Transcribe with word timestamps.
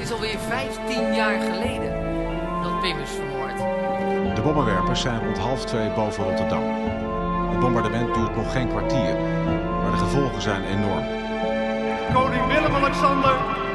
Het 0.00 0.08
is 0.08 0.14
alweer 0.14 0.38
15 0.38 1.14
jaar 1.14 1.40
geleden 1.40 1.92
dat 2.62 2.80
Pim 2.80 2.98
is 2.98 3.10
vermoord. 3.10 3.56
De 4.34 4.40
bommenwerpers 4.42 5.00
zijn 5.00 5.20
rond 5.24 5.38
half 5.38 5.64
twee 5.64 5.90
boven 5.90 6.24
Rotterdam. 6.24 6.62
Het 7.50 7.60
bombardement 7.60 8.14
duurt 8.14 8.36
nog 8.36 8.52
geen 8.52 8.68
kwartier, 8.68 9.14
maar 9.82 9.90
de 9.90 9.96
gevolgen 9.96 10.42
zijn 10.42 10.64
enorm. 10.64 11.04
Koning 12.12 12.46
Willem-Alexander 12.46 13.34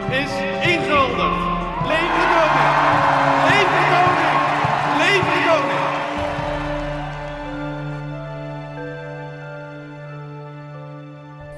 is 0.10 0.32
ingehuldigd. 0.72 1.42
Leven 1.92 2.18
de 2.22 2.28
koning! 2.36 2.72
Leven 3.50 3.78
de 3.82 3.88
koning! 3.96 4.34
Leven 4.98 5.34
de 5.34 5.44
koning! 5.50 5.75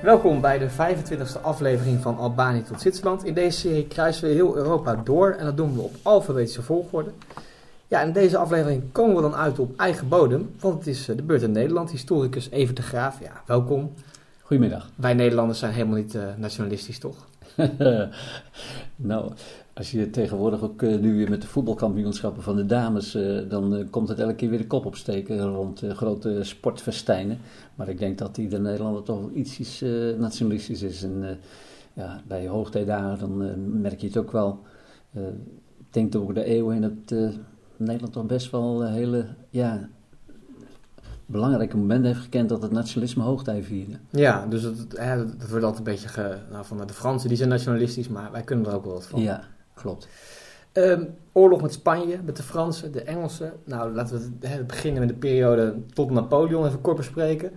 Welkom 0.07 0.41
bij 0.41 0.57
de 0.57 0.69
25e 0.69 1.41
aflevering 1.41 2.01
van 2.01 2.17
Albanië 2.17 2.63
tot 2.63 2.81
Zwitserland. 2.81 3.25
In 3.25 3.33
deze 3.33 3.59
serie 3.59 3.87
kruisen 3.87 4.27
we 4.27 4.33
heel 4.33 4.55
Europa 4.55 4.95
door 4.95 5.31
en 5.31 5.45
dat 5.45 5.57
doen 5.57 5.75
we 5.75 5.81
op 5.81 5.95
alfabetische 6.01 6.61
volgorde. 6.61 7.11
Ja, 7.87 8.01
in 8.01 8.11
deze 8.11 8.37
aflevering 8.37 8.83
komen 8.91 9.15
we 9.15 9.21
dan 9.21 9.35
uit 9.35 9.59
op 9.59 9.79
eigen 9.79 10.07
bodem, 10.07 10.55
want 10.59 10.77
het 10.77 10.87
is 10.87 11.09
eh, 11.09 11.15
de 11.15 11.23
beurt 11.23 11.41
in 11.41 11.51
Nederland. 11.51 11.91
Historicus 11.91 12.49
Evert 12.49 12.77
de 12.77 12.81
Graaf, 12.81 13.19
ja, 13.21 13.41
welkom. 13.45 13.93
Goedemiddag. 14.41 14.89
Wij 14.95 15.13
Nederlanders 15.13 15.59
zijn 15.59 15.73
helemaal 15.73 15.97
niet 15.97 16.15
eh, 16.15 16.23
nationalistisch, 16.37 16.99
toch? 16.99 17.25
nou, 18.95 19.31
als 19.77 19.91
je 19.91 20.09
tegenwoordig 20.09 20.61
ook 20.61 20.81
uh, 20.81 20.99
nu 20.99 21.17
weer 21.17 21.29
met 21.29 21.41
de 21.41 21.47
voetbalkampioenschappen 21.47 22.43
van 22.43 22.55
de 22.55 22.65
dames, 22.65 23.15
uh, 23.15 23.49
dan 23.49 23.75
uh, 23.75 23.85
komt 23.89 24.07
het 24.07 24.19
elke 24.19 24.35
keer 24.35 24.49
weer 24.49 24.57
de 24.57 24.67
kop 24.67 24.85
opsteken 24.85 25.39
rond 25.39 25.83
grote 25.89 26.39
sportfestijnen. 26.43 27.37
Maar 27.75 27.89
ik 27.89 27.99
denk 27.99 28.17
dat 28.17 28.37
ieder 28.37 28.61
Nederlander 28.61 29.03
toch 29.03 29.19
wel 29.19 29.31
iets 29.33 29.83
nationalistisch 30.17 30.81
is. 30.81 31.03
En 31.03 31.39
ja, 31.93 32.21
bij 32.27 32.47
hoogtijdagen 32.47 33.19
dan 33.19 33.81
merk 33.81 34.01
je 34.01 34.07
het 34.07 34.17
ook 34.17 34.31
wel. 34.31 34.59
ik 35.77 35.93
denk 35.93 36.11
door 36.11 36.33
de 36.33 36.43
eeuwen 36.43 36.75
in 36.75 36.83
het 36.83 37.35
Nederland 37.77 38.13
toch 38.13 38.25
best 38.25 38.51
wel 38.51 38.85
hele 38.85 39.25
ja, 39.49 39.89
belangrijke 41.25 41.77
momenten 41.77 42.07
heeft 42.07 42.23
gekend 42.23 42.49
dat 42.49 42.61
het 42.61 42.71
nationalisme 42.71 43.23
hoogtij 43.23 43.63
vierde. 43.63 43.97
Ja, 44.09 44.45
dus 44.45 44.63
het, 44.63 44.97
het, 44.97 45.49
wordt 45.49 45.65
altijd 45.65 45.77
een 45.77 45.93
beetje 45.93 46.07
ge, 46.07 46.37
nou, 46.51 46.65
van 46.65 46.87
de 46.87 46.93
Fransen, 46.93 47.27
die 47.27 47.37
zijn 47.37 47.49
nationalistisch, 47.49 48.07
maar 48.07 48.31
wij 48.31 48.43
kunnen 48.43 48.65
er 48.65 48.75
ook 48.75 48.83
wel 48.85 48.93
wat 48.93 49.05
van. 49.05 49.21
Ja, 49.21 49.43
klopt. 49.77 50.07
Um, 50.73 51.15
oorlog 51.31 51.61
met 51.61 51.73
Spanje, 51.73 52.19
met 52.23 52.37
de 52.37 52.43
Fransen, 52.43 52.91
de 52.91 53.01
Engelsen. 53.01 53.53
Nou, 53.65 53.93
laten 53.93 54.37
we 54.39 54.63
beginnen 54.63 54.99
met 54.99 55.09
de 55.09 55.15
periode 55.15 55.75
tot 55.93 56.11
Napoleon 56.11 56.65
even 56.65 56.81
kort 56.81 56.97
bespreken. 56.97 57.51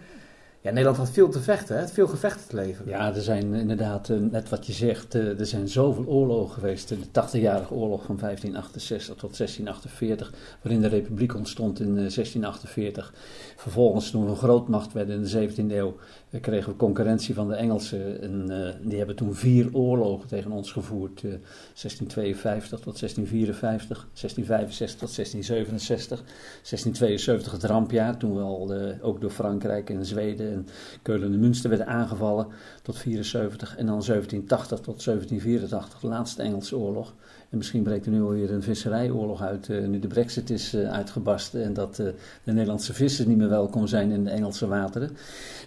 Ja, 0.62 0.70
Nederland 0.70 0.97
had 0.97 1.11
veel 1.11 1.28
te 1.28 1.41
vechten, 1.41 1.78
hè? 1.78 1.89
veel 1.89 2.06
gevechten 2.06 2.48
te 2.48 2.56
leveren. 2.56 2.92
Ja, 2.92 3.14
er 3.14 3.22
zijn 3.22 3.55
inderdaad, 3.55 4.08
net 4.08 4.48
wat 4.48 4.66
je 4.66 4.72
zegt, 4.72 5.14
er 5.14 5.47
zijn 5.47 5.69
zoveel 5.69 6.06
oorlogen 6.06 6.55
geweest. 6.55 6.89
De 6.89 6.97
80-jarige 6.97 7.75
oorlog 7.75 8.05
van 8.05 8.16
1568 8.16 9.14
tot 9.14 9.36
1648, 9.36 10.33
waarin 10.62 10.81
de 10.81 10.88
republiek 10.88 11.34
ontstond 11.34 11.81
in 11.81 11.94
1648. 11.94 13.14
Vervolgens, 13.56 14.11
toen 14.11 14.25
we 14.25 14.31
een 14.31 14.36
grootmacht 14.36 14.92
werden 14.92 15.16
in 15.16 15.22
de 15.22 15.48
17e 15.48 15.75
eeuw, 15.75 15.97
kregen 16.41 16.70
we 16.70 16.77
concurrentie 16.77 17.34
van 17.34 17.48
de 17.48 17.55
Engelsen. 17.55 18.20
En 18.22 18.47
die 18.83 18.98
hebben 18.98 19.16
toen 19.16 19.34
vier 19.34 19.69
oorlogen 19.72 20.28
tegen 20.28 20.50
ons 20.50 20.72
gevoerd. 20.72 21.20
1652 21.20 22.81
tot 22.81 22.98
1654, 22.98 23.97
1665 23.98 24.98
tot 24.98 25.14
1667, 25.16 26.19
1672 26.19 27.53
het 27.53 27.64
rampjaar, 27.64 28.16
toen 28.16 28.34
we 28.34 28.42
al 28.42 28.75
ook 29.00 29.20
door 29.20 29.31
Frankrijk 29.31 29.91
en 29.91 30.05
Zweden 30.05 30.50
en 30.51 30.67
Keulen 31.03 31.33
en 31.33 31.41
Münster 31.41 31.69
werden 31.69 31.87
aangevallen 31.87 32.47
tot 32.83 32.98
74 32.98 33.77
en 33.77 33.87
dan 33.87 34.03
1780 34.03 34.79
tot 34.79 35.05
1784 35.05 36.01
de 36.01 36.06
laatste 36.06 36.43
Engelse 36.43 36.77
oorlog. 36.77 37.15
En 37.51 37.56
misschien 37.56 37.83
breekt 37.83 38.06
er 38.06 38.12
nu 38.12 38.23
alweer 38.23 38.53
een 38.53 38.62
visserijoorlog 38.62 39.43
uit, 39.43 39.69
uh, 39.69 39.87
nu 39.87 39.98
de 39.98 40.06
brexit 40.06 40.51
is 40.51 40.75
uh, 40.75 40.91
uitgebarsten 40.91 41.65
en 41.65 41.73
dat 41.73 41.98
uh, 41.98 42.06
de 42.45 42.53
Nederlandse 42.53 42.95
vissers 42.95 43.28
niet 43.28 43.37
meer 43.37 43.48
welkom 43.48 43.87
zijn 43.87 44.11
in 44.11 44.25
de 44.25 44.31
Engelse 44.31 44.66
wateren. 44.66 45.11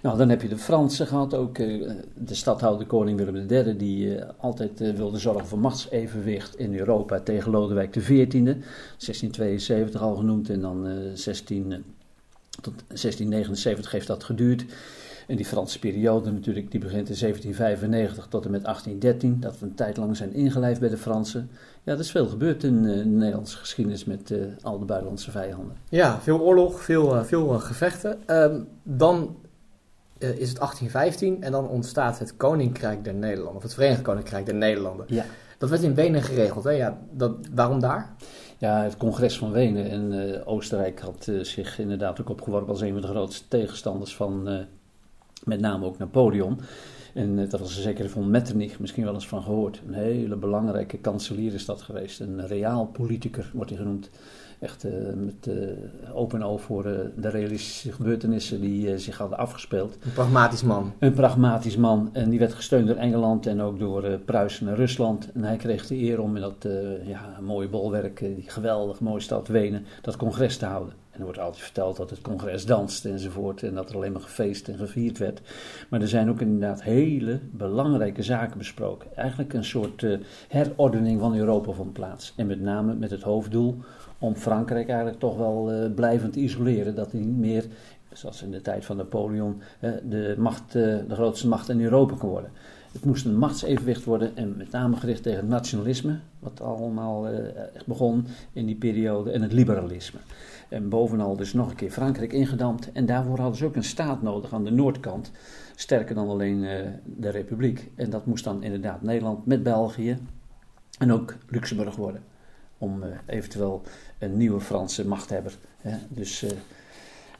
Nou, 0.01 0.17
dan 0.17 0.29
heb 0.29 0.41
je 0.41 0.47
de 0.47 0.57
Fransen 0.57 1.07
gehad, 1.07 1.33
ook 1.33 1.55
de 1.55 1.95
stadhouder 2.25 2.87
koning 2.87 3.17
Willem 3.17 3.49
III, 3.49 3.77
die 3.77 4.23
altijd 4.37 4.79
wilde 4.95 5.17
zorgen 5.17 5.47
voor 5.47 5.59
machtsevenwicht 5.59 6.55
in 6.55 6.77
Europa 6.77 7.19
tegen 7.19 7.51
Lodewijk 7.51 7.91
XIV, 7.91 8.29
1672 8.31 10.01
al 10.01 10.15
genoemd 10.15 10.49
en 10.49 10.61
dan 10.61 10.87
16 11.13 11.83
tot 12.61 12.83
1679 12.87 13.91
heeft 13.91 14.07
dat 14.07 14.23
geduurd. 14.23 14.65
En 15.27 15.35
die 15.35 15.45
Franse 15.45 15.79
periode 15.79 16.31
natuurlijk, 16.31 16.71
die 16.71 16.79
begint 16.79 17.09
in 17.09 17.15
1795 17.19 18.27
tot 18.27 18.45
en 18.45 18.51
met 18.51 18.63
1813. 18.63 19.39
Dat 19.39 19.59
we 19.59 19.65
een 19.65 19.75
tijd 19.75 19.97
lang 19.97 20.17
zijn 20.17 20.33
ingelijfd 20.33 20.79
bij 20.79 20.89
de 20.89 20.97
Fransen. 20.97 21.49
Ja, 21.83 21.93
er 21.93 21.99
is 21.99 22.11
veel 22.11 22.27
gebeurd 22.27 22.63
in, 22.63 22.83
uh, 22.83 22.97
de 22.97 23.05
Nederlandse 23.05 23.57
geschiedenis 23.57 24.05
met 24.05 24.29
uh, 24.29 24.45
al 24.61 24.79
de 24.79 24.85
buitenlandse 24.85 25.31
vijanden. 25.31 25.75
Ja, 25.89 26.21
veel 26.21 26.39
oorlog, 26.39 26.81
veel, 26.81 27.15
uh, 27.15 27.23
veel 27.23 27.47
gevechten. 27.47 28.19
Um, 28.27 28.67
dan 28.83 29.35
is 30.17 30.49
het 30.49 30.57
1815 30.57 31.43
en 31.43 31.51
dan 31.51 31.67
ontstaat 31.67 32.19
het 32.19 32.37
Koninkrijk 32.37 33.03
der 33.03 33.13
Nederlanden. 33.13 33.55
Of 33.55 33.63
het 33.63 33.73
Verenigd 33.73 34.01
Koninkrijk 34.01 34.45
der 34.45 34.55
Nederlanden. 34.55 35.05
Ja. 35.09 35.25
Dat 35.57 35.69
werd 35.69 35.83
in 35.83 35.95
Wenen 35.95 36.21
geregeld, 36.21 36.63
hè? 36.63 36.71
Ja, 36.71 36.97
dat, 37.11 37.35
waarom 37.53 37.79
daar? 37.79 38.13
Ja, 38.63 38.83
het 38.83 38.97
congres 38.97 39.37
van 39.37 39.51
Wenen 39.51 39.89
en 39.89 40.11
uh, 40.11 40.47
Oostenrijk 40.47 40.99
had 40.99 41.27
uh, 41.29 41.43
zich 41.43 41.79
inderdaad 41.79 42.21
ook 42.21 42.29
opgeworpen 42.29 42.69
als 42.69 42.81
een 42.81 42.91
van 42.91 43.01
de 43.01 43.07
grootste 43.07 43.47
tegenstanders 43.47 44.15
van 44.15 44.49
uh, 44.49 44.59
met 45.43 45.59
name 45.59 45.85
ook 45.85 45.97
Napoleon. 45.97 46.59
En 47.13 47.49
dat 47.49 47.59
was 47.59 47.81
zeker 47.81 48.09
van 48.09 48.29
Metternich 48.29 48.79
misschien 48.79 49.03
wel 49.03 49.13
eens 49.13 49.27
van 49.27 49.43
gehoord. 49.43 49.81
Een 49.87 49.93
hele 49.93 50.35
belangrijke 50.35 50.97
kanselier 50.97 51.53
is 51.53 51.65
dat 51.65 51.81
geweest. 51.81 52.19
Een 52.19 52.47
reaal 52.47 52.85
politicus 52.85 53.51
wordt 53.51 53.69
hij 53.69 53.79
genoemd. 53.79 54.09
Echt 54.63 54.85
met 55.15 55.49
open 56.13 56.43
oog 56.43 56.61
voor 56.61 56.83
de 57.15 57.29
realistische 57.29 57.91
gebeurtenissen 57.91 58.61
die 58.61 58.97
zich 58.97 59.17
hadden 59.17 59.37
afgespeeld. 59.37 59.97
Een 60.03 60.13
pragmatisch 60.13 60.63
man. 60.63 60.93
Een 60.99 61.13
pragmatisch 61.13 61.77
man. 61.77 62.09
En 62.13 62.29
die 62.29 62.39
werd 62.39 62.53
gesteund 62.53 62.87
door 62.87 62.95
Engeland 62.95 63.45
en 63.47 63.61
ook 63.61 63.79
door 63.79 64.19
Pruisen 64.25 64.67
en 64.67 64.75
Rusland. 64.75 65.31
En 65.33 65.43
hij 65.43 65.57
kreeg 65.57 65.87
de 65.87 65.97
eer 65.97 66.21
om 66.21 66.35
in 66.35 66.41
dat 66.41 66.67
ja, 67.05 67.37
mooie 67.41 67.67
bolwerk, 67.67 68.19
die 68.19 68.49
geweldig 68.49 68.99
mooie 68.99 69.19
stad 69.19 69.47
Wenen, 69.47 69.85
dat 70.01 70.17
congres 70.17 70.57
te 70.57 70.65
houden. 70.65 70.93
En 71.13 71.19
er 71.19 71.25
wordt 71.25 71.39
altijd 71.39 71.63
verteld 71.63 71.97
dat 71.97 72.09
het 72.09 72.21
congres 72.21 72.65
danste 72.65 73.09
enzovoort. 73.09 73.63
En 73.63 73.73
dat 73.73 73.89
er 73.89 73.95
alleen 73.95 74.11
maar 74.11 74.21
gefeest 74.21 74.67
en 74.67 74.77
gevierd 74.77 75.17
werd. 75.17 75.41
Maar 75.89 76.01
er 76.01 76.07
zijn 76.07 76.29
ook 76.29 76.41
inderdaad 76.41 76.83
hele 76.83 77.39
belangrijke 77.51 78.23
zaken 78.23 78.57
besproken. 78.57 79.15
Eigenlijk 79.15 79.53
een 79.53 79.63
soort 79.65 80.01
uh, 80.01 80.19
herordening 80.47 81.19
van 81.19 81.35
Europa 81.35 81.71
vond 81.71 81.93
plaats. 81.93 82.33
En 82.35 82.47
met 82.47 82.61
name 82.61 82.93
met 82.93 83.11
het 83.11 83.21
hoofddoel 83.21 83.77
om 84.23 84.35
Frankrijk 84.35 84.87
eigenlijk 84.87 85.19
toch 85.19 85.37
wel 85.37 85.73
uh, 85.73 85.93
blijvend 85.93 86.33
te 86.33 86.39
isoleren. 86.39 86.95
Dat 86.95 87.11
hij 87.11 87.21
niet 87.21 87.37
meer, 87.37 87.65
zoals 88.11 88.43
in 88.43 88.51
de 88.51 88.61
tijd 88.61 88.85
van 88.85 88.97
Napoleon, 88.97 89.61
uh, 89.79 89.91
de, 90.09 90.35
macht, 90.37 90.71
de 90.71 91.05
grootste 91.09 91.47
macht 91.47 91.69
in 91.69 91.81
Europa 91.81 92.15
kon 92.15 92.29
worden. 92.29 92.51
Het 92.91 93.05
moest 93.05 93.25
een 93.25 93.37
machtsevenwicht 93.37 94.03
worden 94.03 94.35
en 94.35 94.57
met 94.57 94.71
name 94.71 94.95
gericht 94.95 95.23
tegen 95.23 95.39
het 95.39 95.49
nationalisme, 95.49 96.19
wat 96.39 96.61
allemaal 96.61 97.27
echt 97.73 97.85
begon 97.85 98.25
in 98.53 98.65
die 98.65 98.75
periode, 98.75 99.31
en 99.31 99.41
het 99.41 99.53
liberalisme. 99.53 100.19
En 100.69 100.89
bovenal 100.89 101.35
dus 101.35 101.53
nog 101.53 101.69
een 101.69 101.75
keer 101.75 101.91
Frankrijk 101.91 102.33
ingedampt. 102.33 102.91
En 102.91 103.05
daarvoor 103.05 103.39
hadden 103.39 103.57
ze 103.57 103.65
ook 103.65 103.75
een 103.75 103.83
staat 103.83 104.21
nodig 104.21 104.53
aan 104.53 104.63
de 104.63 104.71
noordkant. 104.71 105.31
Sterker 105.75 106.15
dan 106.15 106.29
alleen 106.29 106.59
de 107.03 107.29
Republiek. 107.29 107.91
En 107.95 108.09
dat 108.09 108.25
moest 108.25 108.43
dan 108.43 108.63
inderdaad 108.63 109.01
Nederland 109.01 109.45
met 109.45 109.63
België 109.63 110.17
en 110.99 111.11
ook 111.11 111.35
Luxemburg 111.49 111.95
worden. 111.95 112.21
Om 112.83 113.03
uh, 113.03 113.09
eventueel 113.25 113.81
een 114.19 114.37
nieuwe 114.37 114.59
Franse 114.59 115.07
machthebber. 115.07 115.57
Hè, 115.81 115.97
dus 116.09 116.43
uh, 116.43 116.49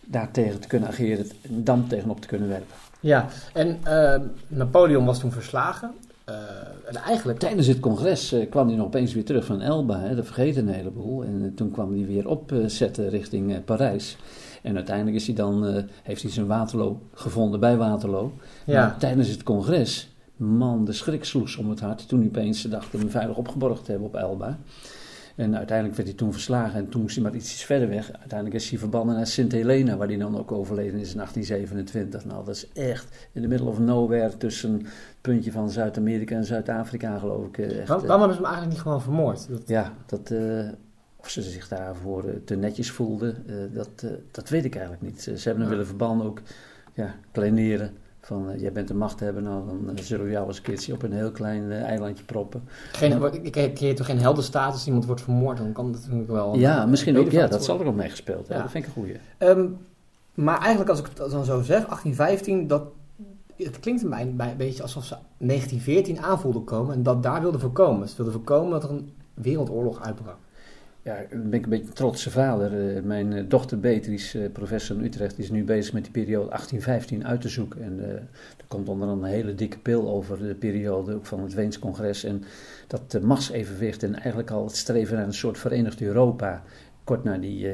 daartegen 0.02 0.60
te 0.60 0.68
kunnen 0.68 0.90
ageren, 0.90 1.26
een 1.42 1.64
dam 1.64 1.88
tegenop 1.88 2.22
te 2.22 2.28
kunnen 2.28 2.50
werpen. 2.50 2.76
Ja, 3.00 3.28
en 3.54 3.80
Napoleon 4.48 5.06
was 5.06 5.20
toen 5.20 5.32
verslagen. 5.32 5.92
Uh, 6.30 6.36
en 6.86 6.96
eigenlijk... 6.96 7.40
Tijdens 7.40 7.68
het 7.68 7.80
congres 7.80 8.34
uh, 8.34 8.50
kwam 8.50 8.68
hij 8.68 8.76
nog 8.76 8.86
opeens 8.86 9.14
weer 9.14 9.26
terug 9.26 9.46
van 9.46 9.62
Elba, 9.62 10.00
hè, 10.00 10.16
dat 10.16 10.26
vergeten 10.26 10.68
een 10.68 10.74
heleboel. 10.74 11.24
En 11.24 11.42
uh, 11.42 11.56
toen 11.56 11.72
kwam 11.72 11.94
hij 11.94 12.06
weer 12.06 12.28
opzetten 12.28 13.10
richting 13.10 13.66
Parijs. 13.66 14.18
En 14.62 14.76
uiteindelijk 14.76 15.16
is 15.16 15.26
hij 15.26 15.36
dan, 15.36 15.86
heeft 16.04 16.22
hij 16.22 16.32
zijn 16.32 16.48
Waterloo 16.48 17.02
gevonden 17.14 17.60
bij 17.60 17.78
Waterloo. 17.78 18.34
Ja. 18.66 18.80
Maar 18.80 18.98
tijdens 18.98 19.28
het 19.28 19.44
congres, 19.44 20.10
man, 20.36 20.86
de 20.86 20.94
schrik 20.94 21.26
sloeg 21.26 21.58
om 21.58 21.70
het 21.70 21.80
hart. 21.80 22.08
Toen 22.08 22.20
hij 22.20 22.28
opeens 22.28 22.62
dacht 22.62 22.92
hem 22.92 23.10
veilig 23.10 23.38
opgeborgd 23.38 23.86
te 23.86 23.92
hebben 23.92 24.10
op 24.10 24.16
Elba. 24.16 24.58
En 25.36 25.58
uiteindelijk 25.58 25.98
werd 25.98 26.08
hij 26.08 26.18
toen 26.18 26.32
verslagen 26.32 26.80
en 26.80 26.90
toen 26.90 27.02
moest 27.02 27.16
hij 27.16 27.24
maar 27.24 27.36
iets 27.36 27.64
verder 27.64 27.90
weg. 27.90 28.12
Uiteindelijk 28.12 28.62
is 28.62 28.70
hij 28.70 28.80
verbannen 28.80 29.16
naar 29.16 29.28
Sint 29.28 29.52
Helena, 29.52 29.98
waar 29.98 30.08
hij 30.08 30.18
dan 30.18 30.38
ook 30.38 30.52
overleden 30.52 31.00
is 31.00 31.12
in 31.12 31.18
1827. 31.18 32.26
Nou, 32.26 32.46
dat 32.46 32.56
is 32.56 32.72
echt 32.74 33.28
in 33.32 33.42
the 33.42 33.48
middle 33.48 33.68
of 33.68 33.80
nowhere 33.80 34.38
tussen 34.38 34.74
het 34.74 34.88
puntje 35.22 35.52
van 35.52 35.70
Zuid-Amerika 35.70 36.36
en 36.36 36.46
Zuid-Afrika, 36.46 37.20
geloof 37.20 37.48
ik. 37.48 37.58
Echt, 37.58 37.88
Waarom 37.88 38.08
hebben 38.08 38.30
ze 38.30 38.36
hem 38.36 38.46
eigenlijk 38.46 38.70
niet 38.70 38.82
gewoon 38.82 39.02
vermoord? 39.02 39.50
Dat... 39.50 39.68
Ja, 39.68 39.94
dat, 40.06 40.30
uh, 40.32 40.68
of 41.16 41.30
ze 41.30 41.42
zich 41.42 41.68
daarvoor 41.68 42.26
te 42.46 42.56
netjes 42.56 42.92
voelden, 42.92 43.44
uh, 43.48 43.56
dat, 43.72 44.06
dat 44.32 44.50
weet 44.50 44.66
ik 44.66 44.74
eigenlijk 44.74 45.04
niet. 45.04 45.22
Ze, 45.22 45.38
ze 45.38 45.48
hebben 45.48 45.64
hem 45.64 45.72
ja. 45.72 45.78
willen 45.78 45.88
verbannen 45.88 46.26
ook, 46.26 46.42
ja, 46.94 47.16
kleineren, 47.32 47.92
Van, 48.26 48.52
eh, 48.52 48.62
jij 48.62 48.72
bent 48.72 48.88
de 48.88 48.94
machthebber, 48.94 49.44
nou 49.44 49.68
dan 49.68 49.98
eh, 49.98 50.04
zullen 50.04 50.26
we 50.26 50.32
jou 50.32 50.48
een 50.48 50.62
keertje 50.62 50.94
op 50.94 51.04
een 51.04 51.12
heel 51.12 51.32
klein 51.32 51.72
eh, 51.72 51.82
eilandje 51.82 52.24
proppen. 52.24 52.64
Geen, 52.92 53.44
ik 53.46 53.74
creëer 53.76 53.96
toch 53.96 54.06
geen 54.06 54.20
heldenstatus, 54.20 54.86
iemand 54.86 55.06
wordt 55.06 55.22
vermoord, 55.22 55.58
dan 55.58 55.72
kan 55.72 55.92
dat 55.92 56.02
natuurlijk 56.02 56.32
wel... 56.32 56.56
Ja, 56.56 56.86
misschien 56.86 57.18
ook, 57.18 57.32
ja, 57.32 57.48
dat 57.48 57.64
zal 57.64 57.80
er 57.80 57.86
ook 57.86 57.96
meegespeeld 57.96 58.48
hebben. 58.48 58.58
Ja. 58.58 58.62
Dat 58.62 58.72
vind 58.72 58.84
ik 58.84 58.96
een 58.96 59.02
goeie. 59.02 59.18
Ehm, 59.38 59.68
maar 60.34 60.60
eigenlijk 60.60 60.90
als 60.90 61.00
ik 61.00 61.06
het 61.06 61.18
dan 61.18 61.46
zo 61.46 61.62
zeg, 61.62 61.86
1815, 61.86 62.68
dat, 62.68 62.84
het 63.56 63.80
klinkt 63.80 64.04
mij 64.04 64.22
een 64.22 64.58
beetje 64.58 64.84
alsof 64.84 65.06
ze 65.06 65.16
1914 65.38 66.20
aan 66.22 66.40
voelden 66.40 66.64
komen 66.64 66.96
en 66.96 67.04
dat 67.04 67.24
daar 67.24 67.42
wilden 67.42 67.60
voorkomen. 67.60 68.10
Ze 68.10 68.16
wilden 68.16 68.34
voorkomen 68.34 68.72
dat 68.72 68.84
er 68.84 68.90
een 68.90 69.14
wereldoorlog 69.34 70.02
uitbrak. 70.02 70.38
Ja, 71.04 71.18
dan 71.30 71.50
ben 71.50 71.60
ik 71.60 71.64
een 71.64 71.70
beetje 71.70 71.88
een 71.88 71.94
trotse 71.94 72.32
vader. 72.32 72.96
Eh, 72.96 73.04
mijn 73.04 73.34
eh, 73.34 73.44
dochter 73.48 73.80
Beatrice, 73.80 74.44
eh, 74.44 74.52
professor 74.52 74.98
in 74.98 75.04
Utrecht, 75.04 75.40
is 75.40 75.50
nu 75.50 75.64
bezig 75.64 75.94
met 75.94 76.04
die 76.04 76.12
periode 76.12 76.50
1815 76.50 77.28
uit 77.28 77.42
te 77.42 77.50
zoeken. 77.50 77.84
En 77.84 78.00
eh, 78.00 78.14
er 78.58 78.66
komt 78.68 78.90
onder 78.90 79.08
andere 79.08 79.28
een 79.28 79.36
hele 79.36 79.56
dikke 79.56 79.78
pil 79.78 80.10
over 80.10 80.40
de 80.40 80.56
periode 80.56 81.14
ook 81.14 81.26
van 81.26 81.40
het 81.40 81.54
Weens 81.54 81.80
congres. 81.80 82.24
En 82.24 82.44
dat 82.88 83.14
uh, 83.16 83.22
machtsevenwicht 83.22 84.04
en 84.04 84.14
eigenlijk 84.14 84.52
al 84.52 84.64
het 84.64 84.76
streven 84.76 85.16
naar 85.16 85.26
een 85.26 85.34
soort 85.34 85.58
verenigd 85.58 86.02
Europa, 86.02 86.64
kort 87.04 87.24
na 87.24 87.38
die 87.38 87.68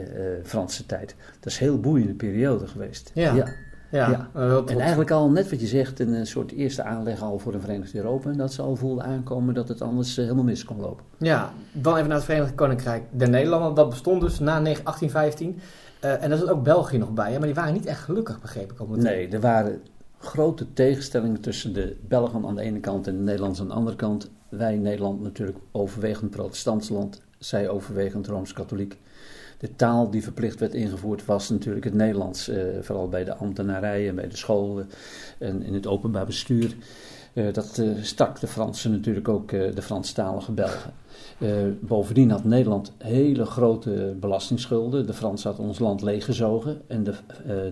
Franse 0.43 0.85
tijd. 0.85 1.15
Dat 1.39 1.51
is 1.51 1.59
een 1.59 1.65
heel 1.65 1.79
boeiende 1.79 2.13
periode 2.13 2.67
geweest. 2.67 3.11
Ja. 3.13 3.35
Ja, 3.35 3.53
Ja. 3.91 4.29
eh, 4.33 4.57
En 4.65 4.79
eigenlijk 4.79 5.11
al, 5.11 5.29
net 5.29 5.49
wat 5.49 5.59
je 5.59 5.67
zegt, 5.67 5.99
een 5.99 6.13
eh, 6.13 6.25
soort 6.25 6.51
eerste 6.51 6.83
aanleg 6.83 7.21
al 7.21 7.39
voor 7.39 7.53
een 7.53 7.61
verenigd 7.61 7.95
Europa. 7.95 8.29
En 8.29 8.37
dat 8.37 8.53
ze 8.53 8.61
al 8.61 8.75
voelden 8.75 9.03
aankomen 9.03 9.53
dat 9.53 9.67
het 9.67 9.81
anders 9.81 10.17
eh, 10.17 10.23
helemaal 10.23 10.43
mis 10.43 10.65
kon 10.65 10.79
lopen. 10.79 11.05
Ja, 11.17 11.51
dan 11.71 11.95
even 11.95 12.07
naar 12.07 12.17
het 12.17 12.25
Verenigd 12.25 12.55
Koninkrijk 12.55 13.03
der 13.11 13.29
Nederlanden. 13.29 13.73
Dat 13.73 13.89
bestond 13.89 14.21
dus 14.21 14.39
na 14.39 14.61
1815. 14.61 15.59
Eh, 15.99 16.23
en 16.23 16.29
daar 16.29 16.37
zat 16.37 16.49
ook 16.49 16.63
België 16.63 16.97
nog 16.97 17.13
bij, 17.13 17.31
hè? 17.31 17.37
maar 17.37 17.47
die 17.47 17.55
waren 17.55 17.73
niet 17.73 17.85
echt 17.85 18.01
gelukkig, 18.01 18.41
begreep 18.41 18.71
ik 18.71 18.79
al. 18.79 18.87
Nee, 18.89 19.27
er 19.27 19.39
waren 19.39 19.81
grote 20.19 20.73
tegenstellingen 20.73 21.41
tussen 21.41 21.73
de 21.73 21.95
Belgen 22.07 22.45
aan 22.45 22.55
de 22.55 22.61
ene 22.61 22.79
kant 22.79 23.07
en 23.07 23.15
de 23.15 23.23
Nederlanders 23.23 23.61
aan 23.61 23.67
de 23.67 23.73
andere 23.73 23.95
kant. 23.95 24.29
Wij 24.49 24.77
Nederland 24.77 25.21
natuurlijk 25.21 25.57
overwegend 25.71 26.31
protestants 26.31 26.89
land, 26.89 27.21
zij 27.37 27.69
overwegend 27.69 28.27
rooms-katholiek. 28.27 28.97
De 29.59 29.75
taal 29.75 30.09
die 30.09 30.23
verplicht 30.23 30.59
werd 30.59 30.73
ingevoerd 30.73 31.25
was 31.25 31.49
natuurlijk 31.49 31.85
het 31.85 31.93
Nederlands, 31.93 32.47
eh, 32.47 32.63
vooral 32.81 33.09
bij 33.09 33.23
de 33.23 33.35
ambtenarijen, 33.35 34.15
bij 34.15 34.27
de 34.27 34.37
scholen 34.37 34.89
en 35.37 35.63
in 35.63 35.73
het 35.73 35.87
openbaar 35.87 36.25
bestuur. 36.25 36.75
Eh, 37.33 37.53
dat 37.53 37.77
eh, 37.77 37.87
stak 38.01 38.39
de 38.39 38.47
Fransen 38.47 38.91
natuurlijk 38.91 39.27
ook, 39.27 39.51
eh, 39.51 39.75
de 39.75 39.81
Franstalige 39.81 40.51
Belgen. 40.51 40.93
Bovendien 41.79 42.31
had 42.31 42.43
Nederland 42.43 42.93
hele 42.97 43.45
grote 43.45 44.15
belastingsschulden. 44.19 45.07
De 45.07 45.13
Fransen 45.13 45.49
hadden 45.49 45.67
ons 45.67 45.79
land 45.79 46.01
leeggezogen. 46.01 46.81
En 46.87 47.03
de, 47.03 47.13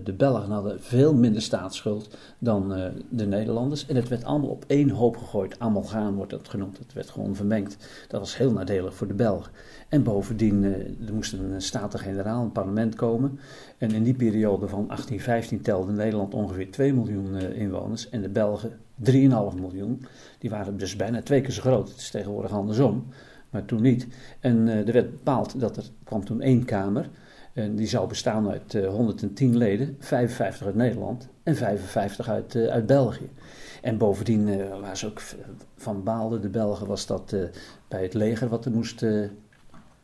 de 0.03 0.13
Belgen 0.13 0.51
hadden 0.51 0.81
veel 0.81 1.13
minder 1.13 1.41
staatsschuld 1.41 2.17
dan 2.39 2.73
de 3.09 3.25
Nederlanders. 3.25 3.85
En 3.85 3.95
het 3.95 4.07
werd 4.07 4.23
allemaal 4.23 4.49
op 4.49 4.63
één 4.67 4.89
hoop 4.89 5.17
gegooid. 5.17 5.59
Amalgaam 5.59 6.15
wordt 6.15 6.31
dat 6.31 6.49
genoemd. 6.49 6.77
Het 6.77 6.93
werd 6.93 7.09
gewoon 7.09 7.35
vermengd. 7.35 7.77
Dat 8.07 8.19
was 8.19 8.37
heel 8.37 8.51
nadelig 8.51 8.95
voor 8.95 9.07
de 9.07 9.13
Belgen. 9.13 9.51
En 9.89 10.03
bovendien, 10.03 10.63
er 11.07 11.13
moest 11.13 11.33
een 11.33 11.61
staten-generaal, 11.61 12.43
een 12.43 12.51
parlement 12.51 12.95
komen. 12.95 13.39
En 13.77 13.91
in 13.91 14.03
die 14.03 14.15
periode 14.15 14.67
van 14.67 14.85
1815 14.87 15.61
telde 15.61 15.91
Nederland 15.91 16.33
ongeveer 16.33 16.71
2 16.71 16.93
miljoen 16.93 17.35
inwoners. 17.35 18.09
En 18.09 18.21
de 18.21 18.29
Belgen 18.29 18.79
3,5 19.03 19.11
miljoen. 19.59 20.05
Die 20.39 20.49
waren 20.49 20.77
dus 20.77 20.95
bijna 20.95 21.21
twee 21.21 21.41
keer 21.41 21.51
zo 21.51 21.61
groot. 21.61 21.89
Het 21.89 21.97
is 21.97 22.09
tegenwoordig 22.09 22.51
andersom 22.51 23.05
maar 23.49 23.65
toen 23.65 23.81
niet. 23.81 24.07
En 24.39 24.67
eh, 24.67 24.87
er 24.87 24.93
werd 24.93 25.11
bepaald 25.11 25.59
dat 25.59 25.77
er 25.77 25.83
kwam 26.03 26.25
toen 26.25 26.41
één 26.41 26.65
kamer. 26.65 27.09
En 27.53 27.75
die 27.75 27.87
zou 27.87 28.07
bestaan 28.07 28.49
uit 28.49 28.73
eh, 28.73 28.87
110 28.87 29.57
leden, 29.57 29.95
55 29.99 30.65
uit 30.65 30.75
Nederland 30.75 31.27
en 31.43 31.55
55 31.55 32.29
uit, 32.29 32.55
eh, 32.55 32.67
uit 32.67 32.85
België. 32.85 33.29
En 33.81 33.97
bovendien, 33.97 34.47
eh, 34.47 34.79
waar 34.79 34.97
ze 34.97 35.07
ook 35.07 35.21
van 35.75 36.03
baalden, 36.03 36.41
de 36.41 36.49
Belgen, 36.49 36.87
was 36.87 37.05
dat 37.05 37.33
eh, 37.33 37.41
bij 37.87 38.03
het 38.03 38.13
leger 38.13 38.49
wat 38.49 38.65
er 38.65 38.71
moest 38.71 39.03
eh, 39.03 39.29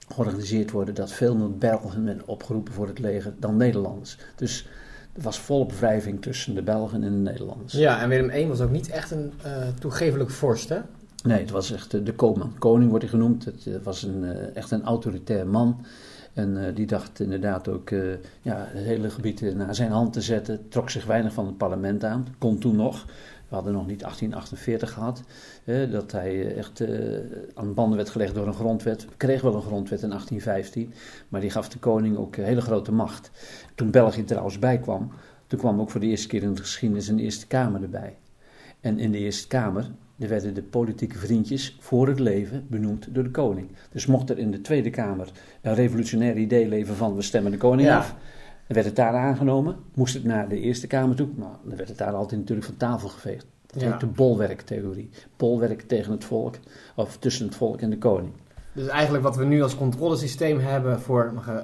georganiseerd 0.08 0.72
worden, 0.72 0.96
dat 0.96 1.12
veel 1.12 1.36
meer 1.36 1.58
Belgen 1.58 2.06
werden 2.06 2.28
opgeroepen 2.28 2.74
voor 2.74 2.88
het 2.88 3.00
leger 3.00 3.34
dan 3.40 3.58
Nederlanders. 3.58 4.18
Dus 4.36 4.68
er 5.14 5.22
was 5.22 5.40
volop 5.40 5.72
wrijving 5.72 6.22
tussen 6.22 6.56
de 6.56 6.62
Belgen 6.62 7.04
en 7.04 7.12
de 7.12 7.32
Nederlanders. 7.32 7.74
Ja, 7.74 8.02
en 8.02 8.10
Willem 8.10 8.30
I 8.30 8.48
was 8.48 8.62
ook 8.62 8.72
niet 8.72 8.90
echt 8.90 9.12
een 9.12 9.32
eh 9.44 9.68
toegevelijk 9.80 10.30
vorst, 10.30 10.70
hè? 10.70 10.80
Nee, 11.24 11.40
het 11.40 11.52
was 11.52 11.72
echt 11.72 11.94
eh, 11.94 12.06
de 12.06 12.14
koopman. 12.14 12.54
Koning 12.60 12.90
wordt 12.90 13.06
hij 13.06 13.14
genoemd. 13.14 13.46
Het 13.46 13.68
eh, 13.68 13.74
was 13.84 14.04
een, 14.04 14.24
echt 14.54 14.72
een 14.72 14.84
autoritair 14.84 15.48
man. 15.48 15.86
En 16.34 16.74
die 16.74 16.86
dacht 16.86 17.20
inderdaad 17.20 17.68
ook 17.68 17.90
ja, 18.42 18.68
het 18.70 18.84
hele 18.84 19.10
gebied 19.10 19.56
naar 19.56 19.76
zijn 19.76 19.92
hand 19.92 20.14
te 20.14 20.22
zetten. 20.22 20.70
Trok 20.70 20.90
zich 20.90 21.06
weinig 21.06 21.34
van 21.34 21.46
het 21.46 21.58
parlement 21.58 22.04
aan. 22.04 22.28
Kon 22.38 22.58
toen 22.58 22.76
nog. 22.76 23.06
We 23.54 23.60
hadden 23.60 23.78
nog 23.78 23.88
niet 23.88 24.00
1848 24.00 24.92
gehad. 24.92 25.24
eh, 25.66 25.92
dat 25.92 26.12
hij 26.12 26.30
eh, 26.30 26.58
echt 26.58 26.82
eh, 26.82 27.20
aan 27.54 27.74
banden 27.74 27.98
werd 27.98 28.10
gelegd 28.10 28.36
door 28.36 28.48
een 28.48 28.54
grondwet. 28.54 29.06
We 29.06 29.12
kregen 29.18 29.46
wel 29.46 29.56
een 29.56 29.62
grondwet 29.62 30.02
in 30.02 30.10
1815. 30.10 30.94
Maar 31.28 31.42
die 31.42 31.50
gaf 31.50 31.70
de 31.70 31.80
koning 31.80 32.18
ook 32.18 32.36
hele 32.36 32.62
grote 32.62 32.92
macht. 32.92 33.32
Toen 33.76 33.92
België 33.92 34.24
trouwens 34.24 34.60
bijkwam. 34.60 35.12
Toen 35.48 35.60
kwam 35.60 35.80
ook 35.80 35.90
voor 35.90 36.00
de 36.00 36.06
eerste 36.08 36.28
keer 36.28 36.44
in 36.44 36.54
de 36.54 36.62
geschiedenis 36.62 37.08
een 37.08 37.20
Eerste 37.20 37.48
Kamer 37.48 37.82
erbij. 37.82 38.18
En 38.80 39.00
in 39.00 39.12
de 39.12 39.18
Eerste 39.18 39.48
Kamer 39.48 39.92
er 40.20 40.28
werden 40.30 40.54
de 40.54 40.64
politieke 40.64 41.18
vriendjes 41.18 41.78
voor 41.80 42.08
het 42.08 42.20
leven 42.20 42.66
benoemd 42.70 43.08
door 43.12 43.24
de 43.24 43.32
koning. 43.32 43.68
Dus 43.92 44.06
mocht 44.06 44.30
er 44.30 44.38
in 44.38 44.52
de 44.52 44.62
Tweede 44.62 44.90
Kamer 44.90 45.32
een 45.62 45.74
revolutionair 45.76 46.38
idee 46.38 46.68
leven 46.68 46.96
van 46.96 47.16
we 47.16 47.22
stemmen 47.22 47.52
de 47.52 47.58
koning 47.58 47.88
Ja. 47.88 47.98
af, 47.98 48.16
dan 48.68 48.76
werd 48.76 48.86
het 48.86 48.96
daar 48.96 49.14
aangenomen. 49.16 49.76
Moest 49.94 50.14
het 50.14 50.24
naar 50.24 50.48
de 50.50 50.60
Eerste 50.60 50.88
Kamer 50.88 51.16
toe, 51.16 51.28
maar 51.36 51.50
dan 51.64 51.78
werd 51.78 51.90
het 51.90 51.98
daar 51.98 52.14
altijd 52.14 52.40
natuurlijk 52.40 52.68
van 52.68 52.78
tafel 52.78 53.10
geveegd. 53.10 53.46
Dat 53.68 53.82
Ja. 53.82 53.92
heet 53.92 54.00
de 54.00 54.06
bolwerktheorie. 54.06 55.10
Bolwerk 55.38 55.82
tegen 55.82 56.12
het 56.12 56.24
volk, 56.24 56.56
of 56.96 57.18
tussen 57.18 57.46
het 57.46 57.56
volk 57.56 57.82
en 57.82 57.90
de 57.90 57.98
koning. 57.98 58.32
Dus 58.76 58.88
eigenlijk 58.88 59.24
wat 59.24 59.36
we 59.36 59.46
nu 59.46 59.62
als 59.64 59.76
controlesysteem 59.78 60.60
hebben 60.60 61.00
voor 61.02 61.34
eh, 61.48 61.56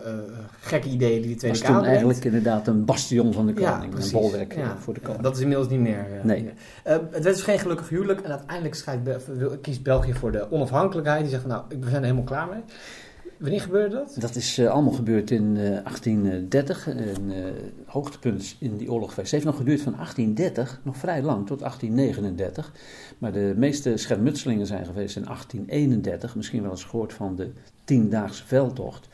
gekke 0.59 0.89
ideeën 0.89 1.21
die 1.21 1.31
de 1.31 1.37
Tweede 1.37 1.57
was 1.57 1.65
toen 1.65 1.75
Kamer 1.75 1.89
eigenlijk 1.89 2.23
inderdaad 2.25 2.67
een 2.67 2.85
bastion 2.85 3.33
van 3.33 3.45
de 3.45 3.53
koning. 3.53 3.93
een 3.95 4.11
bolwerk 4.11 4.53
eh, 4.53 4.59
Ja, 4.63 4.77
voor 4.77 4.93
de 4.93 4.99
koning. 4.99 5.23
dat 5.23 5.35
is 5.35 5.41
inmiddels 5.41 5.69
niet 5.69 5.79
meer. 5.79 6.05
Nee. 6.23 6.49
het 6.83 7.09
werd 7.11 7.23
dus 7.23 7.41
geen 7.41 7.59
gelukkig 7.59 7.89
huwelijk 7.89 8.21
en 8.21 8.29
uiteindelijk 8.31 8.75
schrijft 8.75 9.01
kiest 9.61 9.83
België 9.83 10.13
voor 10.13 10.31
de 10.31 10.51
onafhankelijkheid. 10.51 11.19
Die 11.21 11.29
zegt 11.29 11.41
van 11.41 11.51
nou, 11.51 11.63
we 11.69 11.75
zijn 11.89 11.95
er 11.95 12.01
helemaal 12.01 12.23
klaar 12.23 12.47
mee. 12.47 12.59
Wanneer 13.39 13.61
gebeurde 13.61 13.95
dat? 13.95 14.15
Dat 14.19 14.35
is 14.35 14.57
eh, 14.57 14.69
allemaal 14.69 14.93
gebeurd 14.93 15.31
in 15.31 15.57
eh, 15.57 15.63
1830. 15.63 16.87
Een 16.87 17.31
eh, 17.31 17.43
hoogtepunt 17.85 18.55
in 18.59 18.77
die 18.77 18.91
oorlog 18.91 19.09
geweest. 19.09 19.31
Het 19.31 19.43
heeft 19.43 19.45
nog 19.45 19.57
geduurd 19.57 19.81
van 19.81 19.93
1830, 19.93 20.81
nog 20.83 20.97
vrij 20.97 21.21
lang, 21.21 21.47
tot 21.47 21.59
1839. 21.59 22.71
Maar 23.17 23.31
de 23.31 23.53
meeste 23.57 23.97
schermutselingen 23.97 24.65
zijn 24.67 24.85
geweest 24.85 25.15
in 25.15 25.23
1831. 25.23 26.35
Misschien 26.35 26.61
wel 26.61 26.71
eens 26.71 26.83
gehoord 26.83 27.13
van 27.13 27.35
de 27.35 27.51
Tiendaagse 27.83 28.45
Veldtocht. 28.47 29.07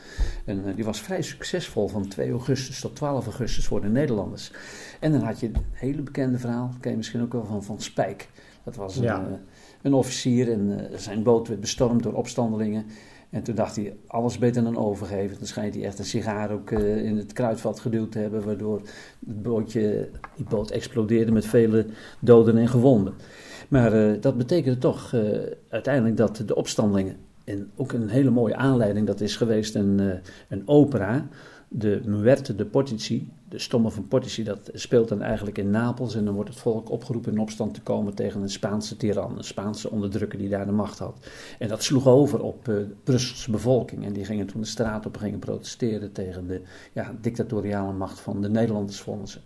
En 0.45 0.65
eh, 0.65 0.75
die 0.75 0.85
was 0.85 1.01
vrij 1.01 1.21
succesvol 1.21 1.87
van 1.87 2.07
2 2.07 2.31
augustus 2.31 2.79
tot 2.79 2.95
12 2.95 3.25
augustus 3.25 3.65
voor 3.65 3.81
de 3.81 3.87
Nederlanders. 3.87 4.51
En 4.99 5.11
dan 5.11 5.21
had 5.21 5.39
je 5.39 5.47
een 5.47 5.55
hele 5.71 6.01
bekende 6.01 6.37
verhaal, 6.39 6.71
ken 6.79 6.91
je 6.91 6.97
misschien 6.97 7.21
ook 7.21 7.33
wel 7.33 7.45
van 7.45 7.63
Van 7.63 7.81
Spijk. 7.81 8.29
Dat 8.63 8.75
was 8.75 8.95
een, 8.97 9.03
Ja. 9.03 9.19
eh, 9.27 9.33
een 9.81 9.93
officier 9.93 10.51
en 10.51 10.89
eh, 10.91 10.97
zijn 10.97 11.23
boot 11.23 11.47
werd 11.47 11.59
bestormd 11.59 12.03
door 12.03 12.13
opstandelingen. 12.13 12.85
En 13.35 13.43
toen 13.43 13.55
dacht 13.55 13.75
hij, 13.75 13.95
alles 14.07 14.37
beter 14.37 14.63
dan 14.63 14.77
overgeven. 14.77 15.37
Dan 15.37 15.47
schijnt 15.47 15.75
hij 15.75 15.83
echt 15.83 15.99
een 15.99 16.05
sigaar 16.05 16.51
ook 16.51 16.71
eh, 16.71 17.05
in 17.05 17.17
het 17.17 17.33
kruidvat 17.33 17.79
geduwd 17.79 18.11
te 18.11 18.19
hebben, 18.19 18.45
waardoor 18.45 18.81
het 19.27 19.43
bootje, 19.43 20.09
die 20.35 20.45
boot 20.49 20.71
explodeerde 20.71 21.31
met 21.31 21.45
vele 21.45 21.85
doden 22.19 22.57
en 22.57 22.67
gewonden. 22.67 23.13
Maar 23.67 23.93
eh, 23.93 24.21
dat 24.21 24.37
betekende 24.37 24.77
toch 24.77 25.13
eh, 25.13 25.21
uiteindelijk 25.69 26.17
dat 26.17 26.43
de 26.45 26.55
opstandelingen, 26.55 27.15
en 27.43 27.71
ook 27.75 27.91
een 27.91 28.09
hele 28.09 28.29
mooie 28.29 28.55
aanleiding, 28.55 29.07
dat 29.07 29.21
is 29.21 29.35
geweest 29.35 29.75
een, 29.75 30.21
een 30.49 30.63
opera, 30.65 31.27
de 31.67 32.01
Muerte 32.05 32.55
de 32.55 32.65
Portici, 32.65 33.29
de 33.55 33.61
Stomme 33.61 33.91
van 33.91 34.07
Portici, 34.07 34.43
dat 34.43 34.69
speelt 34.73 35.09
dan 35.09 35.21
eigenlijk 35.21 35.57
in 35.57 35.69
Napels 35.69 36.15
en 36.15 36.25
dan 36.25 36.33
wordt 36.33 36.49
het 36.49 36.59
volk 36.59 36.89
opgeroepen 36.89 37.31
in 37.31 37.39
opstand 37.39 37.73
te 37.73 37.81
komen 37.81 38.13
tegen 38.13 38.41
een 38.41 38.49
Spaanse 38.49 38.97
tiran, 38.97 39.37
een 39.37 39.43
Spaanse 39.43 39.89
onderdrukker 39.89 40.39
die 40.39 40.49
daar 40.49 40.65
de 40.65 40.71
macht 40.71 40.99
had. 40.99 41.27
En 41.59 41.67
dat 41.67 41.83
sloeg 41.83 42.07
over 42.07 42.41
op 42.41 42.67
eh, 42.67 42.75
de 42.75 42.95
Brusselse 43.03 43.51
bevolking. 43.51 44.05
En 44.05 44.13
die 44.13 44.25
gingen 44.25 44.45
toen 44.45 44.61
de 44.61 44.67
straat 44.67 45.05
op 45.05 45.13
en 45.13 45.19
gingen 45.19 45.39
protesteren 45.39 46.11
tegen 46.11 46.47
de 46.47 46.61
ja, 46.93 47.15
dictatoriale 47.21 47.93
macht 47.93 48.19
van 48.19 48.41
de 48.41 48.49
Nederlanders, 48.49 48.99
vonden. 48.99 49.43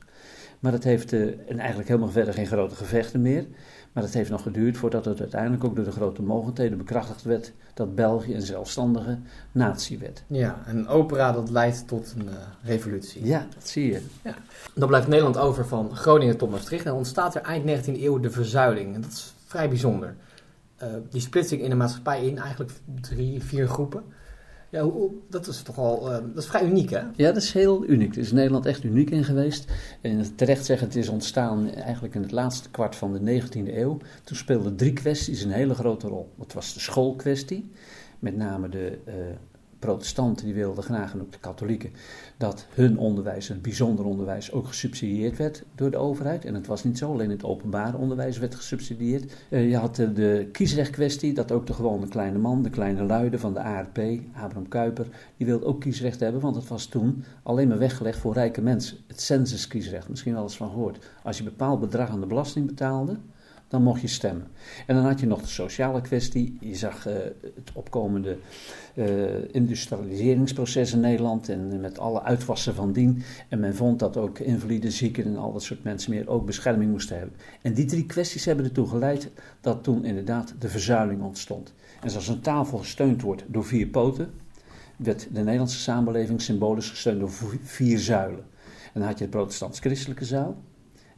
Maar 0.60 0.72
het 0.72 0.84
heeft, 0.84 1.14
eh, 1.14 1.22
en 1.22 1.60
eigenlijk 1.60 1.88
helemaal 1.88 2.10
verder 2.10 2.34
geen 2.34 2.48
grote 2.48 2.76
gevechten 2.76 3.22
meer. 3.22 3.46
Maar 3.94 4.04
het 4.04 4.14
heeft 4.14 4.30
nog 4.30 4.42
geduurd 4.42 4.78
voordat 4.78 5.06
het 5.06 5.20
uiteindelijk 5.20 5.64
ook 5.64 5.76
door 5.76 5.86
de 5.86 5.92
grote 5.92 6.22
mogendheden 6.22 6.78
bekrachtigd 6.78 7.24
werd 7.24 7.54
dat 7.74 7.96
België 7.96 8.36
een 8.36 8.42
zelfstandige 8.42 9.18
natie 9.52 9.98
werd. 9.98 10.24
Ja, 10.28 10.64
een 10.68 10.88
opera 10.88 11.32
dat 11.32 11.50
leidt 11.50 11.88
tot 11.88 12.14
een 12.18 12.30
eh, 12.30 12.36
revolutie. 12.64 13.26
Ja, 13.26 13.48
dat 13.54 13.68
zie 13.68 13.92
je. 13.92 14.02
Dan 14.76 14.88
blijft 14.88 15.08
Nederland 15.08 15.38
over 15.38 15.68
van 15.68 15.96
Groningen 15.96 16.38
tot 16.38 16.52
Maastricht. 16.52 16.86
En 16.86 16.94
ontstaat 16.94 17.36
er 17.36 17.42
eind 17.42 17.88
19e 17.88 18.02
eeuw 18.02 18.20
de 18.20 18.32
verzuiling. 18.32 18.96
En 18.96 19.02
dat 19.02 19.12
is 19.12 19.34
vrij 19.46 19.70
bijzonder. 19.70 20.16
Eh, 20.76 20.88
die 21.10 21.22
splitsing 21.22 21.62
in 21.62 21.70
de 21.70 21.76
maatschappij 21.76 22.26
in 22.26 22.38
eigenlijk 22.38 22.72
drie, 23.02 23.44
vier 23.44 23.68
groepen. 23.68 24.04
Ja, 24.72 24.90
dat 25.30 25.48
is 25.48 25.62
toch 25.62 25.78
al, 25.78 26.12
eh, 26.12 26.18
dat 26.34 26.44
is 26.44 26.50
vrij 26.50 26.66
uniek, 26.66 26.90
hè? 26.90 27.00
Ja, 27.16 27.32
dat 27.32 27.44
is 27.44 27.54
heel 27.54 27.86
uniek. 27.86 28.16
Er 28.16 28.22
is 28.22 28.32
Nederland 28.32 28.66
echt 28.66 28.84
uniek 28.84 29.10
in 29.10 29.24
geweest. 29.24 29.72
En 30.02 30.36
terecht 30.36 30.66
zeggen, 30.66 30.88
het 30.88 30.96
is 30.96 31.10
ontstaan 31.10 31.74
eigenlijk 31.74 32.16
in 32.16 32.22
het 32.22 32.32
laatste 32.32 32.70
kwart 32.70 32.96
van 32.96 33.14
de 33.14 33.20
19e 33.20 33.78
eeuw. 33.78 33.98
Toen 34.24 34.38
speelden 34.38 34.76
drie 34.76 34.94
kwesties 34.94 35.44
een 35.44 35.52
hele 35.52 35.74
grote 35.74 36.08
rol. 36.08 36.30
Dat 36.38 36.54
was 36.54 36.74
de 36.74 36.80
schoolkwestie, 36.80 37.72
met 38.20 38.36
name 38.36 38.70
de 38.70 39.00
eh, 39.06 39.14
protestanten 39.80 40.46
die 40.46 40.54
wilden 40.54 40.84
graag, 40.84 41.14
en 41.14 41.22
ook 41.22 41.32
de 41.32 41.40
katholieken, 41.40 41.92
dat 42.38 42.66
hun 42.70 42.98
onderwijs, 42.98 43.48
het 43.48 43.62
bijzonder 43.62 44.06
onderwijs, 44.06 44.52
ook 44.52 44.68
gesubsidieerd 44.68 45.38
werd 45.38 45.64
door 45.76 45.92
de 45.92 45.98
overheid. 45.98 46.46
En 46.46 46.54
het 46.54 46.68
was 46.68 46.84
niet 46.84 46.98
zo, 46.98 47.12
alleen 47.12 47.30
het 47.30 47.44
openbare 47.44 47.98
onderwijs 47.98 48.38
werd 48.38 48.56
gesubsidieerd. 48.56 49.34
Eh, 49.50 49.70
je 49.70 49.78
had 49.78 49.96
de, 49.96 50.14
de 50.14 50.50
kiesrechtkwestie, 50.52 51.34
dat 51.34 51.52
ook 51.52 51.68
de 51.68 51.74
gewone 51.74 52.08
kleine 52.08 52.38
man, 52.38 52.64
de 52.64 52.70
kleine 52.70 53.04
luide 53.04 53.40
van 53.40 53.54
de 53.54 53.60
ARP, 53.60 54.00
Abraham 54.34 54.68
Kuyper, 54.68 55.08
die 55.38 55.46
wilde 55.48 55.66
ook 55.66 55.80
kiesrecht 55.80 56.20
hebben, 56.20 56.42
want 56.42 56.56
het 56.56 56.68
was 56.68 56.86
toen 56.86 57.24
alleen 57.44 57.68
maar 57.68 57.78
weggelegd 57.78 58.20
voor 58.20 58.34
rijke 58.34 58.62
mensen. 58.62 58.98
Het 59.08 59.22
censuskiesrecht, 59.22 60.10
misschien 60.10 60.34
wel 60.34 60.44
eens 60.44 60.58
van 60.58 60.70
gehoord. 60.70 61.10
Als 61.24 61.38
je 61.38 61.44
een 61.44 61.50
bepaald 61.50 61.80
bedrag 61.80 62.10
aan 62.10 62.20
de 62.20 62.26
belasting 62.26 62.66
betaalde, 62.66 63.18
dan 63.70 63.84
mocht 63.84 64.02
je 64.02 64.08
stemmen. 64.08 64.48
En 64.88 64.96
dan 64.96 65.06
had 65.06 65.20
je 65.20 65.28
nog 65.28 65.42
de 65.42 65.48
sociale 65.48 66.02
kwestie. 66.02 66.58
Je 66.60 66.76
zag 66.76 67.08
eh, 67.08 67.14
het 67.56 67.72
opkomende 67.74 68.38
eh, 68.96 69.54
industrialiseringsproces 69.54 70.94
in 70.94 71.00
Nederland 71.00 71.50
en 71.50 71.80
met 71.80 72.00
alle 72.00 72.24
uitwassen 72.24 72.76
van 72.76 72.92
dien. 72.92 73.24
En 73.50 73.60
men 73.60 73.76
vond 73.76 74.00
dat 74.00 74.18
ook 74.18 74.40
invalide, 74.40 74.92
zieken 74.92 75.26
en 75.26 75.38
al 75.38 75.54
dat 75.54 75.64
soort 75.64 75.84
mensen 75.84 76.12
meer 76.12 76.28
ook 76.28 76.46
bescherming 76.46 76.92
moesten 76.92 77.18
hebben. 77.18 77.36
En 77.62 77.74
die 77.74 77.86
drie 77.86 78.06
kwesties 78.06 78.46
hebben 78.46 78.66
ertoe 78.66 78.88
geleid 78.88 79.30
dat 79.62 79.84
toen 79.84 80.06
inderdaad 80.06 80.54
de 80.60 80.70
verzuiling 80.70 81.22
ontstond. 81.22 81.74
En 82.02 82.10
zoals 82.10 82.28
een 82.28 82.42
tafel 82.42 82.78
gesteund 82.78 83.22
wordt 83.22 83.44
door 83.48 83.66
vier 83.66 83.88
poten, 83.88 84.32
werd 84.96 85.28
de 85.32 85.42
Nederlandse 85.42 85.80
samenleving 85.80 86.42
symbolisch 86.42 86.90
gesteund 86.90 87.20
door 87.20 87.32
vier 87.62 88.00
zuilen. 88.00 88.44
En 88.94 89.00
dan 89.00 89.04
had 89.04 89.20
je 89.20 89.24
de 89.24 89.30
protestants-christelijke 89.30 90.26
zuil. 90.26 90.58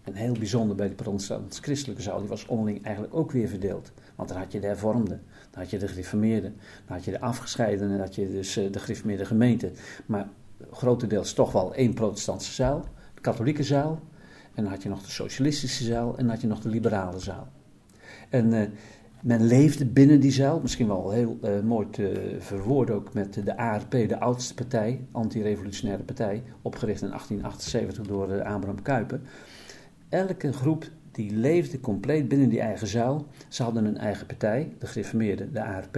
En 0.03 0.13
heel 0.13 0.34
bijzonder 0.34 0.75
bij 0.75 0.88
de 0.88 0.96
protestants-christelijke 0.96 2.01
zuil, 2.01 2.20
die 2.20 2.27
was 2.27 2.46
onderling 2.46 2.84
eigenlijk 2.84 3.15
ook 3.15 3.31
weer 3.31 3.48
verdeeld. 3.48 3.91
Want 4.15 4.29
dan 4.29 4.38
had 4.38 4.51
je 4.51 4.60
de 4.60 4.67
hervormden, 4.67 5.22
dan 5.51 5.62
had 5.62 5.70
je 5.70 5.77
de 5.77 5.88
gereformeerden, 5.88 6.55
dan 6.88 6.96
had 6.96 7.05
je 7.05 7.12
de 7.12 7.20
afgescheidenen, 7.20 7.89
dan 7.89 8.00
had 8.00 8.15
je 8.15 8.31
dus 8.31 8.58
eh, 8.58 8.72
de 8.72 8.79
gereformeerde 8.79 9.25
gemeente. 9.25 9.72
Maar 10.05 10.27
grotendeels 10.72 11.34
toch 11.34 11.51
wel 11.51 11.74
één 11.74 11.93
protestantse 11.93 12.53
zuil, 12.53 12.86
de 13.13 13.22
katholieke 13.22 13.63
zuil. 13.63 14.00
En 14.53 14.63
dan 14.63 14.72
had 14.72 14.84
je 14.84 14.89
nog 14.89 15.01
de 15.01 15.12
socialistische 15.12 15.84
zuil 15.84 16.10
en 16.17 16.24
dan 16.24 16.29
had 16.29 16.41
je 16.41 16.48
nog 16.48 16.60
de 16.60 16.70
liberale 16.70 17.20
zuil. 17.20 17.48
En 18.29 18.53
eh, 18.53 18.67
men 19.22 19.46
leefde 19.46 19.86
binnen 19.86 20.20
die 20.20 20.31
zuil, 20.31 20.60
misschien 20.62 20.88
wel 20.88 21.12
heel 21.12 21.38
eh, 21.41 21.60
mooi 21.60 21.89
te 21.89 22.36
verwoorden 22.39 22.96
ook 22.96 23.13
met 23.13 23.34
de 23.46 23.58
ARP, 23.58 23.91
de 23.91 24.20
oudste 24.20 24.53
partij, 24.53 25.05
anti-revolutionaire 25.12 26.03
partij, 26.03 26.43
opgericht 26.62 27.01
in 27.01 27.08
1878 27.08 28.08
door 28.08 28.43
Abraham 28.43 28.81
Kuyper. 28.81 29.20
Elke 30.12 30.53
groep 30.53 30.89
die 31.12 31.32
leefde 31.32 31.80
compleet 31.80 32.27
binnen 32.27 32.50
die 32.50 32.60
eigen 32.60 32.88
zuil. 32.88 33.27
Ze 33.48 33.63
hadden 33.63 33.86
een 33.86 33.98
eigen 33.98 34.25
partij, 34.25 34.74
de 34.80 34.88
gereformeerden, 34.88 35.53
de 35.53 35.63
ARP. 35.63 35.98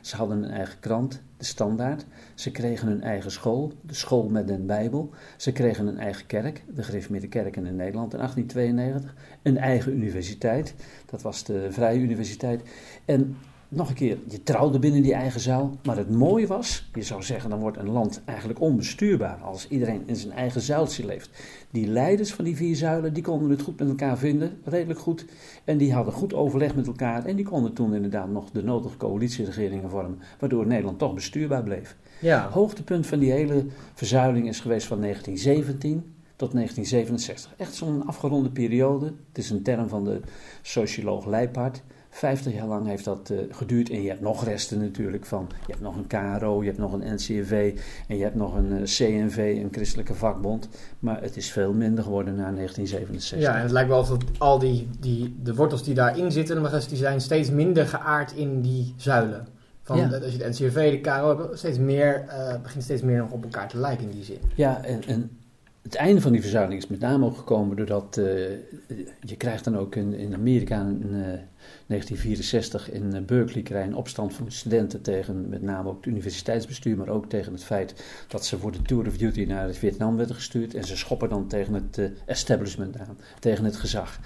Ze 0.00 0.16
hadden 0.16 0.42
een 0.42 0.50
eigen 0.50 0.80
krant, 0.80 1.22
de 1.36 1.44
Standaard. 1.44 2.06
Ze 2.34 2.50
kregen 2.50 2.88
een 2.88 3.02
eigen 3.02 3.30
school, 3.30 3.72
de 3.80 3.94
school 3.94 4.28
met 4.28 4.50
een 4.50 4.66
Bijbel. 4.66 5.10
Ze 5.36 5.52
kregen 5.52 5.86
een 5.86 5.98
eigen 5.98 6.26
kerk, 6.26 6.64
de 6.74 6.82
gereformeerde 6.82 7.28
kerken 7.28 7.66
in 7.66 7.76
Nederland 7.76 8.12
in 8.12 8.18
1892. 8.18 9.14
Een 9.42 9.58
eigen 9.58 9.92
universiteit, 9.92 10.74
dat 11.06 11.22
was 11.22 11.44
de 11.44 11.72
Vrije 11.72 12.00
Universiteit. 12.00 12.62
En 13.04 13.36
nog 13.70 13.88
een 13.88 13.94
keer, 13.94 14.18
je 14.28 14.42
trouwde 14.42 14.78
binnen 14.78 15.02
die 15.02 15.14
eigen 15.14 15.40
zuil. 15.40 15.78
Maar 15.84 15.96
het 15.96 16.10
mooie 16.10 16.46
was, 16.46 16.88
je 16.94 17.02
zou 17.02 17.22
zeggen, 17.22 17.50
dan 17.50 17.58
wordt 17.58 17.76
een 17.76 17.90
land 17.90 18.20
eigenlijk 18.24 18.60
onbestuurbaar 18.60 19.38
als 19.42 19.68
iedereen 19.68 20.02
in 20.06 20.16
zijn 20.16 20.32
eigen 20.32 20.60
zuiltje 20.60 21.06
leeft. 21.06 21.30
Die 21.70 21.86
leiders 21.86 22.32
van 22.32 22.44
die 22.44 22.56
vier 22.56 22.76
zuilen, 22.76 23.12
die 23.12 23.22
konden 23.22 23.50
het 23.50 23.62
goed 23.62 23.78
met 23.78 23.88
elkaar 23.88 24.18
vinden, 24.18 24.58
redelijk 24.64 24.98
goed. 24.98 25.24
En 25.64 25.78
die 25.78 25.92
hadden 25.92 26.12
goed 26.14 26.34
overleg 26.34 26.74
met 26.74 26.86
elkaar 26.86 27.24
en 27.24 27.36
die 27.36 27.44
konden 27.44 27.72
toen 27.72 27.94
inderdaad 27.94 28.28
nog 28.28 28.50
de 28.50 28.62
nodige 28.62 28.96
coalitieregeringen 28.96 29.90
vormen, 29.90 30.18
waardoor 30.38 30.66
Nederland 30.66 30.98
toch 30.98 31.14
bestuurbaar 31.14 31.62
bleef. 31.62 31.96
Ja. 32.20 32.48
Hoogtepunt 32.48 33.06
van 33.06 33.18
die 33.18 33.32
hele 33.32 33.66
verzuiling 33.94 34.48
is 34.48 34.60
geweest 34.60 34.86
van 34.86 35.00
1917 35.00 36.14
tot 36.36 36.52
1967. 36.52 37.54
Echt 37.56 37.74
zo'n 37.74 38.06
afgeronde 38.06 38.50
periode. 38.50 39.06
Het 39.06 39.38
is 39.38 39.50
een 39.50 39.62
term 39.62 39.88
van 39.88 40.04
de 40.04 40.20
socioloog 40.62 41.26
Leipart. 41.26 41.82
50 42.10 42.52
jaar 42.52 42.66
lang 42.66 42.86
heeft 42.86 43.04
dat 43.04 43.30
eh, 43.30 43.38
geduurd. 43.50 43.90
En 43.90 44.02
je 44.02 44.08
hebt 44.08 44.20
nog 44.20 44.44
resten 44.44 44.78
natuurlijk 44.78 45.24
van. 45.26 45.48
Je 45.66 45.72
hebt 45.72 45.80
nog 45.80 45.96
een 45.96 46.06
KRO, 46.06 46.60
je 46.60 46.66
hebt 46.66 46.78
nog 46.78 46.92
een 46.92 47.14
NCV 47.14 47.78
en 48.08 48.16
je 48.16 48.22
hebt 48.22 48.34
nog 48.34 48.54
een 48.54 48.72
eh, 48.72 48.82
CNV, 48.82 49.58
een 49.62 49.68
christelijke 49.72 50.14
vakbond. 50.14 50.68
Maar 50.98 51.22
het 51.22 51.36
is 51.36 51.50
veel 51.52 51.72
minder 51.72 52.04
geworden 52.04 52.34
na 52.34 52.52
1967. 52.52 53.40
Ja, 53.40 53.56
en 53.56 53.62
het 53.62 53.70
lijkt 53.70 53.88
wel 53.88 53.98
alsof 53.98 54.18
al 54.38 54.58
die, 54.58 54.88
die, 55.00 55.36
de 55.42 55.54
wortels 55.54 55.84
die 55.84 55.94
daarin 55.94 56.32
zitten, 56.32 56.62
maar 56.62 56.84
die 56.88 56.96
zijn 56.96 57.20
steeds 57.20 57.50
minder 57.50 57.86
geaard 57.86 58.32
in 58.32 58.60
die 58.60 58.94
zuilen. 58.96 59.46
Van, 59.82 59.98
Ja. 59.98 60.08
Als 60.08 60.32
je 60.32 60.38
de 60.38 60.48
NCRV, 60.48 60.90
de 60.90 61.00
KRO 61.00 61.38
hebt, 61.38 61.58
steeds 61.58 61.78
meer, 61.78 62.24
eh, 62.28 62.60
begint 62.62 62.84
steeds 62.84 63.02
meer 63.02 63.18
nog 63.18 63.30
op 63.30 63.42
elkaar 63.42 63.68
te 63.68 63.78
lijken 63.78 64.04
in 64.04 64.10
die 64.10 64.24
zin. 64.24 64.38
Ja, 64.54 64.84
en, 64.84 65.02
en 65.06 65.39
het 65.82 65.94
einde 65.94 66.20
van 66.20 66.32
die 66.32 66.40
verzuiling 66.40 66.82
is 66.82 66.88
met 66.88 67.00
name 67.00 67.24
ook 67.24 67.36
gekomen 67.36 67.76
doordat 67.76 68.16
eh, 68.16 68.24
je 69.20 69.36
krijgt 69.36 69.64
dan 69.64 69.76
ook 69.76 69.96
in, 69.96 70.14
in 70.14 70.34
Amerika 70.34 70.80
in 70.80 71.02
eh, 71.02 71.38
1964 71.86 72.90
in 72.90 73.14
eh, 73.14 73.22
Berkeley 73.22 73.62
krijg 73.62 73.86
een 73.86 73.94
opstand 73.94 74.34
van 74.34 74.52
studenten 74.52 75.02
tegen 75.02 75.48
met 75.48 75.62
name 75.62 75.88
ook 75.88 75.96
het 75.96 76.06
universiteitsbestuur, 76.06 76.96
maar 76.96 77.08
ook 77.08 77.28
tegen 77.28 77.52
het 77.52 77.64
feit 77.64 77.94
dat 78.28 78.46
ze 78.46 78.58
voor 78.58 78.72
de 78.72 78.82
Tour 78.82 79.06
of 79.06 79.16
Duty 79.16 79.44
naar 79.44 79.66
het 79.66 79.78
Vietnam 79.78 80.16
werden 80.16 80.34
gestuurd 80.34 80.74
en 80.74 80.84
ze 80.84 80.96
schoppen 80.96 81.28
dan 81.28 81.46
tegen 81.46 81.74
het 81.74 81.98
eh, 81.98 82.06
establishment 82.26 82.98
aan, 82.98 83.18
tegen 83.38 83.64
het 83.64 83.76
gezag. 83.76 84.20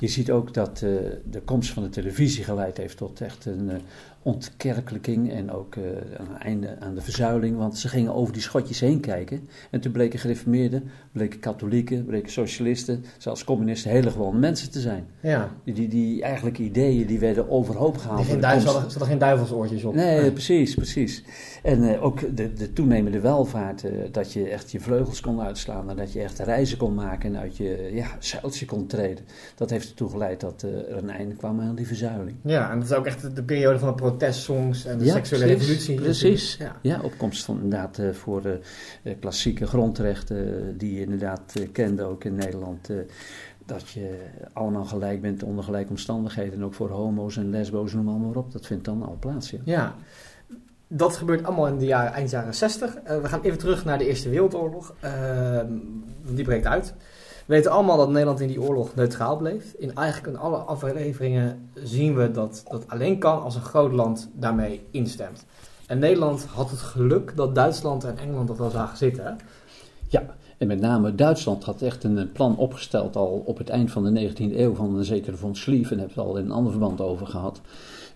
Je 0.00 0.08
ziet 0.08 0.30
ook 0.30 0.54
dat 0.54 0.82
eh, 0.82 0.90
de 1.30 1.40
komst 1.44 1.70
van 1.70 1.82
de 1.82 1.88
televisie 1.88 2.44
geleid 2.44 2.76
heeft 2.76 2.96
tot 2.96 3.20
echt 3.20 3.44
een 3.44 3.70
eh, 3.70 3.76
ontkerkelijking 4.22 5.32
en 5.32 5.52
ook 5.52 5.76
eh, 5.76 5.82
een 6.16 6.38
einde 6.38 6.76
aan 6.80 6.94
de 6.94 7.00
verzuiling. 7.00 7.56
Want 7.56 7.78
ze 7.78 7.88
gingen 7.88 8.14
over 8.14 8.32
die 8.32 8.42
schotjes 8.42 8.80
heen 8.80 9.00
kijken. 9.00 9.48
En 9.70 9.80
toen 9.80 9.92
bleken 9.92 10.18
gereformeerden, 10.18 10.90
bleken 11.12 11.40
katholieken, 11.40 12.04
bleken 12.04 12.32
socialisten, 12.32 13.04
zelfs 13.18 13.44
communisten 13.44 13.90
hele 13.90 14.10
gewone 14.10 14.38
mensen 14.38 14.70
te 14.70 14.80
zijn. 14.80 15.06
Ja, 15.20 15.50
Die, 15.64 15.88
die, 15.88 16.22
eigenlijk 16.22 16.58
ideeën 16.58 17.06
die 17.06 17.18
werden 17.18 17.50
overhoop 17.50 17.96
gehaald. 17.96 18.26
geen 18.26 18.44
er 18.44 18.60
zitten 18.60 19.06
geen 19.06 19.18
duivelsoortjes 19.18 19.84
op. 19.84 19.94
Nee, 19.94 20.32
precies, 20.32 20.74
precies. 20.74 21.24
En 21.62 21.94
eh, 21.94 22.04
ook 22.04 22.36
de, 22.36 22.52
de 22.52 22.72
toenemende 22.72 23.20
welvaart, 23.20 23.84
eh, 23.84 23.92
dat 24.12 24.32
je 24.32 24.48
echt 24.48 24.70
je 24.70 24.80
vleugels 24.80 25.20
kon 25.20 25.40
uitslaan 25.40 25.90
en 25.90 25.96
dat 25.96 26.12
je 26.12 26.22
echt 26.22 26.38
reizen 26.38 26.78
kon 26.78 26.94
maken 26.94 27.34
en 27.34 27.40
uit 27.40 27.56
je 27.56 27.90
ja, 27.92 28.06
zuiltje 28.18 28.66
kon 28.66 28.86
treden. 28.86 29.24
Dat 29.54 29.70
heeft 29.70 29.88
ertoe 29.88 30.10
geleid 30.10 30.40
dat 30.40 30.62
eh, 30.62 30.70
er 30.70 30.96
een 30.96 31.10
einde 31.10 31.34
kwam 31.34 31.60
aan 31.60 31.74
die 31.74 31.86
verzuiling. 31.86 32.36
Ja, 32.42 32.70
en 32.70 32.78
dat 32.78 32.90
is 32.90 32.96
ook 32.96 33.06
echt 33.06 33.36
de 33.36 33.42
periode 33.42 33.78
van 33.78 33.88
de 33.88 33.94
protestsongs 34.10 34.84
en 34.84 34.98
de 34.98 35.08
seksuele 35.08 35.44
precies, 35.44 35.68
revolutie. 35.68 35.94
Precies. 35.94 36.56
Ja. 36.56 36.76
Ja, 36.82 37.00
opkomst 37.02 37.44
van 37.44 37.54
inderdaad 37.62 37.98
eh, 37.98 38.10
voor 38.10 38.42
de 38.42 38.60
eh, 39.02 39.14
klassieke 39.20 39.66
grondrechten 39.66 40.74
die 40.78 40.94
je 40.94 41.00
inderdaad 41.00 41.52
kende 41.72 42.02
ook 42.02 42.24
in 42.24 42.34
Nederland. 42.34 42.88
dat 43.66 43.88
je 43.88 44.26
allemaal 44.52 44.84
gelijk 44.84 45.20
bent 45.20 45.42
onder 45.42 45.64
gelijke 45.64 45.90
omstandigheden. 45.90 46.52
En 46.52 46.64
ook 46.64 46.74
voor 46.74 46.90
homo's 46.90 47.36
en 47.36 47.50
lesbo's, 47.50 47.92
noem 47.92 48.08
allemaal 48.08 48.28
maar 48.28 48.36
op. 48.36 48.52
Dat 48.52 48.66
vindt 48.66 48.84
dan 48.84 49.02
al 49.02 49.16
plaats, 49.20 49.50
ja. 49.50 49.58
Ja, 49.64 49.94
dat 50.92 51.16
gebeurt 51.16 51.44
allemaal 51.44 51.66
in 51.66 51.78
de 51.78 51.84
jaren, 51.84 52.12
eind 52.12 52.30
jaren 52.30 52.54
60. 52.54 52.94
Eh, 52.94 53.20
we 53.20 53.28
gaan 53.28 53.40
even 53.42 53.58
terug 53.58 53.84
naar 53.84 53.98
de 53.98 54.06
Eerste 54.06 54.28
Wereldoorlog. 54.28 54.94
Ehm, 55.00 55.72
die 56.22 56.44
breekt 56.44 56.66
uit. 56.66 56.94
We 57.46 57.54
weten 57.54 57.70
allemaal 57.70 57.96
dat 57.96 58.10
Nederland 58.10 58.40
in 58.40 58.48
die 58.48 58.62
oorlog 58.62 58.94
neutraal 58.94 59.36
bleef. 59.36 59.74
In 59.78 59.94
eigenlijk 59.94 60.32
in 60.32 60.38
alle 60.38 60.56
afleveringen 60.56 61.70
zien 61.74 62.14
we 62.16 62.30
dat 62.30 62.62
dat 62.68 62.88
alleen 62.88 63.18
kan 63.18 63.42
als 63.42 63.54
een 63.54 63.60
groot 63.60 63.92
land 63.92 64.30
daarmee 64.32 64.86
instemt. 64.90 65.44
En 65.86 65.98
Nederland 65.98 66.44
had 66.44 66.70
het 66.70 66.80
geluk 66.80 67.32
dat 67.36 67.54
Duitsland 67.54 68.04
en 68.04 68.18
Engeland 68.18 68.48
dat 68.48 68.58
wel 68.58 68.70
zagen 68.70 68.96
zitten. 68.96 69.38
Ja, 70.08 70.22
en 70.58 70.66
met 70.66 70.80
name 70.80 71.14
Duitsland 71.14 71.64
had 71.64 71.82
echt 71.82 72.04
een 72.04 72.18
eh, 72.18 72.24
plan 72.32 72.56
opgesteld 72.56 73.16
al 73.16 73.42
op 73.46 73.58
het 73.58 73.68
eind 73.68 73.90
van 73.90 74.14
de 74.14 74.30
19e 74.30 74.56
eeuw 74.56 74.74
van 74.74 74.96
een 74.96 75.04
zekere 75.04 75.36
von 75.36 75.56
Schlieffen. 75.56 75.96
Daar 75.96 76.06
hebben 76.06 76.24
we 76.24 76.30
het 76.30 76.30
al 76.30 76.38
in 76.38 76.44
een 76.44 76.56
ander 76.56 76.72
verband 76.72 77.00
over 77.00 77.26
gehad. 77.26 77.60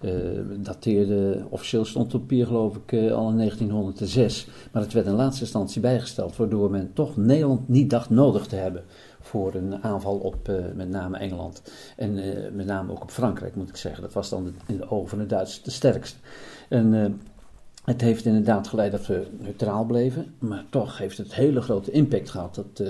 Eh 0.01 0.11
dateerde, 0.57 1.45
officieel 1.49 1.85
stond 1.85 2.15
op 2.15 2.21
papier 2.21 2.47
geloof 2.47 2.77
ik 2.77 2.93
eh, 2.93 3.13
al 3.13 3.31
in 3.31 3.37
1906. 3.37 4.49
Maar 4.73 4.83
het 4.83 4.93
werd 4.93 5.07
in 5.07 5.13
laatste 5.13 5.43
instantie 5.43 5.81
bijgesteld, 5.81 6.37
waardoor 6.37 6.71
men 6.71 6.91
toch 6.95 7.17
Nederland 7.17 7.69
niet 7.69 7.91
dacht 7.91 8.11
nodig 8.11 8.47
te 8.47 8.57
hebben 8.57 8.85
voor 9.25 9.55
een 9.55 9.83
aanval 9.83 10.17
op 10.17 10.49
eh, 10.49 10.55
met 10.75 10.89
name 10.89 11.19
Engeland. 11.19 11.63
En 11.97 12.19
eh, 12.19 12.53
met 12.53 12.67
name 12.67 12.93
ook 12.93 13.03
op 13.03 13.11
Frankrijk 13.11 13.55
moet 13.55 13.69
ik 13.69 13.77
zeggen. 13.77 14.03
Dat 14.03 14.13
was 14.13 14.29
dan 14.29 14.55
in 14.67 14.77
de 14.77 14.91
ogen 14.91 15.09
van 15.09 15.19
de 15.19 15.27
Duitsers 15.27 15.63
de 15.63 15.71
sterkste. 15.71 16.19
En 16.69 16.95
eh, 16.95 17.11
Het 17.85 18.01
heeft 18.01 18.25
inderdaad 18.25 18.69
geleid 18.69 18.93
dat 18.93 19.07
we 19.07 19.27
neutraal 19.39 19.85
bleven, 19.85 20.35
maar 20.39 20.65
toch 20.71 20.99
heeft 20.99 21.19
het 21.19 21.35
hele 21.35 21.61
grote 21.61 21.91
impact 21.91 22.31
gehad, 22.31 22.55
dat 22.55 22.83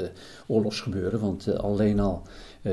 oorlogsgebeuren. 0.47 1.21
Want 1.21 1.59
alleen 1.59 2.01
al 2.01 2.23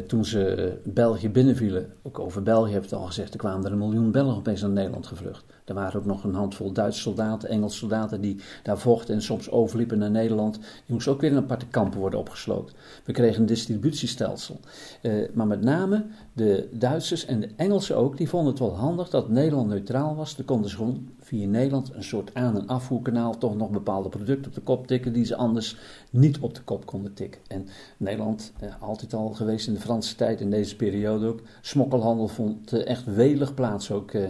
toen 0.08 0.26
ze 0.26 0.74
België 0.84 1.30
binnenvielen, 1.30 1.94
ook 2.02 2.20
over 2.20 2.44
België 2.44 2.72
heeft 2.72 2.90
het 2.90 3.00
al 3.00 3.06
gezegd, 3.06 3.34
er 3.34 3.40
kwamen 3.40 3.66
er 3.66 3.72
een 3.72 3.78
miljoen 3.78 4.12
Belgen 4.12 4.38
opeens 4.38 4.62
naar 4.62 4.70
Nederland 4.70 5.08
gevlucht. 5.08 5.44
Er 5.66 5.74
waren 5.74 6.00
ook 6.00 6.06
nog 6.06 6.24
een 6.24 6.34
handvol 6.34 6.72
Duitse 6.72 7.02
soldaten, 7.02 7.50
Engelse 7.50 7.78
soldaten 7.78 8.22
die 8.22 8.42
daar 8.64 8.78
vochten 8.78 9.16
en 9.16 9.22
soms 9.22 9.50
overliepen 9.50 9.98
naar 9.98 10.12
Nederland. 10.12 10.56
Die 10.56 10.94
moesten 10.94 11.14
ook 11.14 11.22
weer 11.22 11.32
in 11.32 11.38
aparte 11.38 11.68
kampen 11.68 12.00
worden 12.00 12.20
opgesloten. 12.20 12.76
We 13.06 13.12
kregen 13.12 13.42
een 13.42 13.46
distributiestelsel. 13.46 14.60
Uh, 15.02 15.28
maar 15.34 15.48
met 15.48 15.62
name 15.62 16.06
de 16.34 16.70
Duitsers 16.72 17.26
en 17.26 17.40
de 17.40 17.50
Engelsen 17.56 17.98
ook, 17.98 18.18
die 18.18 18.30
vonden 18.30 18.50
het 18.50 18.60
wel 18.60 18.76
handig 18.76 19.10
dat 19.10 19.30
Nederland 19.30 19.68
neutraal 19.68 20.16
was. 20.16 20.36
Dan 20.36 20.46
konden 20.46 20.70
ze 20.70 20.76
gewoon 20.76 21.10
via 21.20 21.48
Nederland 21.48 21.94
een 21.94 22.04
soort 22.04 22.34
aan- 22.34 22.58
en 22.58 22.68
afvoerkanaal 22.68 23.38
toch 23.38 23.56
nog 23.56 23.70
bepaalde 23.70 24.10
producten 24.10 24.48
op 24.48 24.54
de 24.54 24.62
kop 24.62 24.88
tikken 24.88 25.14
die 25.14 25.26
ze 25.26 25.36
anders 25.36 25.78
niet 26.10 26.40
op 26.40 26.56
de 26.56 26.62
kop 26.62 26.86
konden 26.86 27.14
tikken. 27.14 27.42
En 27.48 27.68
Nederland, 27.98 28.52
eh, 28.60 28.70
altijd 28.80 29.14
al 29.14 29.30
geweest 29.30 29.68
in 29.68 29.74
de 29.74 29.80
Franse 29.80 30.16
tijd, 30.16 30.42
in 30.42 30.50
deze 30.50 30.76
periode 30.76 31.28
ook, 31.28 31.42
smokkelhandel 31.62 32.28
vond 32.28 32.74
eh, 32.74 32.88
echt 32.88 33.06
welig 33.06 33.54
plaats 33.54 33.92
ook. 33.92 34.12
Eh, 34.12 34.24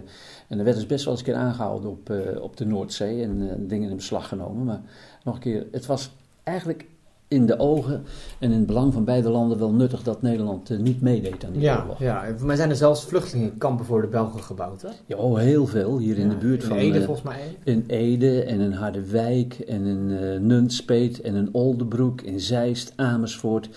en 0.47 0.57
er 0.57 0.63
werd 0.63 0.75
dus 0.75 0.85
best 0.85 1.03
wel 1.05 1.13
eens 1.13 1.27
een 1.27 1.30
keer 1.31 1.41
aangehouden 1.41 1.89
op, 1.89 2.09
uh, 2.09 2.41
op 2.41 2.57
de 2.57 2.65
Noordzee 2.65 3.23
en 3.23 3.41
uh, 3.41 3.51
dingen 3.57 3.89
in 3.89 3.95
beslag 3.95 4.27
genomen. 4.27 4.65
Maar 4.65 4.81
nog 5.23 5.35
een 5.35 5.41
keer, 5.41 5.65
het 5.71 5.85
was 5.85 6.11
eigenlijk 6.43 6.85
in 7.27 7.45
de 7.45 7.59
ogen 7.59 8.03
en 8.39 8.51
in 8.51 8.57
het 8.57 8.65
belang 8.65 8.93
van 8.93 9.05
beide 9.05 9.29
landen 9.29 9.59
wel 9.59 9.71
nuttig 9.71 10.03
dat 10.03 10.21
Nederland 10.21 10.69
uh, 10.69 10.79
niet 10.79 11.01
meedeed 11.01 11.45
aan 11.45 11.51
die 11.51 11.61
ja, 11.61 11.81
oorlog. 11.81 11.99
Ja, 11.99 12.25
maar 12.43 12.55
zijn 12.55 12.69
er 12.69 12.75
zelfs 12.75 13.05
vluchtelingenkampen 13.05 13.85
voor 13.85 14.01
de 14.01 14.07
Belgen 14.07 14.43
gebouwd, 14.43 14.81
hè? 14.81 14.89
Ja, 15.05 15.15
oh, 15.15 15.37
heel 15.37 15.67
veel. 15.67 15.97
Hier 15.97 16.17
in 16.17 16.29
de 16.29 16.35
buurt 16.35 16.61
in 16.61 16.67
van... 16.67 16.77
Ede 16.77 16.99
eh, 16.99 17.05
volgens 17.05 17.25
mij. 17.25 17.57
in 17.63 17.83
Ede 17.87 18.43
en 18.43 18.59
in 18.59 18.71
Harderwijk 18.71 19.53
en 19.53 19.85
in 19.85 20.17
eh 20.17 20.39
Nunspeet 20.39 21.21
en 21.21 21.35
in 21.35 21.49
Oldenbroek, 21.51 22.21
in 22.21 22.39
Zeist, 22.39 22.93
Amersfoort. 22.95 23.69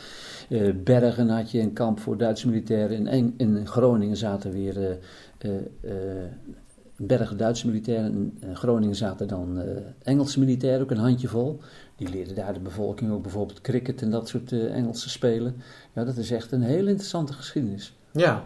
Eh, 0.48 0.70
Bergen 0.84 1.28
had 1.28 1.50
je 1.50 1.60
een 1.60 1.72
kamp 1.72 2.00
voor 2.00 2.16
Duitse 2.16 2.48
militairen. 2.48 3.06
In, 3.06 3.34
in 3.36 3.66
Groningen 3.66 4.16
zaten 4.16 4.52
weer 4.52 4.82
eh, 4.82 4.96
eh, 5.44 5.50
eh, 5.80 5.92
Bergen 6.96 7.36
Duitse 7.36 7.66
militairen. 7.66 8.12
In 8.12 8.38
eh, 8.40 8.54
Groningen 8.56 8.94
zaten 8.96 9.28
dan 9.28 9.60
eh, 9.60 9.66
Engelse 10.02 10.38
militairen, 10.38 10.80
ook 10.82 10.90
een 10.90 10.96
handjevol. 10.96 11.60
Die 11.96 12.08
leerden 12.08 12.34
daar 12.34 12.52
de 12.54 12.60
bevolking 12.60 13.12
ook 13.12 13.22
bijvoorbeeld 13.22 13.60
cricket 13.60 14.02
en 14.02 14.10
dat 14.10 14.28
soort 14.28 14.52
eh, 14.52 14.74
Engelse 14.74 15.08
spelen. 15.10 15.56
Ja, 15.92 16.04
dat 16.04 16.16
is 16.16 16.30
echt 16.30 16.52
een 16.52 16.62
heel 16.62 16.86
interessante 16.86 17.32
geschiedenis. 17.32 17.94
Ja. 18.12 18.42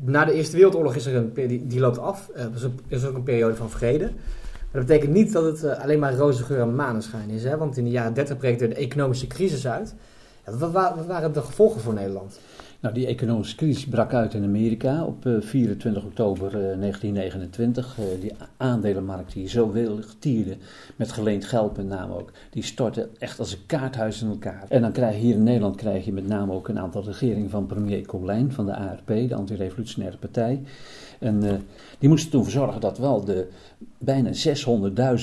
Na 0.00 0.24
de 0.24 0.32
Eerste 0.32 0.56
Wereldoorlog 0.56 0.94
is 0.94 1.06
er 1.06 1.14
een, 1.16 1.32
die, 1.34 1.66
die 1.66 1.80
loopt 1.80 1.98
af. 1.98 2.30
Er 2.34 2.50
is, 2.88 3.04
ook- 3.04 3.14
een 3.14 3.22
periode 3.22 3.54
van 3.54 3.70
vrede. 3.70 4.04
Maar 4.04 4.80
dat 4.80 4.86
betekent 4.86 5.12
niet 5.12 5.32
dat 5.32 5.44
het 5.44 5.78
alleen 5.78 5.98
maar 5.98 6.14
roze 6.14 6.44
geur 6.44 6.60
en 6.60 6.74
maneschijn 6.74 7.30
is. 7.30 7.44
Hè? 7.44 7.56
Want 7.56 7.76
in 7.76 7.84
de 7.84 7.90
jaren 7.90 8.14
30 8.14 8.36
breekt 8.36 8.60
er 8.60 8.68
de 8.68 8.74
economische 8.74 9.26
crisis 9.26 9.66
uit. 9.66 9.94
Ja, 10.46 10.56
wat, 10.56 10.70
wa- 10.72 10.96
wat 10.96 11.06
waren 11.06 11.32
de 11.32 11.42
gevolgen 11.42 11.80
voor 11.80 11.94
Nederland? 11.94 12.38
Nou, 12.82 12.94
die 12.94 13.06
economische 13.06 13.56
crisis 13.56 13.86
brak 13.86 14.12
uit 14.14 14.34
in 14.34 14.44
Amerika 14.44 15.04
op 15.04 15.26
eh, 15.26 15.32
24 15.40 16.04
oktober 16.04 16.46
eh, 16.46 16.52
1929. 16.78 17.98
Eh, 17.98 18.04
die 18.20 18.32
a- 18.40 18.48
aandelenmarkt 18.56 19.32
die 19.32 19.48
zo 19.48 19.70
willig 19.72 20.14
tierde, 20.18 20.56
met 20.96 21.12
geleend 21.12 21.44
geld 21.44 21.76
met 21.76 21.86
name 21.86 22.14
ook, 22.14 22.30
die 22.50 22.62
stortte 22.62 23.08
echt 23.18 23.38
als 23.38 23.52
een 23.52 23.66
kaarthuis 23.66 24.22
in 24.22 24.28
elkaar. 24.28 24.64
En 24.68 24.80
dan 24.82 24.92
krijg 24.92 25.14
je 25.14 25.20
hier 25.20 25.34
in 25.34 25.42
Nederland 25.42 25.76
krijg 25.76 26.04
je 26.04 26.12
met 26.12 26.26
name 26.26 26.52
ook 26.52 26.68
een 26.68 26.78
aantal 26.78 27.04
regeringen 27.04 27.50
van 27.50 27.66
premier 27.66 28.06
Colijn 28.06 28.52
van 28.52 28.66
de 28.66 28.74
ARP, 28.76 29.06
de 29.06 29.34
Antirevolutionaire 29.34 30.16
Partij. 30.18 30.62
En 31.18 31.42
eh, 31.42 31.54
die 31.98 32.08
moesten 32.08 32.30
toen 32.30 32.42
voor 32.42 32.52
zorgen 32.52 32.80
dat 32.80 32.98
wel 32.98 33.24
de 33.24 33.48
bijna 33.98 34.30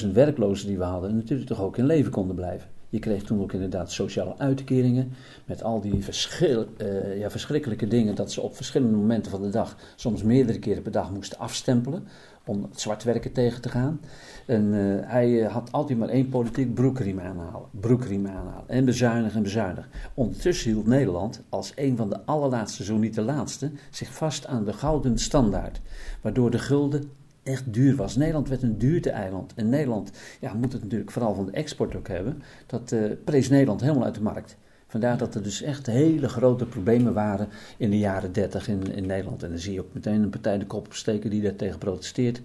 600.000 0.04 0.12
werklozen 0.14 0.68
die 0.68 0.78
we 0.78 0.84
hadden 0.84 1.16
natuurlijk 1.16 1.50
toch 1.50 1.62
ook 1.62 1.78
in 1.78 1.86
leven 1.86 2.12
konden 2.12 2.36
blijven. 2.36 2.68
Je 2.90 3.00
kreeg 3.00 3.24
toen 3.24 3.42
ook 3.42 3.54
inderdaad 3.54 3.92
sociale 3.92 4.38
uitkeringen 4.38 5.12
met 5.46 5.64
al 5.64 5.82
die 5.82 6.04
verschil, 6.04 6.66
eh, 6.78 7.18
ja, 7.18 7.30
verschrikkelijke 7.30 7.88
dingen 7.88 8.16
dat 8.16 8.32
ze 8.32 8.42
op 8.42 8.56
verschillende 8.56 8.98
momenten 8.98 9.32
van 9.32 9.42
de 9.42 9.50
dag, 9.50 9.76
soms 9.96 10.24
meerdere 10.24 10.60
keren 10.60 10.82
per 10.82 10.92
dag, 10.92 11.12
moesten 11.12 11.40
afstempelen 11.40 12.08
om 12.46 12.64
het 12.64 12.80
zwartwerken 12.80 13.32
tegen 13.32 13.62
te 13.62 13.70
gaan. 13.70 14.02
En 14.46 14.74
eh, 14.74 15.10
hij 15.10 15.44
eh, 15.46 15.52
had 15.52 15.72
altijd 15.72 16.00
maar 16.00 16.10
één 16.10 16.30
politiek, 16.30 16.74
broekriem 16.74 17.20
aanhalen, 17.20 17.68
broekriem 17.72 18.28
aanhalen 18.28 18.68
en 18.68 18.86
bezuinigen 18.86 19.38
en 19.38 19.44
bezuinigen. 19.44 19.92
Ondertussen 20.14 20.72
hield 20.72 20.88
Nederland 20.88 21.42
als 21.50 21.72
een 21.76 21.98
van 21.98 22.10
de 22.10 22.26
allerlaatste, 22.26 22.84
zo 22.84 22.98
niet 22.98 23.16
de 23.16 23.22
laatste, 23.22 23.72
zich 23.90 24.14
vast 24.14 24.46
aan 24.48 24.66
de 24.66 24.74
gouden 24.74 25.18
standaard, 25.18 25.82
waardoor 26.22 26.52
de 26.52 26.60
gulden 26.60 27.12
echt 27.50 27.74
duur 27.74 27.96
was. 27.96 28.16
Nederland 28.16 28.50
werd 28.50 28.62
een 28.62 28.78
duurte-eiland. 28.78 29.54
En 29.54 29.70
Nederland 29.70 30.12
ja, 30.40 30.54
moet 30.54 30.74
het 30.74 30.84
natuurlijk 30.84 31.12
vooral 31.12 31.36
van 31.36 31.46
de 31.46 31.52
export 31.52 31.96
ook 31.96 32.08
hebben. 32.08 32.42
Dat 32.66 32.92
eh, 32.92 33.02
prees 33.24 33.50
Nederland 33.50 33.82
helemaal 33.82 34.04
uit 34.04 34.16
de 34.16 34.22
markt. 34.22 34.58
Vandaar 34.88 35.18
dat 35.18 35.36
er 35.36 35.44
dus 35.44 35.62
echt 35.62 35.86
hele 35.86 36.30
grote 36.30 36.66
problemen 36.66 37.14
waren 37.14 37.48
in 37.78 37.90
de 37.90 37.98
jaren 37.98 38.34
30 38.34 38.68
in, 38.68 38.96
in 38.96 39.06
Nederland. 39.06 39.44
En 39.44 39.50
dan 39.50 39.60
zie 39.60 39.74
je 39.74 39.80
ook 39.80 39.94
meteen 39.94 40.24
een 40.24 40.30
partij 40.30 40.58
de 40.58 40.66
kop 40.66 40.86
opsteken 40.86 41.30
die 41.30 41.42
daar 41.42 41.56
tegen 41.56 41.80
protesteert. 41.80 42.42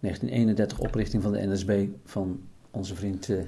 1931 0.00 0.78
oprichting 0.78 1.22
van 1.22 1.32
de 1.32 1.46
NSB 1.46 1.86
van 2.04 2.40
onze 2.70 2.94
vriend, 2.94 3.28
eh, 3.28 3.38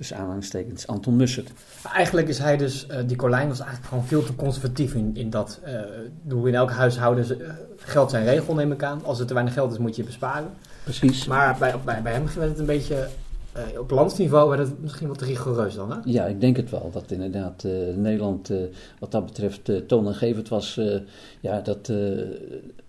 tussen 0.00 0.16
aanhalingstekens, 0.18 0.86
Anton 0.86 1.16
Mussert. 1.16 1.50
Eigenlijk 1.94 2.28
is 2.28 2.38
hij 2.38 2.56
dus, 2.56 2.86
eh, 2.86 2.98
die 3.06 3.16
Colijn 3.16 3.48
was 3.48 3.58
eigenlijk 3.60 3.88
gewoon 3.88 4.04
veel 4.06 4.22
te 4.24 4.34
conservatief 4.34 4.94
in, 4.94 5.10
in 5.14 5.30
dat. 5.30 5.60
eh 5.64 5.80
hoe 6.28 6.48
in 6.48 6.54
elk 6.54 6.70
huishouden 6.70 7.40
eh, 7.40 7.48
geld 7.76 8.10
zijn 8.10 8.24
regel, 8.24 8.54
neem 8.54 8.72
ik 8.72 8.82
aan. 8.82 9.04
Als 9.04 9.20
er 9.20 9.26
te 9.26 9.34
weinig 9.34 9.54
geld 9.54 9.72
is, 9.72 9.78
moet 9.78 9.96
je 9.96 10.04
besparen. 10.04 10.50
Precies. 10.84 11.26
Maar 11.26 11.56
bij, 11.58 11.74
bij, 11.84 12.02
bij 12.02 12.12
hem 12.12 12.24
werd 12.36 12.50
het 12.50 12.58
een 12.58 12.66
beetje, 12.66 13.08
eh, 13.52 13.62
op 13.80 13.90
landsniveau 13.90 14.48
werd 14.48 14.60
het 14.68 14.82
misschien 14.82 15.08
wat 15.08 15.20
rigoureus 15.20 15.74
dan, 15.74 15.90
hè? 15.90 15.96
Ja, 16.04 16.24
ik 16.26 16.40
denk 16.40 16.56
het 16.56 16.70
wel. 16.70 16.90
Dat 16.92 17.10
inderdaad 17.10 17.64
eh, 17.64 17.72
Nederland 17.96 18.50
eh, 18.50 18.56
wat 18.98 19.10
dat 19.12 19.24
betreft 19.26 19.68
uh, 19.68 19.76
toonaangevend 19.78 20.48
was. 20.48 20.76
eh, 20.76 21.00
ja, 21.40 21.60
dat 21.60 21.78
eh, 21.78 21.96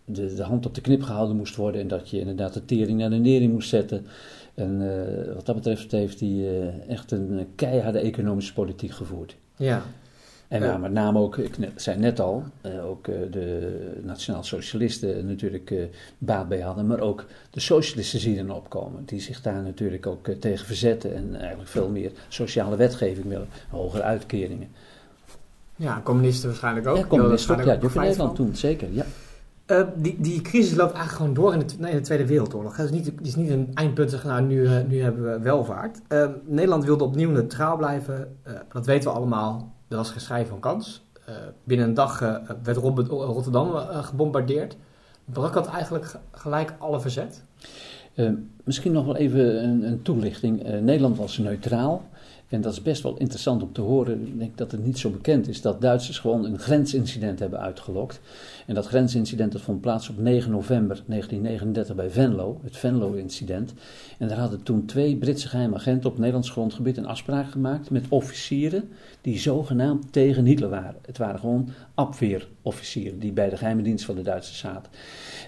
de, 0.05 0.33
de 0.35 0.43
hand 0.43 0.65
op 0.65 0.75
de 0.75 0.81
knip 0.81 1.03
gehouden 1.03 1.35
moest 1.35 1.55
worden. 1.55 1.81
En 1.81 1.87
dat 1.87 2.09
je 2.09 2.19
inderdaad 2.19 2.53
de 2.53 2.65
tering 2.65 2.99
naar 2.99 3.09
de 3.09 3.15
nering 3.15 3.51
moest 3.53 3.69
zetten. 3.69 4.05
En 4.53 4.81
eh, 5.27 5.33
wat 5.33 5.45
dat 5.45 5.55
betreft 5.55 5.91
heeft 5.91 6.19
hij 6.19 6.29
eh, 6.29 6.89
echt 6.89 7.11
een 7.11 7.47
keiharde 7.55 7.99
economische 7.99 8.53
politiek 8.53 8.91
gevoerd. 8.91 9.35
Ja. 9.55 9.81
En 10.47 10.63
Ja. 10.63 10.77
met 10.77 10.91
name 10.91 11.19
ook, 11.19 11.37
ik 11.37 11.57
net- 11.57 11.71
zei 11.81 11.97
net 11.99 12.19
al, 12.19 12.43
eh, 12.61 12.85
ook 12.85 13.07
eh, 13.07 13.15
de 13.31 13.99
Nationaal 14.03 14.43
Socialisten 14.43 15.25
natuurlijk 15.27 15.71
eh, 15.71 15.83
baat 16.17 16.47
bij 16.47 16.59
hadden. 16.59 16.87
Maar 16.87 16.99
ook 16.99 17.25
de 17.51 17.59
socialisten 17.59 18.19
zien 18.19 18.37
er 18.49 18.55
opkomen. 18.55 19.03
Die 19.05 19.19
zich 19.19 19.41
daar 19.41 19.61
natuurlijk 19.63 20.07
ook 20.07 20.27
eh, 20.27 20.35
tegen 20.35 20.65
verzetten. 20.65 21.15
En 21.15 21.35
eigenlijk 21.39 21.69
veel 21.69 21.89
meer 21.89 22.11
sociale 22.27 22.75
wetgeving 22.75 23.27
willen. 23.27 23.47
Hogere 23.69 24.03
uitkeringen. 24.03 24.67
Ja, 25.75 26.01
communisten 26.03 26.47
waarschijnlijk 26.49 26.87
ook. 26.87 26.97
Ja, 26.97 27.05
communisten 27.05 27.55
ook. 27.59 27.63
Ja, 27.65 27.73
in 27.73 27.89
Nederland 27.93 28.35
toen, 28.35 28.55
zeker. 28.55 28.87
Ja. 28.91 29.05
Eh, 29.71 29.83
die, 29.95 30.15
die 30.19 30.41
crisis 30.41 30.75
loopt 30.75 30.93
eigenlijk 30.93 31.15
gewoon 31.17 31.33
door 31.33 31.53
in 31.53 31.59
de, 31.59 31.73
nee, 31.79 31.91
in 31.91 31.97
de 31.97 32.03
Tweede 32.03 32.25
Wereldoorlog. 32.25 32.77
Het 32.77 32.85
is 32.85 32.91
niet, 32.91 33.05
het 33.05 33.27
is 33.27 33.35
niet 33.35 33.49
een 33.49 33.71
eindpunt 33.73 34.09
zeggen, 34.09 34.29
nou, 34.29 34.41
nu, 34.41 34.65
eh, 34.65 34.71
nu 34.87 35.01
hebben 35.01 35.23
we 35.31 35.39
welvaart. 35.39 36.01
Eh, 36.07 36.27
Nederland 36.45 36.85
wilde 36.85 37.03
opnieuw 37.03 37.29
neutraal 37.31 37.77
blijven. 37.77 38.37
Dat 38.71 38.85
weten 38.85 39.09
we 39.11 39.15
allemaal. 39.15 39.73
Er 39.87 39.97
was 39.97 40.11
geen 40.11 40.45
van 40.45 40.59
kans. 40.59 41.09
Binnen 41.63 41.87
een 41.87 41.93
dag 41.93 42.19
werd 42.63 42.77
Rotterdam 42.77 43.71
gebombardeerd. 44.03 44.77
Brak 45.25 45.53
dat 45.53 45.67
eigenlijk 45.67 46.05
ge- 46.05 46.17
gelijk 46.31 46.73
alle 46.77 47.01
verzet? 47.01 47.43
Misschien 48.63 48.91
nog 48.91 49.05
wel 49.05 49.15
even 49.15 49.63
een, 49.63 49.83
een 49.83 50.01
toelichting. 50.01 50.63
Nederland 50.81 51.17
was 51.17 51.37
neutraal. 51.37 52.03
En 52.51 52.61
dat 52.61 52.73
is 52.73 52.81
best 52.81 53.03
wel 53.03 53.17
interessant 53.17 53.63
om 53.63 53.73
te 53.73 53.81
horen. 53.81 54.27
Ik 54.27 54.39
denk 54.39 54.57
dat 54.57 54.71
het 54.71 54.85
niet 54.85 54.97
zo 54.97 55.09
bekend 55.09 55.47
is 55.47 55.61
dat 55.61 55.81
Duitsers 55.81 56.19
gewoon 56.19 56.45
een 56.45 56.59
grensincident 56.59 57.39
hebben 57.39 57.59
uitgelokt. 57.59 58.19
En 58.65 58.75
dat 58.75 58.87
grensincident 58.87 59.51
dat 59.51 59.61
vond 59.61 59.81
plaats 59.81 60.09
op 60.09 60.17
9 60.17 60.51
november 60.51 61.03
1939 61.05 61.95
bij 61.95 62.09
Venlo, 62.09 62.59
het 62.63 62.77
Venlo-incident. 62.77 63.73
En 64.17 64.27
daar 64.27 64.37
hadden 64.37 64.63
toen 64.63 64.85
twee 64.85 65.15
Britse 65.15 65.47
geheime 65.47 65.75
agenten 65.75 66.09
op 66.09 66.17
Nederlands 66.17 66.49
grondgebied 66.49 66.97
een 66.97 67.05
afspraak 67.05 67.51
gemaakt 67.51 67.89
met 67.89 68.05
officieren 68.09 68.89
die 69.21 69.39
zogenaamd 69.39 70.13
tegen 70.13 70.45
Hitler 70.45 70.69
waren. 70.69 70.99
Het 71.05 71.17
waren 71.17 71.39
gewoon 71.39 71.69
afweerofficieren 72.07 73.19
die 73.19 73.31
bij 73.31 73.49
de 73.49 73.57
geheime 73.57 73.81
dienst 73.81 74.05
van 74.05 74.15
de 74.15 74.21
Duitsers 74.21 74.57
zaten. 74.57 74.91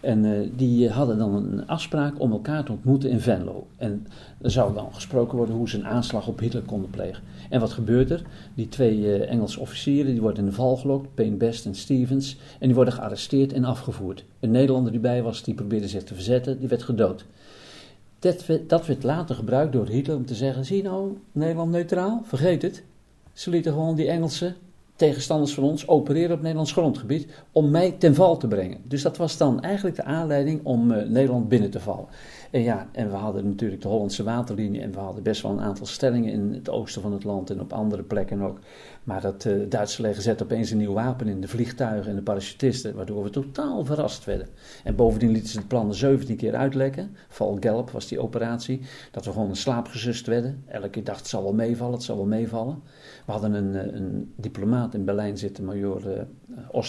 En 0.02 0.26
eh, 0.26 0.50
die 0.56 0.90
hadden 0.90 1.18
dan 1.18 1.36
een 1.36 1.68
afspraak 1.68 2.20
om 2.20 2.32
elkaar 2.32 2.64
te 2.64 2.72
ontmoeten 2.72 3.10
in 3.10 3.20
Venlo. 3.20 3.68
En 3.78 4.08
er 4.42 4.52
zou 4.52 4.74
dan 4.74 4.94
gesproken 4.94 5.38
worden 5.38 5.56
hoe 5.56 5.70
ze 5.70 5.78
een 5.78 5.86
aanslag 5.86 6.28
op 6.28 6.40
Hitler 6.40 6.64
konden 6.64 6.90
plegen. 6.90 7.24
En 7.50 7.60
wat 7.60 7.72
gebeurt 7.72 8.12
er? 8.12 8.22
Die 8.56 8.70
twee 8.70 9.16
eh, 9.16 9.32
Engelse 9.32 9.60
officieren 9.60 10.12
die 10.12 10.22
worden 10.22 10.44
in 10.44 10.50
de 10.50 10.56
val 10.56 10.78
gelokt, 10.78 11.16
Payne 11.16 11.36
Best 11.36 11.66
en 11.66 11.76
Stevens. 11.76 12.38
En 12.60 12.66
die 12.66 12.76
worden 12.76 12.94
gearresteerd 12.94 13.54
en 13.54 13.66
afgevoerd. 13.66 14.26
Een 14.40 14.52
Nederlander 14.52 14.92
die 14.92 15.02
bij 15.02 15.24
was, 15.24 15.44
die 15.44 15.54
probeerde 15.54 15.88
zich 15.88 16.04
te 16.04 16.14
verzetten, 16.14 16.60
die 16.60 16.68
werd 16.68 16.84
gedood. 16.84 17.26
Dat 18.20 18.46
werd, 18.46 18.70
dat 18.70 18.86
werd 18.86 19.04
later 19.04 19.36
gebruikt 19.36 19.74
door 19.74 19.88
Hitler 19.88 20.16
om 20.16 20.26
te 20.26 20.36
zeggen: 20.36 20.66
zie 20.66 20.84
nou, 20.84 21.18
Nederland 21.32 21.72
neutraal? 21.72 22.22
Vergeet 22.26 22.62
het. 22.62 22.84
Ze 23.34 23.50
lieten 23.50 23.72
gewoon 23.72 23.96
die 23.96 24.08
Engelsen 24.08 24.56
tegenstanders 24.96 25.54
van 25.54 25.64
ons 25.64 25.88
opereren 25.88 26.36
op 26.36 26.42
Nederlands 26.42 26.72
grondgebied 26.72 27.28
om 27.52 27.72
mij 27.72 27.92
ten 27.92 28.16
val 28.16 28.38
te 28.38 28.48
brengen. 28.48 28.82
Dus 28.84 29.02
dat 29.02 29.18
was 29.18 29.38
dan 29.38 29.62
eigenlijk 29.62 29.96
de 29.96 30.04
aanleiding 30.04 30.60
om 30.64 30.92
uh, 30.92 31.08
Nederland 31.08 31.50
binnen 31.50 31.70
te 31.70 31.80
vallen. 31.80 32.08
En 32.54 32.62
ja, 32.62 32.90
en 32.92 33.10
we 33.10 33.16
hadden 33.16 33.48
natuurlijk 33.48 33.82
de 33.82 33.88
Hollandse 33.88 34.24
waterlinie 34.24 34.82
en 34.82 34.92
we 34.92 35.00
hadden 35.00 35.24
best 35.24 35.42
wel 35.42 35.52
een 35.52 35.62
aantal 35.62 35.86
stellingen 35.86 36.32
in 36.32 36.54
het 36.54 36.70
oosten 36.70 37.02
van 37.02 37.14
het 37.14 37.24
land 37.24 37.50
en 37.50 37.60
op 37.60 37.74
andere 37.74 38.04
plekken 38.04 38.42
ook. 38.42 38.60
Maar 39.04 39.22
dat 39.22 39.46
uh, 39.46 39.70
Duitse 39.70 40.02
leger 40.02 40.22
zette 40.22 40.44
opeens 40.44 40.72
een 40.72 40.78
nieuw 40.78 40.94
wapen 40.94 41.28
in, 41.28 41.42
de 41.42 41.48
vliegtuigen 41.48 42.10
en 42.10 42.16
de 42.16 42.22
parachutisten, 42.22 42.96
waardoor 42.96 43.24
we 43.24 43.30
totaal 43.30 43.86
verrast 43.86 44.26
werden. 44.26 44.48
En 44.84 44.96
bovendien 44.96 45.32
lieten 45.32 45.50
ze 45.50 45.60
de 45.60 45.66
plannen 45.66 45.96
17 45.96 46.36
keer 46.36 46.56
uitlekken. 46.56 47.16
Val 47.28 47.58
Gelb 47.60 47.92
was 47.92 48.08
die 48.08 48.20
operatie. 48.20 48.82
Dat 49.12 49.26
we 49.26 49.32
gewoon 49.32 49.50
in 49.50 49.56
slaap 49.56 49.88
gesust 49.88 50.28
werden. 50.28 50.64
Elke 50.68 50.90
keer 50.90 51.04
dacht 51.04 51.20
het 51.20 51.28
zal 51.28 51.44
wel 51.44 51.54
meevallen, 51.54 51.94
het 51.94 52.04
zal 52.04 52.16
wel 52.16 52.26
meevallen. 52.26 52.82
We 53.26 53.32
hadden 53.32 53.54
een, 53.54 53.76
eh, 53.76 53.94
een 53.94 54.34
diplomaat 54.36 54.94
in 54.94 55.06
Berlijn 55.06 55.38
zitten, 55.38 55.66
major 55.66 56.28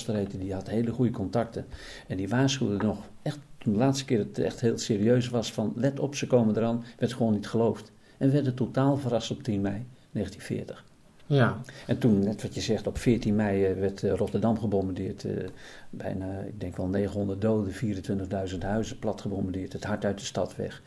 uh, 0.07 0.19
die 0.39 0.55
had 0.55 0.69
hele 0.69 0.91
goede 0.91 1.13
contacten. 1.13 1.67
En 2.09 2.17
die 2.17 2.29
waarschuwde 2.29 2.85
nog 2.85 2.99
echt 3.23 3.39
toen 3.65 3.73
de 3.73 3.79
laatste 3.79 4.05
keer 4.05 4.19
het 4.19 4.39
echt 4.39 4.61
heel 4.61 4.79
serieus 4.79 5.29
was 5.29 5.53
van 5.53 5.73
let 5.77 6.01
op, 6.01 6.15
ze 6.15 6.27
komen 6.27 6.57
eraan, 6.57 6.85
werd 6.99 7.13
gewoon 7.13 7.33
niet 7.33 7.47
geloofd. 7.47 7.93
En 8.19 8.27
we 8.27 8.33
werden 8.33 8.55
totaal 8.55 8.97
verrast 8.97 9.31
op 9.31 9.43
10 9.43 9.61
mei 9.61 9.85
1940. 10.13 10.85
Ja. 11.27 11.61
En 11.87 11.99
toen, 11.99 12.19
net 12.19 12.43
wat 12.43 12.55
je 12.55 12.61
zegt, 12.61 12.87
op 12.87 12.99
14 12.99 13.35
mei 13.35 13.65
eh, 13.65 13.79
werd 13.79 14.03
Rotterdam 14.03 14.59
gebombardeerd. 14.59 15.27
bijna, 15.91 16.41
ik 16.41 16.61
denk 16.61 16.77
wel 16.77 16.87
900 16.87 17.41
doden, 17.41 17.73
24.000 18.53 18.59
huizen 18.59 18.99
plat 18.99 19.21
gebombardeerd. 19.21 19.73
Het 19.73 19.85
hart 19.85 20.05
uit 20.05 20.19
de 20.19 20.25
stad 20.25 20.57
weg. 20.57 20.83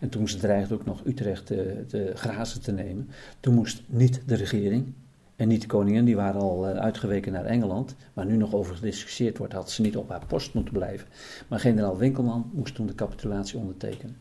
En 0.00 0.08
toen 0.08 0.28
ze 0.28 0.38
dreigden 0.38 0.76
ook 0.78 0.84
nog 0.84 1.00
Utrecht 1.04 1.46
te, 1.46 1.84
te 1.88 2.12
grazen 2.14 2.62
te 2.62 2.72
nemen. 2.72 3.08
Toen 3.40 3.54
moest 3.54 3.82
niet 3.86 4.22
de 4.26 4.34
regering, 4.34 4.92
en 5.40 5.48
niet 5.48 5.60
de 5.60 5.66
koningin, 5.66 6.04
die 6.04 6.16
waren 6.16 6.40
al 6.40 6.66
uitgeweken 6.66 7.32
naar 7.32 7.44
Engeland, 7.44 7.96
waar 8.12 8.26
nu 8.26 8.36
nog 8.36 8.54
over 8.54 8.74
gediscussieerd 8.74 9.38
wordt, 9.38 9.52
had 9.52 9.70
ze 9.70 9.82
niet 9.82 9.96
op 9.96 10.08
haar 10.08 10.26
post 10.26 10.54
moeten 10.54 10.72
blijven. 10.72 11.08
Maar 11.48 11.60
generaal 11.60 11.96
Winkelman 11.96 12.50
moest 12.52 12.74
toen 12.74 12.86
de 12.86 12.94
capitulatie 12.94 13.58
ondertekenen. 13.58 14.16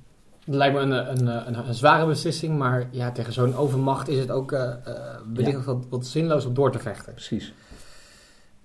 Dat 0.46 0.56
lijkt 0.56 0.76
me 0.76 0.82
een, 0.82 0.92
een, 0.92 1.48
een, 1.48 1.68
een 1.68 1.74
zware 1.74 2.06
beslissing, 2.06 2.58
maar 2.58 2.88
ja, 2.92 3.12
tegen 3.12 3.34
zo'n 3.34 3.56
overmacht 3.56 4.08
is 4.08 4.20
het 4.20 4.32
ook 4.32 4.52
uh, 4.52 4.76
wellicht 5.34 5.58
ja. 5.58 5.64
wat, 5.64 5.86
wat, 5.90 6.06
zinloos 6.06 6.46
om 6.46 6.54
door 6.54 6.72
te 6.72 6.80
vechten. 6.80 7.14
Precies. 7.14 7.54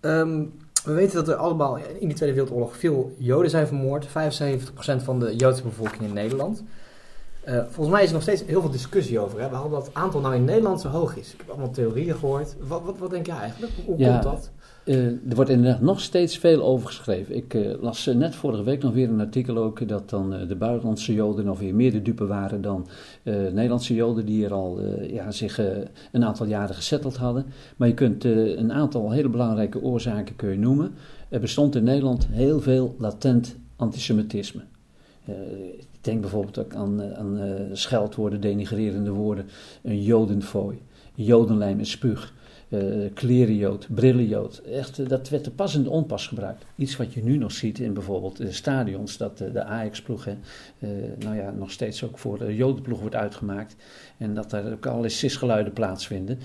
Um, 0.01 0.53
we 0.85 0.93
weten 0.93 1.15
dat 1.15 1.29
er 1.29 1.35
allemaal 1.35 1.77
in 1.77 2.09
de 2.09 2.15
Tweede 2.15 2.35
Wereldoorlog 2.35 2.77
veel 2.77 3.15
Joden 3.19 3.51
zijn 3.51 3.67
vermoord. 3.67 4.07
75% 4.07 4.11
van 4.97 5.19
de 5.19 5.37
Joodse 5.37 5.63
bevolking 5.63 6.03
in 6.03 6.13
Nederland. 6.13 6.63
Uh, 7.49 7.59
volgens 7.69 7.89
mij 7.89 8.03
is 8.03 8.09
er 8.09 8.15
nog 8.15 8.23
steeds 8.23 8.45
heel 8.45 8.61
veel 8.61 8.71
discussie 8.71 9.19
over. 9.19 9.41
Hè? 9.41 9.49
Waarom 9.49 9.71
dat 9.71 9.91
aantal 9.93 10.21
nou 10.21 10.35
in 10.35 10.45
Nederland 10.45 10.81
zo 10.81 10.89
hoog 10.89 11.17
is. 11.17 11.33
Ik 11.33 11.39
heb 11.39 11.49
allemaal 11.49 11.71
theorieën 11.71 12.15
gehoord. 12.15 12.57
Wat, 12.67 12.83
wat, 12.85 12.99
wat 12.99 13.11
denk 13.11 13.27
jij 13.27 13.37
eigenlijk? 13.37 13.73
Hoe 13.87 13.99
ja, 13.99 14.11
komt 14.11 14.23
dat? 14.23 14.51
Uh, 14.85 15.07
er 15.07 15.35
wordt 15.35 15.51
inderdaad 15.51 15.81
nog 15.81 16.01
steeds 16.01 16.39
veel 16.39 16.63
over 16.63 16.87
geschreven. 16.87 17.37
Ik 17.37 17.55
uh, 17.55 17.83
las 17.83 18.07
net 18.07 18.35
vorige 18.35 18.63
week 18.63 18.83
nog 18.83 18.93
weer 18.93 19.09
een 19.09 19.21
artikel 19.21 19.57
ook 19.57 19.89
dat 19.89 20.11
dan 20.11 20.47
de 20.49 20.57
buitenlandse 20.57 21.15
Joden 21.15 21.45
nog 21.45 21.59
weer 21.59 21.75
meer 21.75 21.93
de 21.93 22.03
dupe 22.03 22.27
waren 22.27 22.63
dan 22.63 22.87
Nederlandse 23.23 23.95
Joden 23.95 24.27
die 24.27 24.45
er 24.45 24.53
al 24.53 24.81
ja, 25.03 25.31
zich 25.31 25.59
een 26.13 26.25
aantal 26.25 26.47
jaren 26.47 26.75
gezetteld 26.75 27.17
hadden. 27.17 27.47
Maar 27.77 27.89
je 27.89 27.95
kunt 27.95 28.25
een 28.25 28.73
aantal 28.73 29.11
hele 29.11 29.29
belangrijke 29.29 29.83
oorzaken 29.83 30.37
kun 30.37 30.51
je 30.51 30.59
noemen. 30.59 30.95
Er 31.29 31.41
bestond 31.41 31.75
in 31.75 31.85
Nederland 31.85 32.27
heel 32.31 32.61
veel 32.61 32.95
latent 32.99 33.57
antisemitisme. 33.77 34.63
Denk 36.05 36.21
bijvoorbeeld 36.21 36.59
ook 36.59 36.75
aan, 36.75 37.15
aan 37.15 37.39
uh, 37.39 37.53
scheldwoorden, 37.73 38.41
denigrerende 38.41 39.11
woorden, 39.11 39.47
een 39.83 40.03
jodenfooi, 40.03 40.83
jodenlijm 41.15 41.79
en 41.79 41.87
spuug, 41.87 42.35
uh, 42.69 43.11
klerenjood, 43.15 43.89
brillenjood. 43.95 44.59
Echt, 44.59 45.09
dat 45.09 45.29
werd 45.29 45.45
te 45.45 45.51
pas 45.51 45.77
onpas 45.77 46.27
gebruikt. 46.27 46.65
Iets 46.77 46.97
wat 46.97 47.13
je 47.13 47.23
nu 47.23 47.37
nog 47.37 47.53
ziet 47.53 47.79
in 47.79 47.95
bijvoorbeeld 47.95 48.37
de 48.37 48.53
stadions, 48.53 49.17
dat 49.17 49.39
de 49.39 49.65
Ajax-ploeg 49.65 50.27
nou 51.19 51.37
ja, 51.37 51.51
nog 51.51 51.71
steeds 51.71 52.05
ook 52.05 52.19
voor 52.19 52.39
de 52.39 52.55
jodenploeg 52.55 53.01
wordt 53.01 53.15
uitgemaakt. 53.15 53.77
En 54.19 54.35
dat 54.35 54.53
er 54.53 54.73
ook 54.73 54.87
allerlei 54.87 55.13
sisgeluiden 55.13 55.73
plaatsvinden. 55.73 56.39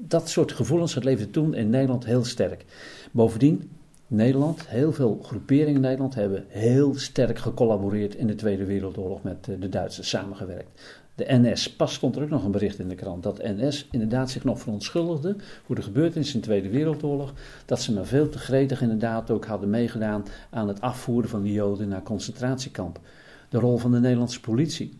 dat 0.00 0.28
soort 0.28 0.52
gevoelens, 0.52 0.94
dat 0.94 1.04
leefde 1.04 1.30
toen 1.30 1.54
in 1.54 1.70
Nederland 1.70 2.04
heel 2.04 2.24
sterk. 2.24 2.64
Bovendien, 3.12 3.70
Nederland, 4.06 4.68
heel 4.68 4.92
veel 4.92 5.20
groeperingen 5.22 5.74
in 5.74 5.80
Nederland 5.80 6.14
hebben 6.14 6.44
heel 6.48 6.94
sterk 6.94 7.38
gecollaboreerd 7.38 8.14
in 8.14 8.26
de 8.26 8.34
Tweede 8.34 8.64
Wereldoorlog 8.64 9.22
met 9.22 9.44
de 9.44 9.68
Duitsers 9.68 10.08
samengewerkt. 10.08 11.02
De 11.14 11.24
NS, 11.28 11.76
pas 11.76 11.94
stond 11.94 12.16
er 12.16 12.22
ook 12.22 12.28
nog 12.28 12.44
een 12.44 12.50
bericht 12.50 12.78
in 12.78 12.88
de 12.88 12.94
krant, 12.94 13.22
dat 13.22 13.42
NS 13.42 13.88
inderdaad 13.90 14.30
zich 14.30 14.44
nog 14.44 14.60
verontschuldigde 14.60 15.36
voor 15.64 15.74
de 15.74 15.82
gebeurtenissen 15.82 16.34
in 16.34 16.40
de 16.40 16.46
Tweede 16.46 16.68
Wereldoorlog. 16.68 17.32
Dat 17.64 17.80
ze 17.80 17.92
maar 17.92 18.06
veel 18.06 18.28
te 18.28 18.38
gretig 18.38 18.82
inderdaad 18.82 19.30
ook 19.30 19.46
hadden 19.46 19.70
meegedaan 19.70 20.24
aan 20.50 20.68
het 20.68 20.80
afvoeren 20.80 21.30
van 21.30 21.42
de 21.42 21.52
Joden 21.52 21.88
naar 21.88 22.02
concentratiekampen. 22.02 23.02
De 23.48 23.58
rol 23.58 23.76
van 23.76 23.92
de 23.92 24.00
Nederlandse 24.00 24.40
politie, 24.40 24.98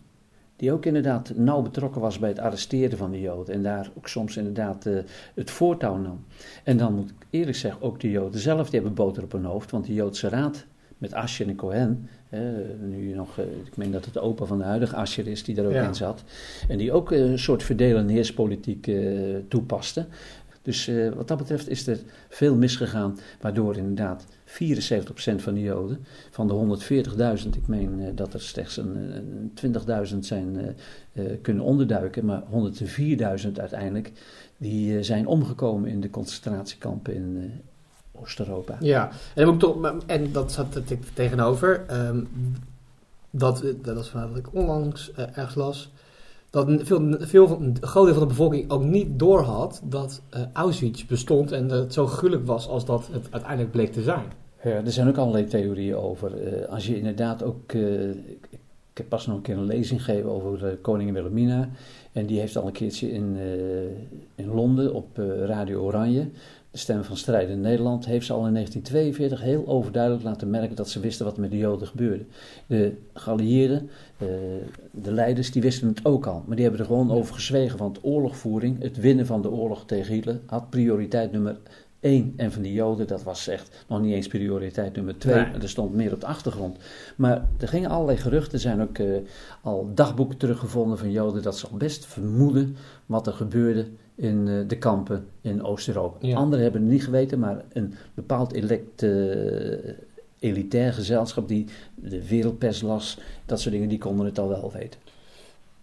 die 0.55 0.71
ook 0.71 0.85
inderdaad 0.85 1.31
nauw 1.35 1.61
betrokken 1.61 2.01
was 2.01 2.19
bij 2.19 2.29
het 2.29 2.39
arresteren 2.39 2.97
van 2.97 3.11
de 3.11 3.21
Joden 3.21 3.53
en 3.53 3.63
daar 3.63 3.91
ook 3.97 4.07
soms 4.07 4.37
inderdaad 4.37 4.85
uh, 4.85 4.97
het 5.33 5.51
voortouw 5.51 5.97
nam. 5.97 6.25
En 6.63 6.77
dan 6.77 6.93
moet 6.93 7.09
ik 7.09 7.15
eerlijk 7.29 7.57
zeggen, 7.57 7.81
ook 7.81 7.99
de 7.99 8.11
Joden 8.11 8.39
zelf, 8.39 8.69
die 8.69 8.79
hebben 8.79 8.97
boter 8.97 9.23
op 9.23 9.31
hun 9.31 9.45
hoofd, 9.45 9.71
want 9.71 9.85
de 9.85 9.93
Joodse 9.93 10.29
Raad 10.29 10.65
met 10.97 11.13
Ascher 11.13 11.47
en 11.47 11.55
Cohen, 11.55 12.09
eh, 12.29 12.39
nu 12.81 13.13
nog, 13.13 13.39
uh, 13.39 13.45
ik 13.45 13.77
meen 13.77 13.91
dat 13.91 14.05
het 14.05 14.13
de 14.13 14.19
opa 14.19 14.45
van 14.45 14.57
de 14.57 14.63
huidige 14.63 14.95
Ascher 14.95 15.27
is 15.27 15.43
die 15.43 15.55
daar 15.55 15.65
ook 15.65 15.71
Ja. 15.71 15.87
in 15.87 15.95
zat, 15.95 16.23
en 16.67 16.77
die 16.77 16.91
ook 16.91 17.11
een 17.11 17.39
soort 17.39 17.63
verdelen- 17.63 18.01
en 18.01 18.07
heerspolitiek 18.07 18.91
toepaste. 19.47 20.05
Dus 20.61 20.91
wat 21.15 21.27
dat 21.27 21.37
betreft 21.37 21.69
is 21.69 21.87
er 21.87 21.99
veel 22.29 22.55
misgegaan, 22.55 23.19
waardoor 23.41 23.77
inderdaad 23.77 24.25
74% 24.47 24.51
van 25.35 25.53
de 25.53 25.61
Joden, 25.61 26.05
van 26.31 26.47
de 26.47 26.77
140.000, 27.43 27.49
ik 27.49 27.67
meen 27.67 27.99
uh, 27.99 28.07
dat 28.15 28.33
er 28.33 28.41
slechts 28.41 28.77
een, 28.77 29.15
een 29.61 29.75
20.000 30.13 30.19
zijn 30.19 30.55
uh, 30.55 30.63
uh, 31.13 31.37
kunnen 31.41 31.63
onderduiken, 31.63 32.25
maar 32.25 32.43
104.000 33.45 33.51
uiteindelijk, 33.55 34.11
die 34.57 35.03
zijn 35.03 35.27
omgekomen 35.27 35.89
in 35.89 36.01
de 36.01 36.09
concentratiekampen 36.09 37.15
in 37.15 37.61
Oost-Europa. 38.11 38.77
Ja, 38.79 39.11
en, 39.35 39.47
ik 39.47 39.59
toch, 39.59 39.93
en 40.05 40.31
dat 40.31 40.51
zat 40.51 40.75
er 40.75 40.83
tegenover, 41.13 41.85
um, 42.07 42.27
dat, 43.29 43.63
dat 43.81 43.97
is 43.97 44.11
wat 44.11 44.37
ik 44.37 44.53
onlangs 44.53 45.11
ergens 45.13 45.55
las, 45.55 45.91
dat 46.55 46.69
veel, 46.83 47.15
veel, 47.19 47.57
een 47.61 47.77
groot 47.81 48.05
deel 48.05 48.13
van 48.13 48.23
de 48.23 48.29
bevolking 48.29 48.71
ook 48.71 48.83
niet 48.83 49.19
doorhad 49.19 49.81
dat 49.83 50.21
uh, 50.35 50.41
Auschwitz 50.53 51.05
bestond 51.05 51.51
en 51.51 51.67
dat 51.67 51.79
het 51.79 51.93
zo 51.93 52.07
gruwelijk 52.07 52.45
was 52.47 52.67
als 52.67 52.85
dat 52.85 53.09
het 53.11 53.27
uiteindelijk 53.31 53.71
bleek 53.71 53.91
te 53.91 54.01
zijn. 54.01 54.25
Ja, 54.63 54.71
er 54.71 54.91
zijn 54.91 55.07
ook 55.07 55.17
allerlei 55.17 55.45
theorieën 55.45 55.95
over. 55.95 56.53
Uh, 56.53 56.65
als 56.65 56.87
je 56.87 56.97
inderdaad 56.97 57.43
ook. 57.43 57.73
Ik, 57.73 58.47
ik 58.91 59.01
heb 59.01 59.09
pas 59.09 59.27
nog 59.27 59.35
een 59.35 59.41
keer 59.41 59.57
een 59.57 59.65
lezing 59.65 60.03
gegeven 60.03 60.29
over 60.29 60.77
koningin 60.81 61.13
Wilhelmina. 61.13 61.69
En 62.11 62.25
die 62.25 62.39
heeft 62.39 62.57
al 62.57 62.67
een 62.67 62.71
keertje 62.71 63.11
in, 63.11 63.37
in 64.35 64.47
Londen 64.47 64.93
op 64.93 65.17
Radio 65.45 65.81
Oranje. 65.81 66.29
De 66.75 66.81
Stem 66.81 67.03
van 67.03 67.17
Strijd 67.17 67.49
in 67.49 67.61
Nederland 67.61 68.05
heeft 68.05 68.25
ze 68.25 68.33
al 68.33 68.45
in 68.45 68.53
1942 68.53 69.41
heel 69.41 69.67
overduidelijk 69.67 70.23
laten 70.23 70.49
merken 70.49 70.75
dat 70.75 70.89
ze 70.89 70.99
wisten 70.99 71.25
wat 71.25 71.37
met 71.37 71.51
de 71.51 71.57
Joden 71.57 71.87
gebeurde. 71.87 72.25
De 72.67 72.93
geallieerden, 73.13 73.89
uh, 74.17 74.29
de 74.91 75.11
leiders, 75.11 75.51
die 75.51 75.61
wisten 75.61 75.87
het 75.87 76.05
ook 76.05 76.25
al. 76.25 76.43
Maar 76.45 76.55
die 76.55 76.65
hebben 76.65 76.81
er 76.81 76.87
gewoon 76.87 77.11
over 77.11 77.33
gezwegen, 77.33 77.77
want 77.77 77.99
oorlogvoering, 78.01 78.81
het 78.81 78.97
winnen 78.97 79.25
van 79.25 79.41
de 79.41 79.51
oorlog 79.51 79.85
tegen 79.85 80.13
Hitler, 80.13 80.39
had 80.45 80.69
prioriteit 80.69 81.31
nummer 81.31 81.57
één. 81.99 82.33
En 82.37 82.51
van 82.51 82.61
die 82.61 82.73
Joden, 82.73 83.07
dat 83.07 83.23
was 83.23 83.47
echt 83.47 83.85
nog 83.87 84.01
niet 84.01 84.13
eens 84.13 84.27
prioriteit 84.27 84.95
nummer 84.95 85.17
twee. 85.17 85.45
Nee. 85.45 85.61
Er 85.61 85.69
stond 85.69 85.93
meer 85.93 86.13
op 86.13 86.19
de 86.19 86.27
achtergrond. 86.27 86.77
Maar 87.15 87.47
er 87.59 87.67
gingen 87.67 87.89
allerlei 87.89 88.17
geruchten. 88.17 88.53
Er 88.53 88.59
zijn 88.59 88.81
ook 88.81 88.97
uh, 88.97 89.17
al 89.61 89.91
dagboeken 89.93 90.37
teruggevonden 90.37 90.97
van 90.97 91.11
Joden 91.11 91.41
dat 91.41 91.57
ze 91.57 91.67
al 91.67 91.77
best 91.77 92.05
vermoeden 92.05 92.75
wat 93.05 93.27
er 93.27 93.33
gebeurde 93.33 93.87
in 94.15 94.47
uh, 94.47 94.67
de 94.67 94.77
kampen 94.77 95.25
in 95.41 95.63
Oost-Europa. 95.63 96.27
Ja. 96.27 96.35
Anderen 96.35 96.63
hebben 96.63 96.81
het 96.81 96.91
niet 96.91 97.03
geweten, 97.03 97.39
maar 97.39 97.63
een 97.73 97.93
bepaald 98.13 98.53
elect, 98.53 99.03
uh, 99.03 99.93
elitair 100.39 100.93
gezelschap 100.93 101.47
die 101.47 101.65
de 101.95 102.27
wereldpers 102.27 102.81
las, 102.81 103.19
dat 103.45 103.59
soort 103.59 103.73
dingen, 103.73 103.89
die 103.89 103.97
konden 103.97 104.25
het 104.25 104.39
al 104.39 104.47
wel 104.47 104.71
weten. 104.71 104.99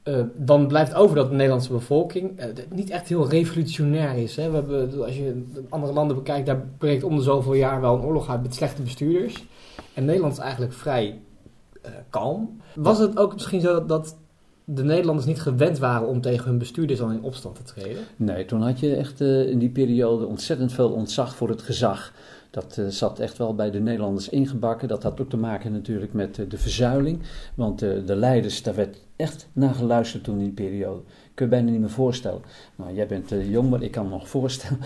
Uh, 0.05 0.21
dan 0.37 0.67
blijft 0.67 0.95
over 0.95 1.17
dat 1.17 1.29
de 1.29 1.35
Nederlandse 1.35 1.73
bevolking 1.73 2.41
uh, 2.41 2.47
niet 2.71 2.91
echt 2.91 3.09
heel 3.09 3.29
revolutionair 3.29 4.17
is. 4.17 4.37
Hè? 4.37 4.51
We 4.51 4.55
hebben, 4.55 5.05
als 5.05 5.17
je 5.17 5.45
andere 5.69 5.93
landen 5.93 6.17
bekijkt, 6.17 6.47
daar 6.47 6.67
breekt 6.79 7.05
om 7.05 7.17
de 7.17 7.23
zoveel 7.23 7.55
jaar 7.55 7.81
wel 7.81 7.95
een 7.95 8.05
oorlog 8.05 8.29
uit 8.29 8.43
met 8.43 8.55
slechte 8.55 8.83
bestuurders. 8.83 9.47
En 9.95 10.05
Nederland 10.05 10.33
is 10.33 10.39
eigenlijk 10.39 10.73
vrij 10.73 11.21
kalm. 12.11 12.61
Was 12.75 12.99
het 12.99 13.19
ook 13.19 13.33
misschien 13.33 13.61
zo 13.61 13.73
dat, 13.73 13.89
dat 13.89 14.17
de 14.65 14.85
Nederlanders 14.85 15.27
niet 15.27 15.41
gewend 15.41 15.79
waren 15.79 16.09
om 16.09 16.21
tegen 16.21 16.47
hun 16.49 16.59
bestuurders 16.59 16.99
dan 16.99 17.13
in 17.13 17.23
opstand 17.23 17.57
te 17.57 17.63
treden? 17.63 18.05
Nee, 18.17 18.45
toen 18.45 18.63
had 18.63 18.81
je 18.81 18.97
echt 18.97 19.21
in 19.21 19.59
die 19.59 19.71
periode 19.71 20.27
ontzettend 20.27 20.73
veel 20.73 20.91
ontzag 20.91 21.37
voor 21.37 21.49
het 21.49 21.63
gezag. 21.63 22.13
Dat 22.53 22.79
eh, 22.79 22.87
zat 22.87 23.19
echt 23.19 23.39
wel 23.39 23.55
bij 23.55 23.71
de 23.71 23.81
Nederlanders 23.81 24.29
ingebakken. 24.29 24.89
Dat 24.89 25.03
had 25.03 25.21
ook 25.21 25.29
te 25.29 25.37
maken 25.37 25.73
natuurlijk 25.73 26.13
met 26.13 26.39
eh, 26.39 26.49
de 26.49 26.59
verzuiling. 26.59 27.19
Want 27.55 27.83
eh, 27.83 27.91
de 28.07 28.17
leiders, 28.17 28.63
daar 28.63 28.75
werd 28.75 28.97
echt 29.17 29.49
naar 29.53 29.75
geluisterd 29.75 30.25
toen 30.25 30.39
in 30.39 30.45
die 30.45 30.53
periode. 30.53 31.01
Kun 31.35 31.45
je 31.45 31.51
bijna 31.51 31.71
niet 31.71 31.81
meer 31.81 31.91
voorstellen. 31.91 32.41
Nou, 32.77 32.95
jij 32.95 33.07
bent 33.07 33.33
jong, 33.49 33.71
maar 33.71 33.83
ik 33.83 33.91
kan 33.91 34.05
me 34.05 34.11
nog 34.11 34.29
voorstellen, 34.29 34.79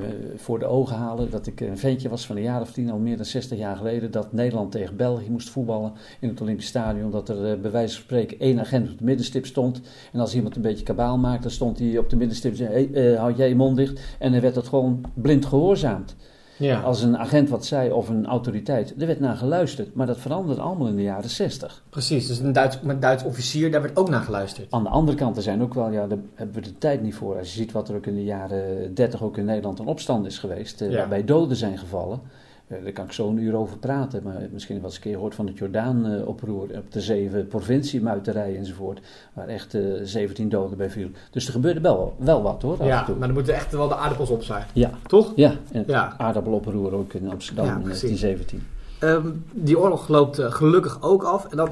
voor 0.44 0.58
de 0.58 0.66
ogen 0.66 0.96
halen, 0.96 1.30
dat 1.30 1.46
ik 1.46 1.60
een 1.60 1.78
ventje 1.78 2.08
was 2.08 2.26
van 2.26 2.36
een 2.36 2.42
jaar 2.42 2.60
of 2.60 2.72
tien, 2.72 2.90
al 2.90 2.98
meer 2.98 3.16
dan 3.16 3.24
60 3.24 3.58
jaar 3.58 3.76
geleden, 3.76 4.10
dat 4.10 4.32
Nederland 4.32 4.72
tegen 4.72 4.96
België 4.96 5.30
moest 5.30 5.50
voetballen 5.50 5.92
in 6.20 6.28
het 6.28 6.40
Olympisch 6.40 6.66
Stadion. 6.66 7.10
Dat 7.10 7.28
er 7.28 7.60
bij 7.60 7.70
wijze 7.70 7.94
van 7.94 8.04
spreken 8.04 8.38
één 8.38 8.60
agent 8.60 8.90
op 8.90 8.98
de 8.98 9.04
middenstip 9.04 9.46
stond. 9.46 9.80
En 10.12 10.20
als 10.20 10.34
iemand 10.34 10.56
een 10.56 10.62
beetje 10.62 10.84
kabaal 10.84 11.18
maakte, 11.18 11.42
dan 11.42 11.50
stond 11.50 11.78
hij 11.78 11.98
op 11.98 12.10
de 12.10 12.16
middenstip 12.16 12.50
en 12.50 12.56
zei, 12.56 13.16
houd 13.16 13.36
jij 13.36 13.48
je 13.48 13.56
mond 13.56 13.76
dicht. 13.76 14.00
En 14.18 14.32
dan 14.32 14.40
werd 14.40 14.54
dat 14.54 14.68
gewoon 14.68 15.00
blind 15.14 15.46
gehoorzaamd. 15.46 16.16
Ja. 16.56 16.80
Als 16.80 17.02
een 17.02 17.18
agent 17.18 17.48
wat 17.48 17.66
zei 17.66 17.92
of 17.92 18.08
een 18.08 18.26
autoriteit, 18.26 18.94
er 19.00 19.06
werd 19.06 19.20
naar 19.20 19.36
geluisterd. 19.36 19.94
Maar 19.94 20.06
dat 20.06 20.18
veranderde 20.18 20.60
allemaal 20.62 20.86
in 20.86 20.96
de 20.96 21.02
jaren 21.02 21.30
60. 21.30 21.82
Precies, 21.90 22.26
dus 22.26 22.38
een 22.38 22.52
Duits, 22.52 22.80
met 22.80 22.94
een 22.94 23.00
Duits 23.00 23.24
officier, 23.24 23.70
daar 23.70 23.82
werd 23.82 23.96
ook 23.96 24.08
naar 24.08 24.22
geluisterd. 24.22 24.66
Aan 24.72 24.82
de 24.82 24.88
andere 24.88 25.16
kant, 25.16 25.36
er 25.36 25.42
zijn 25.42 25.62
ook 25.62 25.74
wel, 25.74 25.90
ja, 25.90 26.06
daar 26.06 26.18
hebben 26.34 26.54
we 26.54 26.60
de 26.60 26.78
tijd 26.78 27.02
niet 27.02 27.14
voor. 27.14 27.38
Als 27.38 27.48
je 27.54 27.58
ziet 27.60 27.72
wat 27.72 27.88
er 27.88 27.94
ook 27.96 28.06
in 28.06 28.14
de 28.14 28.24
jaren 28.24 28.94
30 28.94 29.22
ook 29.22 29.36
in 29.36 29.44
Nederland 29.44 29.78
een 29.78 29.86
opstand 29.86 30.26
is 30.26 30.38
geweest, 30.38 30.80
eh, 30.80 30.90
Ja. 30.90 30.96
waarbij 30.96 31.24
doden 31.24 31.56
zijn 31.56 31.78
gevallen. 31.78 32.20
Eh, 32.68 32.82
daar 32.82 32.92
kan 32.92 33.04
ik 33.04 33.12
zo 33.12 33.28
een 33.28 33.38
uur 33.38 33.56
over 33.56 33.78
praten, 33.78 34.20
maar 34.22 34.42
misschien 34.52 34.76
wel 34.76 34.84
eens 34.84 34.94
een 34.94 35.00
keer 35.00 35.12
gehoord 35.14 35.34
van 35.34 35.46
het 35.46 35.58
Jordaan-oproer 35.58 36.62
op 36.76 36.92
de 36.92 37.00
zeven 37.00 37.46
provinciemuiterijen 37.46 38.58
enzovoort, 38.58 39.00
waar 39.32 39.48
echt 39.48 39.74
eh 39.74 39.82
17 40.02 40.48
doden 40.48 40.76
bij 40.78 40.90
viel. 40.90 41.08
Dus 41.30 41.46
er 41.46 41.52
gebeurde 41.52 41.80
wel, 41.80 42.14
wel 42.18 42.42
wat 42.42 42.62
hoor, 42.62 42.84
Ja, 42.84 43.06
maar 43.08 43.18
dan 43.26 43.32
moeten 43.32 43.54
echt 43.54 43.72
wel 43.72 43.88
de 43.88 43.96
aardappels 43.96 44.30
op 44.30 44.42
zijn. 44.42 44.64
Ja, 44.72 44.90
Toch? 45.06 45.32
ja, 45.36 45.50
en 45.50 45.78
het 45.78 45.86
Ja. 45.88 46.14
aardappeloproer 46.18 46.94
ook 46.94 47.12
in 47.12 47.30
Amsterdam 47.30 47.66
Ja, 47.66 47.74
in 47.76 47.82
precies. 47.82 48.20
1917. 48.20 48.66
Ehm, 48.98 49.30
die 49.52 49.78
oorlog 49.78 50.08
loopt 50.08 50.38
eh, 50.38 50.52
gelukkig 50.52 51.02
ook 51.02 51.22
af. 51.22 51.46
En 51.50 51.56
dan 51.56 51.68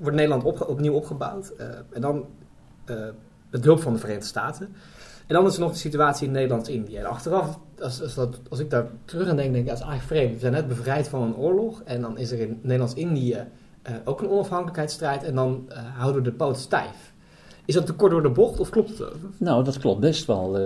wordt 0.00 0.16
Nederland 0.16 0.44
opge- 0.44 0.66
opnieuw 0.68 0.92
opgebouwd. 0.94 1.52
Eh, 1.58 1.66
en 1.92 2.00
dan 2.00 2.24
eh 2.84 2.96
met 3.50 3.64
hulp 3.64 3.80
van 3.82 3.92
de 3.92 3.98
Verenigde 3.98 4.26
Staten. 4.28 4.68
En 5.26 5.34
dan 5.34 5.46
is 5.46 5.54
er 5.54 5.60
nog 5.60 5.72
de 5.72 5.78
situatie 5.78 6.26
in 6.26 6.32
Nederlands-Indië. 6.32 6.96
En 6.96 7.04
achteraf, 7.04 7.58
als, 7.80 8.02
als, 8.02 8.14
dat, 8.14 8.40
als 8.50 8.58
ik 8.58 8.70
daar 8.70 8.86
terug 9.04 9.28
aan 9.28 9.36
denk, 9.36 9.52
denk 9.52 9.64
ik, 9.64 9.70
dat 9.70 9.80
is 9.80 9.84
eigenlijk 9.86 10.20
vreemd. 10.20 10.34
We 10.34 10.40
zijn 10.40 10.52
net 10.52 10.68
bevrijd 10.68 11.08
van 11.08 11.22
een 11.22 11.36
oorlog. 11.36 11.82
En 11.84 12.00
dan 12.00 12.18
is 12.18 12.30
er 12.32 12.40
in 12.40 12.58
Nederlands-Indië 12.62 13.46
eh, 13.82 13.94
ook 14.04 14.20
een 14.20 14.30
onafhankelijkheidsstrijd. 14.30 15.22
En 15.22 15.34
dan 15.34 15.64
eh, 15.68 15.78
houden 15.96 16.22
we 16.22 16.30
de 16.30 16.36
poot 16.36 16.58
stijf. 16.58 17.12
Is 17.64 17.74
dat 17.74 17.86
te 17.86 17.92
kort 17.92 18.10
door 18.10 18.22
de 18.22 18.30
bocht 18.30 18.60
of 18.60 18.70
klopt 18.70 18.98
het? 18.98 19.12
Nou, 19.38 19.64
dat 19.64 19.78
klopt 19.78 20.00
best 20.00 20.26
wel. 20.26 20.58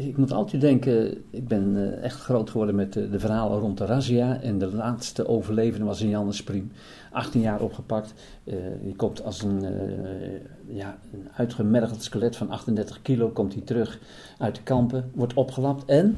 Eh, 0.00 0.06
ik 0.06 0.16
moet 0.16 0.32
altijd 0.32 0.60
denken, 0.60 1.24
ik 1.30 1.48
ben 1.48 1.76
eh, 1.76 2.04
echt 2.04 2.20
groot 2.20 2.50
geworden 2.50 2.74
met 2.74 2.92
de, 2.92 3.10
de 3.10 3.18
verhalen 3.18 3.58
rond 3.58 3.78
de 3.78 3.84
razzia. 3.84 4.40
En 4.40 4.58
de 4.58 4.72
laatste 4.72 5.28
overlevende 5.28 5.86
was 5.86 6.00
een 6.00 6.08
Jannes 6.08 6.42
Priem. 6.42 6.72
18 7.12 7.40
jaar 7.40 7.60
opgepakt. 7.60 8.14
Eh, 8.44 8.54
die 8.82 8.96
komt 8.96 9.24
als 9.24 9.42
een, 9.42 9.64
eh, 9.64 10.76
ja, 10.76 10.98
een 11.12 11.28
uitgemergeld 11.36 12.02
skelet 12.02 12.36
van 12.36 12.50
38 12.50 13.02
kilo. 13.02 13.28
Komt 13.28 13.52
hij 13.52 13.62
terug 13.62 13.98
uit 14.38 14.54
de 14.54 14.62
kampen, 14.62 15.10
wordt 15.14 15.34
opgelapt 15.34 15.84
en 15.84 16.16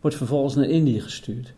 wordt 0.00 0.16
vervolgens 0.16 0.54
naar 0.54 0.68
Indië 0.68 1.00
gestuurd. 1.00 1.54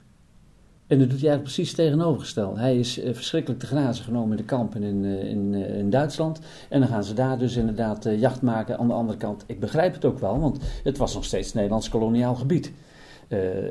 En 0.89 0.99
dat 0.99 1.11
doet 1.11 1.21
hij 1.21 1.29
eigenlijk 1.29 1.43
precies 1.43 1.75
tegenovergesteld. 1.75 2.57
Hij 2.57 2.79
is 2.79 3.01
eh, 3.01 3.15
verschrikkelijk 3.15 3.61
te 3.61 3.67
grazen 3.67 4.05
genomen 4.05 4.31
in 4.31 4.37
de 4.37 4.43
kampen 4.43 4.83
in, 4.83 5.05
eh, 5.05 5.31
in, 5.31 5.55
eh, 5.55 5.79
in 5.79 5.91
Duitsland. 5.91 6.41
En 6.69 6.81
dan 6.81 6.89
gaan 6.89 7.05
ze 7.05 7.15
daar 7.15 7.39
dus 7.39 7.57
inderdaad 7.57 8.09
jacht 8.19 8.43
maken. 8.43 8.79
Aan 8.79 8.87
de 8.87 8.93
andere 8.93 9.19
kant, 9.19 9.45
ik 9.47 9.61
begrijp 9.61 9.95
het 9.95 10.05
ook 10.05 10.19
wel, 10.19 10.41
want 10.41 10.59
het 10.85 10.99
was 10.99 11.15
nog 11.15 11.25
steeds 11.25 11.53
Nederlands 11.53 11.89
koloniaal 11.89 12.35
gebied. 12.35 12.73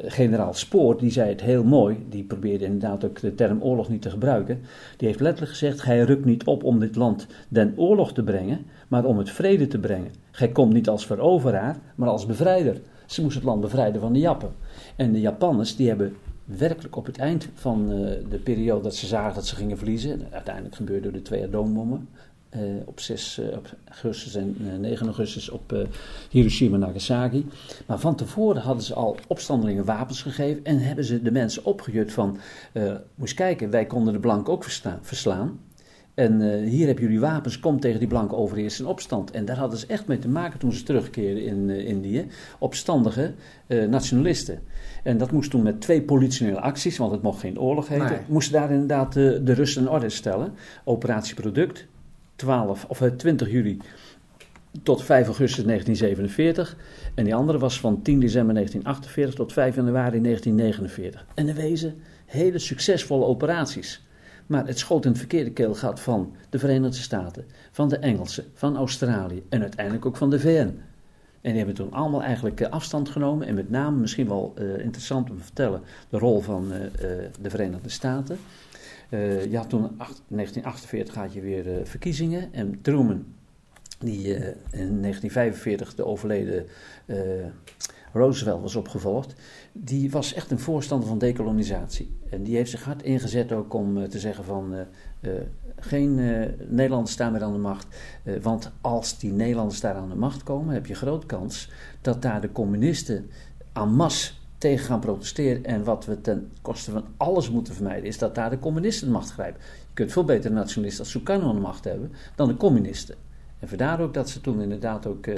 Generaal 0.06 0.54
Spoor, 0.54 0.98
die 0.98 1.12
zei 1.12 1.30
het 1.30 1.42
heel 1.42 1.64
mooi, 1.64 2.06
die 2.10 2.24
probeerde 2.24 2.66
inderdaad 2.66 3.06
ook 3.06 3.20
de 3.20 3.36
term 3.36 3.62
oorlog 3.62 3.90
niet 3.90 4.02
te 4.02 4.10
gebruiken. 4.10 4.62
Die 4.98 5.08
heeft 5.08 5.20
letterlijk 5.20 5.52
gezegd, 5.52 5.82
gij 5.82 6.02
rukt 6.02 6.26
niet 6.26 6.44
op 6.44 6.64
om 6.64 6.80
dit 6.80 6.96
land 6.96 7.28
den 7.50 7.74
oorlog 7.76 8.14
te 8.14 8.24
brengen, 8.24 8.66
maar 8.88 9.06
om 9.06 9.18
het 9.18 9.30
vrede 9.30 9.68
te 9.68 9.80
brengen. 9.80 10.12
Gij 10.32 10.50
komt 10.50 10.74
niet 10.74 10.90
als 10.90 11.06
veroveraar, 11.06 11.78
maar 11.96 12.10
als 12.10 12.26
bevrijder. 12.26 12.82
Ze 13.06 13.22
moesten 13.22 13.42
het 13.42 13.50
land 13.50 13.62
bevrijden 13.62 14.02
van 14.02 14.14
de 14.14 14.20
Jappen. 14.20 14.52
En 14.96 15.12
de 15.12 15.20
Japanners, 15.20 15.76
die 15.76 15.88
hebben 15.88 16.16
werkelijk 16.48 16.96
op 16.96 17.06
het 17.06 17.18
eind 17.18 17.48
van 17.54 17.92
eh, 17.92 17.98
de 18.30 18.38
periode 18.38 18.84
dat 18.84 18.96
ze 18.96 19.08
zagen 19.08 19.36
dat 19.36 19.48
ze 19.48 19.56
gingen 19.56 19.78
verliezen, 19.78 20.12
en 20.12 20.28
uiteindelijk 20.32 20.76
gebeurde 20.76 21.12
de 21.12 21.22
twee 21.22 21.44
atoombommen, 21.44 22.08
eh, 22.50 22.62
op 22.86 23.00
6 23.00 23.38
eh, 23.38 23.58
op 23.58 23.70
augustus 23.86 24.36
en 24.36 24.56
eh, 24.60 24.78
9 24.78 25.06
augustus 25.06 25.50
op 25.50 25.88
Hiroshima 26.30 26.74
en 26.74 26.80
Nagasaki. 26.80 27.46
Maar 27.86 28.00
van 28.00 28.16
tevoren 28.16 28.62
hadden 28.62 28.84
ze 28.84 28.94
al 28.94 29.18
opstandelingen 29.28 29.86
wapens 29.86 30.22
gegeven 30.22 30.64
en 30.64 30.80
hebben 30.80 31.06
ze 31.06 31.22
de 31.22 31.32
mensen 31.32 31.66
opgejut 31.66 32.12
van, 32.14 32.38
moest 33.16 33.34
kijken, 33.34 33.70
wij 33.70 33.86
konden 33.86 34.14
de 34.14 34.20
blanken 34.20 34.54
ook 34.54 34.64
verslaan. 35.02 35.60
En 36.18 36.42
eh, 36.42 36.70
hier 36.70 36.86
hebben 36.86 37.04
jullie 37.04 37.20
wapens, 37.20 37.60
kom 37.60 37.80
tegen 37.80 38.00
die 38.00 38.08
blanke 38.08 38.36
overheers 38.36 38.80
in 38.80 38.86
opstand. 38.86 39.32
En 39.32 39.46
daar 39.46 39.58
hadden 39.58 39.80
ze 39.80 39.88
echt 39.88 40.08
mee 40.08 40.20
te 40.20 40.28
maken 40.28 40.60
toen 40.60 40.74
ze 40.74 40.84
terugkeerden 40.84 41.44
in 41.44 41.70
eh, 41.70 41.88
Indië. 41.88 42.28
Opstandige 42.60 43.34
eh, 43.68 43.88
nationalisten. 43.88 44.60
En 45.04 45.18
dat 45.18 45.32
moest 45.32 45.50
toen 45.50 45.64
met 45.64 45.82
twee 45.82 46.02
politionele 46.02 46.60
acties, 46.60 46.98
want 46.98 47.12
het 47.12 47.22
mocht 47.22 47.40
geen 47.40 47.60
oorlog 47.60 47.88
heten. 47.88 48.10
Nee. 48.10 48.20
Moesten 48.28 48.54
daar 48.54 48.72
inderdaad 48.72 49.14
de 49.14 49.54
rust 49.54 49.78
en 49.78 49.90
orde 49.90 50.10
stellen. 50.10 50.54
Operatie 50.84 51.36
Product, 51.36 51.88
12, 52.36 52.86
of, 52.86 53.02
eh, 53.02 53.12
20 53.12 53.52
juli 53.52 53.78
tot 54.84 55.04
5 55.04 55.26
augustus 55.26 55.64
1947. 55.64 56.78
En 57.16 57.24
die 57.24 57.36
andere 57.36 57.58
was 57.58 57.80
van 57.80 58.02
10 58.02 58.20
december 58.20 58.54
1948 58.54 59.36
tot 59.36 59.54
5 59.54 59.76
januari 59.76 60.22
1949. 60.22 61.26
En 61.34 61.48
in 61.48 61.56
wezen 61.56 61.96
hele 62.26 62.60
succesvolle 62.60 63.26
operaties. 63.26 64.07
Maar 64.48 64.68
het 64.68 64.80
schoot 64.80 65.04
in 65.04 65.10
het 65.10 65.20
verkeerde 65.20 65.52
keelgat 65.52 66.00
van 66.00 66.36
de 66.50 66.60
Verenigde 66.60 66.98
Staten, 66.98 67.46
van 67.72 67.90
de 67.90 67.98
Engelsen, 67.98 68.46
van 68.54 68.78
Australië 68.78 69.44
en 69.50 69.62
uiteindelijk 69.62 70.06
ook 70.06 70.18
van 70.18 70.30
de 70.30 70.40
VN. 70.40 70.80
En 71.42 71.54
die 71.54 71.58
hebben 71.58 71.76
toen 71.76 71.92
allemaal 71.94 72.24
eigenlijk 72.24 72.62
eh, 72.62 72.70
afstand 72.72 73.10
genomen. 73.10 73.48
En 73.48 73.56
met 73.56 73.70
name, 73.70 73.98
misschien 73.98 74.28
wel 74.28 74.54
eh, 74.56 74.80
interessant 74.80 75.30
om 75.30 75.38
te 75.38 75.44
vertellen, 75.44 75.82
de 76.10 76.18
rol 76.18 76.42
van 76.42 76.72
eh, 76.74 76.80
de 77.42 77.50
Verenigde 77.50 77.90
Staten. 77.90 78.38
Eh, 79.10 79.46
je 79.52 79.58
had 79.58 79.70
toen 79.70 79.84
acht- 79.84 80.22
1948 80.28 81.16
had 81.16 81.34
je 81.34 81.42
weer 81.42 81.88
verkiezingen. 81.88 82.54
En 82.54 82.82
Truman, 82.82 83.26
die 84.00 84.24
in 84.72 85.02
1945 85.02 85.96
de 85.96 86.06
overleden 86.06 86.66
Roosevelt 88.14 88.62
was 88.62 88.76
opgevolgd, 88.76 89.34
die 89.72 90.12
was 90.12 90.34
echt 90.34 90.52
een 90.52 90.60
voorstander 90.60 91.08
van 91.08 91.18
dekolonisatie. 91.18 92.18
En 92.30 92.44
die 92.44 92.56
heeft 92.56 92.72
zich 92.72 92.84
hard 92.84 93.04
ingezet 93.04 93.52
ook 93.52 93.74
om 93.74 93.98
eh, 93.98 94.04
te 94.04 94.20
zeggen 94.20 94.44
van 94.44 94.74
eh, 94.74 94.82
eh, 95.20 95.42
geen 95.80 96.16
Nederlanders 96.70 97.12
staan 97.12 97.32
meer 97.32 97.44
aan 97.44 97.54
de 97.54 97.60
macht. 97.60 97.88
Want 98.42 98.72
als 98.82 99.20
die 99.20 99.32
Nederlanders 99.32 99.80
daar 99.80 99.96
aan 99.96 100.10
de 100.10 100.16
macht 100.16 100.44
komen, 100.44 100.74
heb 100.74 100.86
je 100.86 100.96
groot 100.96 101.26
kans 101.26 101.72
dat 102.02 102.22
daar 102.22 102.42
de 102.42 102.52
communisten 102.52 103.30
en 103.74 103.94
masse 103.94 104.34
tegen 104.58 104.86
gaan 104.86 105.00
protesteren. 105.00 105.66
En 105.66 105.84
wat 105.84 106.06
we 106.06 106.22
ten 106.22 106.52
koste 106.62 106.92
van 106.92 107.06
alles 107.18 107.50
moeten 107.50 107.74
vermijden, 107.74 108.06
is 108.06 108.18
dat 108.18 108.36
daar 108.36 108.50
de 108.50 108.60
communisten 108.60 109.08
de 109.08 109.14
macht 109.14 109.32
grijpen. 109.32 109.62
Je 109.62 109.94
kunt 109.94 110.12
veel 110.12 110.26
beter 110.26 110.50
een 110.50 110.56
nationalist 110.58 111.00
als 111.00 111.10
Sukarno 111.10 111.50
aan 111.50 111.56
de 111.56 111.62
macht 111.62 111.84
hebben 111.84 112.12
dan 112.36 112.48
de 112.48 112.58
communisten. 112.58 113.16
En 113.60 113.68
vandaar 113.68 114.00
ook 114.02 114.14
dat 114.14 114.30
ze 114.30 114.42
toen 114.42 114.62
inderdaad 114.62 115.06
ook 115.08 115.26
eh, 115.28 115.36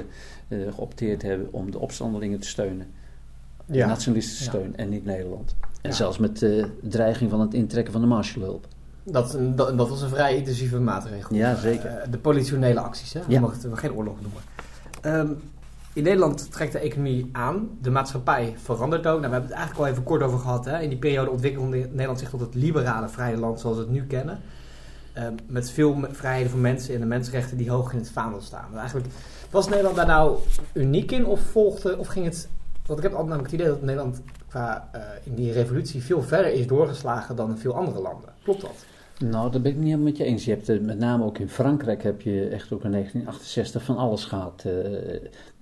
eh, 0.48 0.74
geopteerd 0.74 1.22
hebben 1.22 1.48
om 1.52 1.72
de 1.72 1.80
opstandelingen 1.80 2.40
te 2.40 2.48
steunen. 2.48 2.88
De 3.66 3.86
nationalisten 3.86 4.38
te 4.38 4.44
Ja. 4.44 4.50
steunen 4.50 4.76
en 4.78 4.90
niet 4.90 5.06
Nederland. 5.06 5.56
En 5.82 5.90
Ja. 5.90 5.96
zelfs 5.96 6.18
met 6.18 6.40
de 6.40 6.70
dreiging 6.82 7.30
van 7.30 7.40
het 7.40 7.54
intrekken 7.54 7.92
van 7.94 8.02
de 8.02 8.08
Marshallhulp. 8.08 8.68
Dat, 9.04 9.38
dat, 9.56 9.78
dat 9.78 9.90
was 9.90 10.02
een 10.02 10.10
vrij 10.10 10.36
intensieve 10.36 10.80
maatregel. 10.80 11.36
Ja, 11.36 11.56
zeker. 11.56 11.86
Eh, 11.90 12.12
de 12.12 12.18
politionele 12.18 12.80
acties, 12.80 13.14
hè? 13.14 13.20
Ja. 13.20 13.26
Je 13.28 13.40
mag 13.40 13.52
het 13.62 13.80
geen 13.80 13.94
oorlog 13.94 14.16
noemen. 14.22 14.42
Ehm, 15.02 15.32
in 15.94 16.04
Nederland 16.04 16.52
trekt 16.52 16.72
de 16.72 16.80
economie 16.80 17.30
aan. 17.32 17.70
De 17.82 17.90
maatschappij 17.90 18.54
verandert 18.58 19.08
ook. 19.08 19.20
Nou, 19.20 19.26
we 19.26 19.32
hebben 19.32 19.50
het 19.50 19.58
eigenlijk 19.58 19.80
al 19.88 19.92
even 19.92 20.04
kort 20.04 20.22
over 20.22 20.40
gehad. 20.40 20.66
Hè? 20.66 20.80
In 20.82 20.90
die 20.90 20.98
periode 20.98 21.30
ontwikkelde 21.32 21.78
Nederland 21.78 22.20
zich 22.20 22.30
tot 22.30 22.40
het 22.40 22.56
liberale 22.56 23.10
vrije 23.10 23.38
land 23.38 23.60
zoals 23.60 23.76
we 23.78 23.82
het 23.84 23.92
nu 23.92 24.06
kennen. 24.06 24.40
Ehm, 25.20 25.34
met 25.48 25.72
veel 25.72 25.98
vrijheden 26.12 26.52
voor 26.52 26.60
mensen 26.60 26.94
en 26.94 27.00
de 27.00 27.06
mensenrechten 27.06 27.58
die 27.58 27.70
hoog 27.70 27.92
in 27.92 27.98
het 27.98 28.10
vaandel 28.10 28.42
staan. 28.42 28.66
Maar 28.70 28.80
eigenlijk, 28.80 29.08
was 29.50 29.68
Nederland 29.68 29.96
daar 29.96 30.06
nou 30.06 30.38
uniek 30.74 31.12
in 31.12 31.26
of 31.26 31.40
volgde, 31.40 31.98
of 31.98 32.08
ging 32.08 32.26
het... 32.26 32.50
Want 32.86 33.00
ik 33.00 33.06
heb 33.06 33.14
altijd 33.14 33.30
namelijk 33.30 33.52
het 33.52 33.62
idee 33.62 33.74
dat 33.74 33.82
Nederland 33.82 34.22
qua 34.48 34.90
eh, 34.92 35.02
in 35.24 35.36
die 35.36 35.52
revolutie 35.52 36.04
veel 36.04 36.22
verder 36.22 36.52
is 36.52 36.68
doorgeslagen 36.68 37.36
dan 37.36 37.50
in 37.50 37.58
veel 37.58 37.76
andere 37.76 38.02
landen. 38.02 38.30
Klopt 38.44 38.62
dat? 38.62 38.86
Nou, 39.20 39.52
dat 39.52 39.62
ben 39.62 39.72
ik 39.72 39.78
niet 39.78 39.86
helemaal 39.86 40.06
met 40.06 40.18
je 40.18 40.24
eens. 40.24 40.46
Je 40.46 40.52
hebt 40.52 40.70
eh, 40.70 40.80
met 40.80 41.00
name 41.00 41.24
ook 41.24 41.38
in 41.38 41.50
Frankrijk 41.50 42.04
heb 42.04 42.22
je 42.22 42.48
echt 42.48 42.72
ook 42.72 42.84
in 42.84 42.92
1968 42.92 43.84
van 43.84 43.98
alles 43.98 44.26
gehad. 44.26 44.64
eh, 44.66 44.74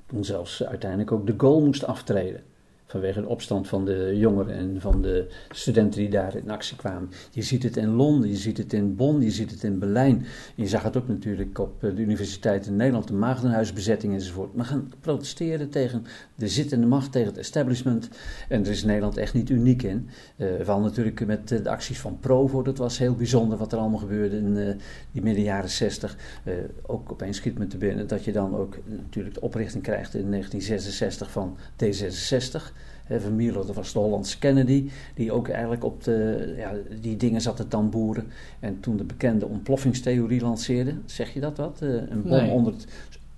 toen 0.06 0.26
zelfs 0.26 0.64
uiteindelijk 0.64 1.12
ook 1.12 1.28
de 1.28 1.34
Gaulle 1.38 1.66
moest 1.66 1.86
aftreden. 1.86 2.44
Vanwege 2.88 3.22
de 3.22 3.28
opstand 3.28 3.68
van 3.68 3.86
de 3.86 4.14
jongeren 4.16 4.56
en 4.56 4.82
van 4.82 5.02
de 5.02 5.28
studenten 5.50 6.00
die 6.00 6.10
daar 6.10 6.36
in 6.36 6.50
actie 6.50 6.78
kwamen. 6.78 7.10
Je 7.32 7.42
ziet 7.42 7.64
het 7.64 7.78
in 7.78 7.90
Londen, 7.90 8.30
je 8.30 8.36
ziet 8.36 8.58
het 8.58 8.74
in 8.74 8.96
Bonn, 8.96 9.22
je 9.22 9.32
ziet 9.32 9.52
het 9.52 9.64
in 9.64 9.80
Berlijn. 9.80 10.26
Je 10.56 10.68
zag 10.68 10.84
het 10.84 10.98
ook 10.98 11.08
natuurlijk 11.08 11.60
op 11.60 11.82
de 11.82 11.96
universiteit 11.96 12.66
in 12.66 12.76
Nederland, 12.76 13.08
de 13.08 13.14
Maagdenhuisbezetting 13.14 14.14
enzovoort. 14.14 14.56
Maar 14.56 14.66
gaan 14.66 14.92
protesteren 15.00 15.70
tegen 15.70 16.06
de 16.36 16.48
zittende 16.48 16.88
macht, 16.88 17.12
tegen 17.12 17.28
het 17.28 17.38
establishment. 17.38 18.10
En 18.50 18.66
er 18.66 18.72
is 18.72 18.84
Nederland 18.84 19.18
echt 19.18 19.34
niet 19.34 19.50
uniek 19.50 19.84
in. 19.84 20.10
Uh, 20.38 20.48
vooral 20.56 20.80
natuurlijk 20.80 21.26
met 21.26 21.48
de 21.48 21.70
acties 21.70 22.00
van 22.00 22.20
Provo, 22.20 22.62
dat 22.62 22.78
was 22.78 22.98
heel 22.98 23.16
bijzonder 23.16 23.58
wat 23.58 23.72
er 23.72 23.80
allemaal 23.80 24.00
gebeurde 24.00 24.38
in 24.38 24.80
die 25.12 25.22
midden 25.22 25.44
jaren 25.44 25.70
60. 25.70 26.18
Uh, 26.44 26.54
ook 26.82 27.12
opeens 27.12 27.38
schiet 27.38 27.58
me 27.58 27.68
te 27.68 27.78
binnen 27.78 28.08
dat 28.08 28.24
je 28.24 28.32
dan 28.32 28.56
ook 28.56 28.78
natuurlijk 28.88 29.36
de 29.36 29.42
oprichting 29.42 29.84
krijgt 29.84 30.14
in 30.14 30.32
1966 30.32 31.32
van 31.32 31.58
D66. 31.84 32.77
Van 33.10 33.36
Milo, 33.36 33.66
dat 33.66 33.76
was 33.76 33.94
de 33.94 34.00
Hollandse 34.00 34.40
Kennedy, 34.40 34.90
die 35.16 35.32
ook 35.32 35.50
eigenlijk 35.50 35.84
op 35.84 36.04
de, 36.04 36.54
ja, 36.58 36.74
die 37.02 37.18
dingen 37.18 37.42
zat 37.42 37.56
te 37.56 37.68
tamboeren. 37.68 38.28
En 38.60 38.80
toen 38.80 38.98
de 38.98 39.04
bekende 39.04 39.48
ontploffingstheorie 39.48 40.42
lanceerde, 40.42 40.94
zeg 41.06 41.34
je 41.34 41.40
dat 41.40 41.58
wat? 41.58 41.82
Een 41.82 42.22
bom 42.22 42.32
Nee. 42.32 42.52
onder 42.52 42.74
het, 42.74 42.88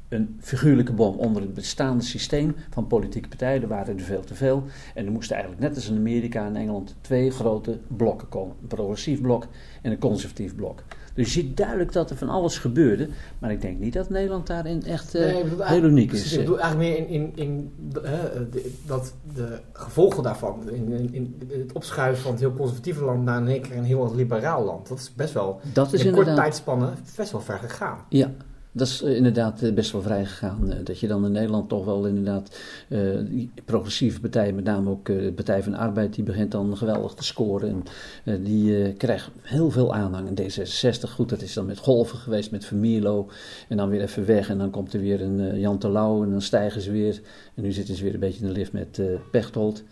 een 0.09 0.37
figuurlijke 0.39 0.93
bom 0.93 1.15
onder 1.15 1.41
het 1.41 1.53
bestaande 1.53 2.03
systeem 2.03 2.55
van 2.69 2.87
politieke 2.87 3.27
partijen. 3.27 3.61
Er 3.61 3.67
waren 3.67 3.97
er 3.97 4.03
veel 4.03 4.23
te 4.23 4.35
veel. 4.35 4.63
En 4.93 5.05
er 5.05 5.11
moesten 5.11 5.35
eigenlijk 5.35 5.65
net 5.67 5.75
als 5.75 5.89
in 5.89 5.95
Amerika 5.97 6.45
en 6.45 6.55
Engeland 6.55 6.95
twee 7.01 7.31
grote 7.31 7.79
blokken 7.87 8.29
komen. 8.29 8.55
Een 8.61 8.67
progressief 8.67 9.21
blok 9.21 9.47
en 9.81 9.91
een 9.91 9.99
conservatief 9.99 10.55
blok. 10.55 10.83
Dus 11.19 11.33
je 11.33 11.41
ziet 11.41 11.57
duidelijk 11.57 11.91
dat 11.91 12.09
er 12.09 12.17
van 12.17 12.29
alles 12.29 12.57
gebeurde. 12.57 13.07
Maar 13.39 13.51
ik 13.51 13.61
denk 13.61 13.79
niet 13.79 13.93
dat 13.93 14.09
Nederland 14.09 14.47
daarin 14.47 14.83
echt 14.85 15.13
Nee, 15.13 15.43
bedoel 15.43 15.65
heel 15.65 15.83
uniek 15.83 16.11
is. 16.11 16.31
Ik 16.33 16.39
bedoel 16.39 16.59
eigenlijk 16.59 16.89
meer 16.91 17.07
in, 17.07 17.09
in, 17.09 17.31
in 17.35 17.71
de- 17.91 18.71
dat 18.85 19.13
de 19.35 19.59
gevolgen 19.73 20.23
daarvan, 20.23 20.69
in, 20.71 21.09
in, 21.13 21.35
het 21.49 21.71
opschuiven 21.71 22.21
van 22.23 22.31
het 22.31 22.39
heel 22.39 22.53
conservatieve 22.53 23.03
land 23.03 23.23
naar 23.23 23.41
een 23.47 23.83
heel 23.83 24.15
liberaal 24.15 24.63
land, 24.63 24.87
dat 24.87 24.99
is 24.99 25.13
best 25.15 25.33
wel 25.33 25.59
dat 25.73 25.93
is 25.93 26.01
in 26.01 26.07
een 26.07 26.13
korte 26.13 26.29
inderdaad. 26.29 26.51
tijdspannen 26.51 26.93
best 27.15 27.31
wel 27.31 27.41
ver 27.41 27.59
gegaan. 27.59 27.97
Ja, 28.09 28.31
dat 28.71 28.87
is 28.87 29.01
eh, 29.01 29.15
inderdaad 29.15 29.61
eh, 29.61 29.73
best 29.73 29.91
wel 29.91 30.01
vrij 30.01 30.25
gegaan. 30.25 30.71
eh, 30.71 30.77
Dat 30.83 30.99
je 30.99 31.07
dan 31.07 31.25
in 31.25 31.31
Nederland 31.31 31.69
toch 31.69 31.85
wel 31.85 32.05
inderdaad 32.05 32.57
die 33.29 33.51
progressieve 33.65 34.19
partijen, 34.19 34.55
met 34.55 34.63
name 34.63 34.89
ook 34.89 35.05
de 35.05 35.31
Partij 35.35 35.63
van 35.63 35.71
de 35.71 35.77
Arbeid, 35.77 36.13
die 36.13 36.23
begint 36.23 36.51
dan 36.51 36.77
geweldig 36.77 37.13
te 37.13 37.23
scoren. 37.23 37.83
En 38.23 38.43
die 38.43 38.83
eh, 38.83 38.97
krijgt 38.97 39.29
heel 39.41 39.71
veel 39.71 39.93
aanhang. 39.93 40.27
En 40.27 40.43
D66, 40.43 41.09
goed, 41.09 41.29
dat 41.29 41.41
is 41.41 41.53
dan 41.53 41.65
met 41.65 41.77
golven 41.77 42.17
geweest, 42.17 42.51
met 42.51 42.65
Vermierlo. 42.65 43.29
En 43.67 43.77
dan 43.77 43.89
weer 43.89 44.01
even 44.01 44.25
weg. 44.25 44.49
En 44.49 44.57
dan 44.57 44.69
komt 44.69 44.93
er 44.93 44.99
weer 44.99 45.21
een 45.21 45.59
Jan 45.59 45.77
Terlouw 45.77 46.23
en 46.23 46.29
dan 46.31 46.41
stijgen 46.41 46.81
ze 46.81 46.91
weer. 46.91 47.21
En 47.55 47.63
nu 47.63 47.71
zitten 47.71 47.95
ze 47.95 48.03
weer 48.03 48.13
een 48.13 48.19
beetje 48.19 48.41
in 48.41 48.47
de 48.47 48.53
lift 48.53 48.71
met 48.71 49.01
Pechtold. 49.31 49.83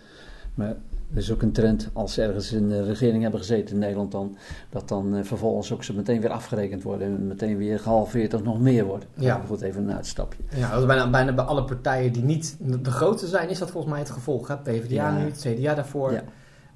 Maar 0.54 0.76
er 1.12 1.18
is 1.18 1.32
ook 1.32 1.42
een 1.42 1.52
trend, 1.52 1.90
als 1.94 2.14
ze 2.14 2.22
ergens 2.22 2.52
in 2.52 2.70
de 2.70 2.84
regering 2.84 3.22
hebben 3.22 3.40
gezeten 3.40 3.74
in 3.74 3.80
Nederland 3.80 4.12
dan, 4.12 4.38
dat 4.70 4.88
dan 4.88 5.16
eh, 5.16 5.24
vervolgens 5.24 5.72
ook 5.74 5.84
ze 5.84 5.94
meteen 5.94 6.22
weer 6.22 6.30
afgerekend 6.30 6.84
worden 6.84 7.08
en 7.08 7.28
meteen 7.28 7.58
weer 7.58 7.80
gehalveerd 7.80 8.34
of 8.34 8.44
nog 8.44 8.60
meer 8.60 8.86
worden. 8.86 9.08
Ja. 9.14 9.42
Goed, 9.48 9.62
even 9.62 9.84
een 9.84 9.96
uitstapje. 9.96 10.44
Ja, 10.56 10.76
dat 10.76 10.88
bijna, 10.88 11.10
bijna 11.10 11.34
bij 11.34 11.46
alle 11.46 11.64
partijen 11.64 12.14
die 12.14 12.24
niet 12.24 12.58
de 12.84 12.92
grootste 12.92 13.28
zijn, 13.28 13.50
is 13.50 13.60
dat 13.60 13.72
volgens 13.72 13.92
mij 13.94 14.02
het 14.02 14.12
gevolg. 14.12 14.48
Hè? 14.48 14.58
PvdA 14.58 14.94
Ja. 14.96 15.12
nu, 15.18 15.26
het 15.26 15.46
CDA 15.48 15.74
daarvoor. 15.76 16.12
Ja, 16.14 16.24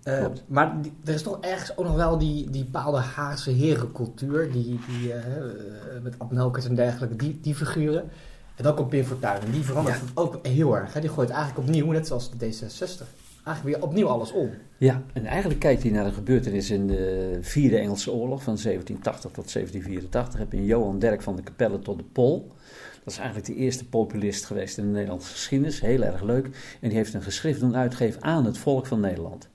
Eh, 0.04 0.26
maar 0.48 0.82
die- 0.82 0.94
er 1.06 1.14
is 1.14 1.22
toch 1.22 1.38
ergens 1.42 1.78
ook 1.78 1.86
nog 1.86 1.96
wel 1.96 2.18
die, 2.18 2.50
die 2.50 2.64
bepaalde 2.64 2.98
Haagse 2.98 3.52
herencultuur, 3.52 4.52
die, 4.52 4.80
die 4.90 5.14
eh, 5.14 5.24
met 6.04 6.16
Abnelkers 6.18 6.66
en 6.66 6.76
dergelijke, 6.76 7.16
die, 7.16 7.40
die 7.42 7.56
figuren. 7.56 8.02
En 8.56 8.64
dan 8.64 8.76
komt 8.76 8.90
Pim 8.90 9.04
Fortuyn, 9.04 9.42
en 9.46 9.52
die 9.52 9.64
verandert 9.64 9.96
Ja. 9.98 10.04
ook 10.14 10.46
heel 10.48 10.76
erg. 10.78 10.94
Hè? 10.94 11.00
Die 11.02 11.10
gooit 11.10 11.30
eigenlijk 11.30 11.68
opnieuw, 11.68 11.92
net 11.92 12.08
zoals 12.08 12.32
de 12.32 12.38
D66, 12.46 13.06
eigenlijk 13.44 13.78
weer 13.78 13.88
opnieuw 13.88 14.08
alles 14.08 14.32
om. 14.32 14.50
Ja, 14.78 15.04
en 15.14 15.26
eigenlijk 15.26 15.60
kijkt 15.60 15.84
hij 15.84 15.92
naar 15.92 16.06
de 16.06 16.12
gebeurtenissen 16.12 16.76
in 16.76 16.88
de 16.88 17.38
Vierde 17.42 17.78
Engelse 17.78 18.12
Oorlog 18.12 18.44
van 18.44 18.58
1780 18.64 19.32
tot 19.32 19.54
1784. 19.54 20.40
Heb 20.40 20.52
je 20.52 20.66
Johan 20.66 21.00
Derk 21.00 21.22
van 21.22 21.36
de 21.36 21.44
Capelle 21.44 21.80
tot 21.80 21.98
de 21.98 22.04
Pol. 22.04 22.48
Dat 23.04 23.14
is 23.14 23.18
eigenlijk 23.18 23.48
de 23.48 23.56
eerste 23.56 23.86
populist 23.86 24.46
geweest 24.46 24.78
in 24.78 24.84
de 24.84 24.92
Nederlandse 24.92 25.32
geschiedenis. 25.32 25.82
Heel 25.82 26.04
erg 26.04 26.22
leuk. 26.22 26.46
En 26.82 26.90
die 26.90 26.98
heeft 26.98 27.14
een 27.14 27.22
geschrift 27.22 27.60
doen 27.60 27.76
uitgeven 27.76 28.24
aan 28.24 28.46
het 28.46 28.58
volk 28.58 28.86
van 28.86 29.00
Nederland. 29.00 29.50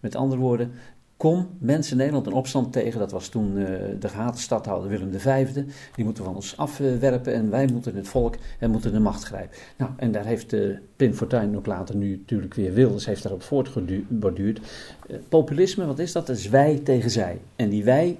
Met 0.00 0.14
andere 0.14 0.40
woorden, 0.40 0.72
kom 1.18 1.48
mensen 1.58 1.92
in 1.92 1.98
Nederland 1.98 2.26
een 2.26 2.32
opstand 2.32 2.72
tegen. 2.72 2.98
Dat 2.98 3.10
was 3.10 3.28
toen 3.28 3.58
eh, 3.58 3.64
de 4.00 4.08
gehate 4.08 4.40
stadhouder 4.40 4.90
Willem 4.90 5.12
V. 5.12 5.48
Die 5.94 6.04
moeten 6.04 6.24
van 6.24 6.34
ons 6.34 6.56
afwerpen 6.56 7.34
en 7.34 7.50
wij 7.50 7.68
moeten 7.72 7.96
het 7.96 8.08
volk 8.08 8.36
en 8.58 8.70
moeten 8.70 8.92
de 8.92 9.00
macht 9.00 9.22
grijpen. 9.22 9.56
Nou, 9.76 9.90
en 9.96 10.12
daar 10.12 10.24
heeft 10.24 10.52
eh 10.52 10.60
Pim 10.96 11.12
Fortuyn 11.12 11.56
ook 11.56 11.66
later 11.66 11.96
nu 11.96 12.10
natuurlijk 12.10 12.54
weer 12.54 12.72
Wilders 12.72 13.06
heeft 13.06 13.22
daarop 13.22 13.42
voortgeborduurd. 13.42 14.60
Eh, 15.08 15.16
populisme, 15.28 15.86
wat 15.86 15.98
is 15.98 16.12
dat? 16.12 16.26
Dat 16.26 16.36
is 16.36 16.48
wij 16.48 16.80
tegen 16.84 17.10
zij. 17.10 17.40
En 17.56 17.68
die 17.68 17.84
wij, 17.84 18.18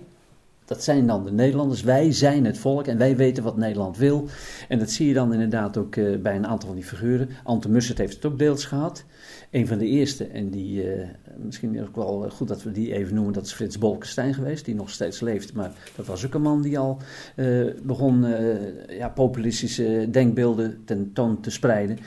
dat 0.64 0.84
zijn 0.84 1.06
dan 1.06 1.24
de 1.24 1.32
Nederlanders. 1.32 1.82
Wij 1.82 2.12
zijn 2.12 2.44
het 2.44 2.58
volk 2.58 2.86
en 2.86 2.98
wij 2.98 3.16
weten 3.16 3.42
wat 3.42 3.56
Nederland 3.56 3.96
wil. 3.96 4.28
En 4.68 4.78
dat 4.78 4.90
zie 4.90 5.08
je 5.08 5.14
dan 5.14 5.32
inderdaad 5.32 5.76
ook 5.76 5.94
bij 6.22 6.36
een 6.36 6.46
aantal 6.46 6.68
van 6.68 6.76
die 6.76 6.86
figuren. 6.86 7.28
Ante 7.44 7.68
Mussert 7.68 7.98
heeft 7.98 8.14
het 8.14 8.24
ook 8.24 8.38
deels 8.38 8.64
gehad. 8.64 9.04
Een 9.50 9.66
van 9.66 9.78
de 9.78 9.86
eerste, 9.86 10.26
en 10.26 10.50
die 10.50 10.92
eh, 10.92 11.08
misschien 11.36 11.82
ook 11.82 11.96
wel 11.96 12.24
eh, 12.24 12.30
goed 12.30 12.48
dat 12.48 12.62
we 12.62 12.72
die 12.72 12.94
even 12.94 13.14
noemen, 13.14 13.32
dat 13.32 13.46
is 13.46 13.52
Frits 13.52 13.78
Bolkestein 13.78 14.34
geweest, 14.34 14.64
die 14.64 14.74
nog 14.74 14.90
steeds 14.90 15.20
leeft. 15.20 15.52
Maar 15.52 15.72
dat 15.96 16.06
was 16.06 16.26
ook 16.26 16.34
een 16.34 16.42
man 16.42 16.62
die 16.62 16.78
al 16.78 16.98
eh, 17.36 17.66
begon 17.82 18.26
ja, 18.88 19.08
populistische 19.08 20.08
denkbeelden 20.10 20.84
tentoon 20.84 21.40
te 21.40 21.50
spreiden. 21.50 21.98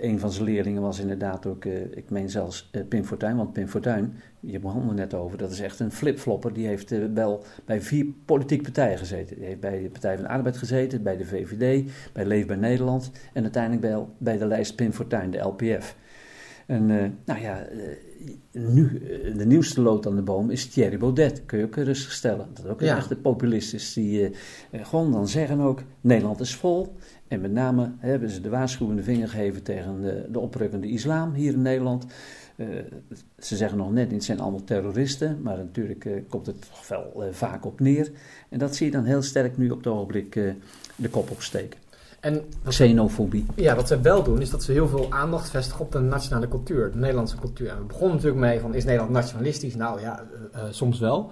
Een 0.00 0.18
van 0.18 0.32
zijn 0.32 0.44
leerlingen 0.44 0.82
was 0.82 0.98
inderdaad 0.98 1.46
ook, 1.46 1.64
ik 1.90 2.10
meen 2.10 2.30
zelfs 2.30 2.70
Pim 2.88 3.04
Fortuyn, 3.04 3.36
want 3.36 3.52
Pim 3.52 3.68
Fortuyn, 3.68 4.14
je 4.40 4.60
begon 4.60 4.88
er 4.88 4.94
net 4.94 5.14
over, 5.14 5.38
dat 5.38 5.50
is 5.50 5.60
echt 5.60 5.80
een 5.80 5.92
flipflopper. 5.92 6.52
Die 6.52 6.66
heeft 6.66 7.12
wel 7.14 7.44
bij 7.64 7.80
vier 7.80 8.06
politieke 8.24 8.62
partijen 8.62 8.98
gezeten. 8.98 9.36
Die 9.36 9.44
heeft 9.44 9.60
bij 9.60 9.82
de 9.82 9.90
Partij 9.90 10.14
van 10.14 10.24
de 10.24 10.30
Arbeid 10.30 10.56
gezeten, 10.56 11.02
bij 11.02 11.16
de 11.16 11.24
VVD, 11.24 11.90
bij 12.12 12.26
Leefbaar 12.26 12.58
Nederland 12.58 13.10
en 13.32 13.42
uiteindelijk 13.42 13.82
bij, 13.82 14.04
bij 14.18 14.38
de 14.38 14.46
lijst 14.46 14.76
Pim 14.76 14.92
Fortuyn, 14.92 15.30
de 15.30 15.38
LPF. 15.38 15.96
En 16.68 16.90
eh, 16.90 17.10
nou 17.24 17.40
ja, 17.40 17.58
eh, 17.60 17.78
nu, 18.52 18.86
eh, 18.98 19.36
de 19.38 19.46
nieuwste 19.46 19.80
lood 19.80 20.06
aan 20.06 20.16
de 20.16 20.22
boom 20.22 20.50
is 20.50 20.66
Thierry 20.66 20.98
Baudet. 20.98 21.42
Kun 21.46 21.58
je 21.58 21.64
ook 21.64 21.76
rustig 21.76 22.12
stellen. 22.12 22.46
Dat 22.54 22.64
is 22.64 22.70
ook 22.70 22.80
een 22.80 22.86
Ja. 22.86 22.96
echte 22.96 23.16
populist 23.16 23.74
is 23.74 23.92
die 23.92 24.30
gewoon 24.72 25.12
dan 25.12 25.28
zeggen 25.28 25.60
ook, 25.60 25.82
Nederland 26.00 26.40
is 26.40 26.54
vol. 26.56 26.96
En 27.28 27.40
met 27.40 27.52
name 27.52 27.92
hebben 27.98 28.30
ze 28.30 28.40
de 28.40 28.48
waarschuwende 28.48 29.02
vinger 29.02 29.28
gegeven 29.28 29.62
tegen 29.62 30.00
de, 30.00 30.26
de 30.30 30.38
oprukkende 30.38 30.88
islam 30.88 31.34
hier 31.34 31.52
in 31.52 31.62
Nederland. 31.62 32.06
Ze 33.38 33.56
zeggen 33.56 33.78
nog 33.78 33.92
net 33.92 34.04
niet, 34.04 34.14
het 34.14 34.24
zijn 34.24 34.40
allemaal 34.40 34.64
terroristen, 34.64 35.42
maar 35.42 35.56
natuurlijk 35.56 36.08
komt 36.28 36.46
het 36.46 36.60
toch 36.60 36.88
wel 36.88 37.28
vaak 37.30 37.64
op 37.64 37.80
neer. 37.80 38.10
En 38.48 38.58
dat 38.58 38.76
zie 38.76 38.86
je 38.86 38.92
dan 38.92 39.04
heel 39.04 39.22
sterk 39.22 39.56
nu 39.56 39.70
op 39.70 39.78
het 39.78 39.86
ogenblik 39.86 40.32
de 40.96 41.08
kop 41.10 41.30
opsteken. 41.30 41.78
En 42.20 42.34
wat, 42.62 42.72
Xenofobie. 42.72 43.46
ja, 43.54 43.74
wat 43.74 43.88
ze 43.88 44.00
wel 44.00 44.22
doen, 44.22 44.40
is 44.40 44.50
dat 44.50 44.62
ze 44.62 44.72
heel 44.72 44.88
veel 44.88 45.06
aandacht 45.10 45.50
vestigen 45.50 45.84
op 45.84 45.92
de 45.92 45.98
nationale 45.98 46.48
cultuur, 46.48 46.90
de 46.92 46.98
Nederlandse 46.98 47.36
cultuur. 47.36 47.68
En 47.68 47.78
we 47.78 47.84
begonnen 47.84 48.14
natuurlijk 48.16 48.40
mee 48.42 48.60
van, 48.60 48.74
is 48.74 48.84
Nederland 48.84 49.10
nationalistisch? 49.12 49.74
Nou 49.74 50.00
ja, 50.00 50.24
eh, 50.52 50.60
eh, 50.62 50.66
soms 50.72 50.98
wel. 50.98 51.30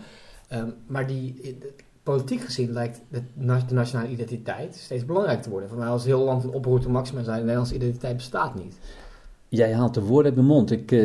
Ehm, 0.48 0.68
maar 0.86 1.06
die, 1.06 1.40
eh, 1.42 1.68
politiek 2.02 2.40
gezien 2.40 2.72
lijkt 2.72 3.00
de, 3.08 3.22
na- 3.34 3.64
de 3.68 3.74
nationale 3.74 4.08
identiteit 4.10 4.76
steeds 4.76 5.04
belangrijk 5.04 5.42
te 5.42 5.50
worden. 5.50 5.68
Van 5.68 5.78
nou, 5.78 5.90
als 5.90 6.04
heel 6.04 6.24
land 6.24 6.44
een 6.44 6.50
oproep 6.50 6.80
tot 6.80 6.90
maxima 6.92 7.22
zijn, 7.22 7.34
de 7.36 7.42
Nederlandse 7.42 7.74
identiteit 7.74 8.16
bestaat 8.16 8.54
niet. 8.54 8.78
Jij 9.56 9.74
haalt 9.74 9.94
de 9.94 10.00
woorden 10.00 10.24
uit 10.24 10.34
mijn 10.34 10.46
mond. 10.46 10.70
Ik 10.70 10.92
eh, 10.92 11.00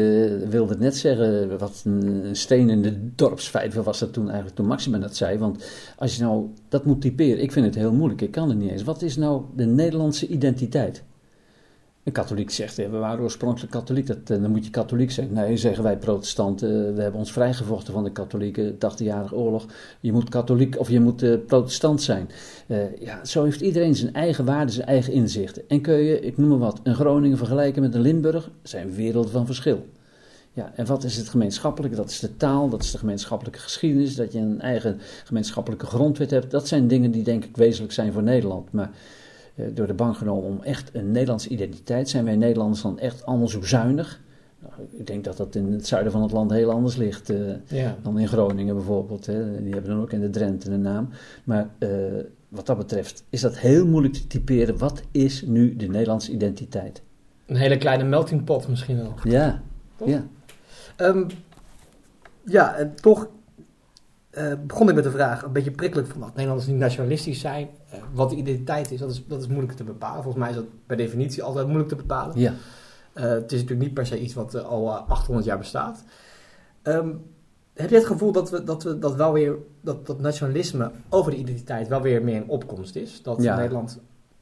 wilde 0.50 0.78
net 0.78 0.98
zeggen, 0.98 1.58
wat 1.58 1.82
een, 1.86 2.26
een 2.26 2.36
steen 2.36 2.70
in 2.70 2.82
de 2.82 3.16
dorpsvijver 3.16 3.84
was 3.84 4.00
dat 4.00 4.14
toen 4.14 4.26
eigenlijk 4.26 4.56
toen 4.56 4.68
Maxima 4.68 4.98
dat 4.98 5.16
zei. 5.16 5.38
Want 5.38 5.64
als 5.98 6.16
je 6.16 6.24
nou 6.24 6.50
dat 6.70 6.86
moet 6.86 7.02
typeren, 7.02 7.42
ik 7.42 7.52
vind 7.52 7.66
het 7.66 7.76
heel 7.76 7.94
moeilijk, 7.94 8.22
ik 8.22 8.32
kan 8.32 8.50
het 8.50 8.58
niet 8.58 8.72
eens. 8.72 8.84
Wat 8.84 9.02
is 9.02 9.18
nou 9.18 9.44
de 9.56 9.66
Nederlandse 9.66 10.28
identiteit? 10.28 11.04
Een 12.04 12.12
katholiek 12.12 12.50
zegt, 12.52 12.80
eh, 12.80 12.90
we 12.90 12.98
waren 12.98 13.24
oorspronkelijk 13.24 13.72
katholiek, 13.72 14.08
dat, 14.08 14.18
eh, 14.18 14.42
dan 14.42 14.52
moet 14.52 14.66
je 14.66 14.72
katholiek 14.72 15.12
zijn. 15.12 15.34
Nee, 15.34 15.58
zeggen 15.58 15.84
wij 15.84 15.98
protestanten, 15.98 16.88
eh, 16.88 16.96
we 16.96 17.02
hebben 17.02 17.20
ons 17.20 17.32
vrijgevochten 17.32 17.94
van 17.94 18.04
de 18.04 18.12
katholieken, 18.12 18.78
80-jarige 18.78 19.36
oorlog. 19.36 19.66
Je 20.00 20.12
moet 20.12 20.30
katholiek 20.30 20.80
of 20.80 20.90
je 20.90 21.00
moet 21.00 21.46
protestant 21.46 22.02
zijn. 22.02 22.30
Ja, 23.00 23.26
zo 23.26 23.44
heeft 23.44 23.62
iedereen 23.62 23.96
zijn 23.96 24.14
eigen 24.14 24.46
waarden, 24.46 24.74
zijn 24.74 24.88
eigen 24.88 25.14
inzichten. 25.14 25.64
En 25.68 25.82
kun 25.82 25.96
je, 25.96 26.20
ik 26.20 26.38
noem 26.38 26.50
maar 26.50 26.58
wat, 26.58 26.80
een 26.84 26.96
Groningen 26.96 27.38
vergelijken 27.38 27.82
met 27.82 27.96
een 27.96 28.02
Limburg, 28.02 28.50
zijn 28.64 28.94
werelden 28.94 29.32
van 29.32 29.46
verschil. 29.46 29.86
Ja, 30.54 30.72
en 30.76 30.86
wat 30.86 31.04
is 31.04 31.18
het 31.18 31.30
gemeenschappelijke? 31.30 31.96
Dat 31.96 32.10
is 32.10 32.20
de 32.20 32.38
taal, 32.38 32.70
dat 32.70 32.84
is 32.84 32.92
de 32.92 32.98
gemeenschappelijke 32.98 33.60
geschiedenis, 33.60 34.16
dat 34.16 34.32
je 34.32 34.40
een 34.40 34.62
eigen 34.62 35.00
gemeenschappelijke 35.24 35.86
grondwet 35.86 36.32
hebt. 36.32 36.52
Dat 36.52 36.68
zijn 36.68 36.88
dingen 36.88 37.12
die 37.12 37.24
denk 37.24 37.46
ik 37.46 37.58
wezenlijk 37.58 37.94
zijn 37.94 38.14
voor 38.14 38.24
Nederland. 38.24 38.72
Maar 38.72 38.90
door 39.74 39.88
de 39.88 39.94
bank 39.94 40.16
genomen 40.18 40.44
om 40.50 40.62
echt 40.64 40.90
een 40.94 41.12
Nederlandse 41.12 41.50
identiteit, 41.50 42.10
zijn 42.10 42.26
wij 42.26 42.36
Nederlanders 42.36 42.82
dan 42.82 43.00
echt 43.00 43.26
allemaal 43.26 43.48
zo 43.48 43.62
zuinig? 43.64 44.22
Nou, 44.60 44.74
ik 44.92 45.08
denk 45.08 45.24
dat 45.24 45.38
dat 45.38 45.56
in 45.56 45.72
het 45.72 45.88
zuiden 45.88 46.12
van 46.12 46.22
het 46.22 46.32
land 46.32 46.52
heel 46.52 46.72
anders 46.72 46.96
ligt. 46.96 47.30
eh, 47.30 47.38
Ja. 47.68 47.98
dan 48.02 48.20
in 48.20 48.28
Groningen 48.28 48.76
bijvoorbeeld. 48.76 49.26
Hè. 49.26 49.62
Die 49.64 49.74
hebben 49.74 49.92
dan 49.92 50.02
ook 50.02 50.12
in 50.12 50.20
de 50.22 50.30
Drenthe 50.30 50.72
een 50.72 50.82
naam. 50.82 51.10
Maar 51.44 51.70
eh, 51.78 51.90
wat 52.50 52.66
dat 52.66 52.78
betreft 52.78 53.24
is 53.30 53.42
dat 53.42 53.58
heel 53.58 53.88
moeilijk 53.88 54.14
te 54.14 54.28
typeren. 54.28 54.78
Wat 54.78 55.02
is 55.12 55.42
nu 55.42 55.76
de 55.76 55.88
Nederlandse 55.88 56.32
identiteit? 56.32 57.02
Een 57.46 57.56
hele 57.56 57.78
kleine 57.78 58.04
melting 58.04 58.44
pot 58.44 58.68
misschien 58.68 58.98
wel. 58.98 59.14
Ja, 59.24 59.62
Toch? 59.96 60.08
ja. 60.08 60.26
Ehm, 60.96 61.24
ja, 62.46 62.76
en 62.76 62.96
toch 62.96 63.28
eh, 64.32 64.54
begon 64.68 64.90
ik 64.90 64.96
met 64.96 65.04
de 65.04 65.12
vraag, 65.12 65.44
een 65.44 65.52
beetje 65.52 65.72
prikkelijk 65.72 66.08
van 66.10 66.20
wat 66.20 66.30
Nederlanders 66.30 66.68
niet 66.68 66.78
nationalistisch 66.78 67.40
zijn. 67.40 67.70
eh, 67.90 68.00
wat 68.14 68.30
de 68.30 68.36
identiteit 68.36 68.92
is, 68.92 69.00
dat 69.00 69.12
is, 69.12 69.24
dat 69.28 69.42
is 69.42 69.48
moeilijk 69.48 69.74
te 69.74 69.84
bepalen. 69.84 70.24
Volgens 70.24 70.44
mij 70.44 70.50
is 70.50 70.56
dat 70.56 70.66
per 70.86 70.98
definitie 70.98 71.44
altijd 71.44 71.66
moeilijk 71.66 71.90
te 71.90 71.96
bepalen. 71.96 72.40
ja. 72.40 72.54
Eh, 73.14 73.24
het 73.24 73.52
is 73.52 73.60
natuurlijk 73.62 73.88
niet 73.88 73.94
per 73.94 74.06
se 74.06 74.20
iets 74.20 74.34
wat 74.34 74.64
al 74.64 74.88
eh, 74.90 75.10
800 75.10 75.46
jaar 75.46 75.58
bestaat. 75.58 76.04
Ehm, 76.82 77.10
heb 77.74 77.90
je 77.90 77.96
het 77.96 78.06
gevoel 78.06 78.32
dat, 78.32 78.50
we, 78.50 78.64
dat, 78.64 78.84
we, 78.84 79.00
dat, 79.00 79.16
wel 79.16 79.34
weer, 79.34 79.56
dat, 79.82 80.06
dat 80.08 80.20
nationalisme 80.20 80.92
over 81.10 81.32
de 81.32 81.38
identiteit 81.38 81.88
wel 81.88 82.02
weer 82.02 82.24
meer 82.24 82.36
in 82.36 82.48
opkomst 82.50 82.96
is? 82.96 83.22
Dat 83.22 83.42
Ja. 83.44 83.56
Nederland 83.56 84.00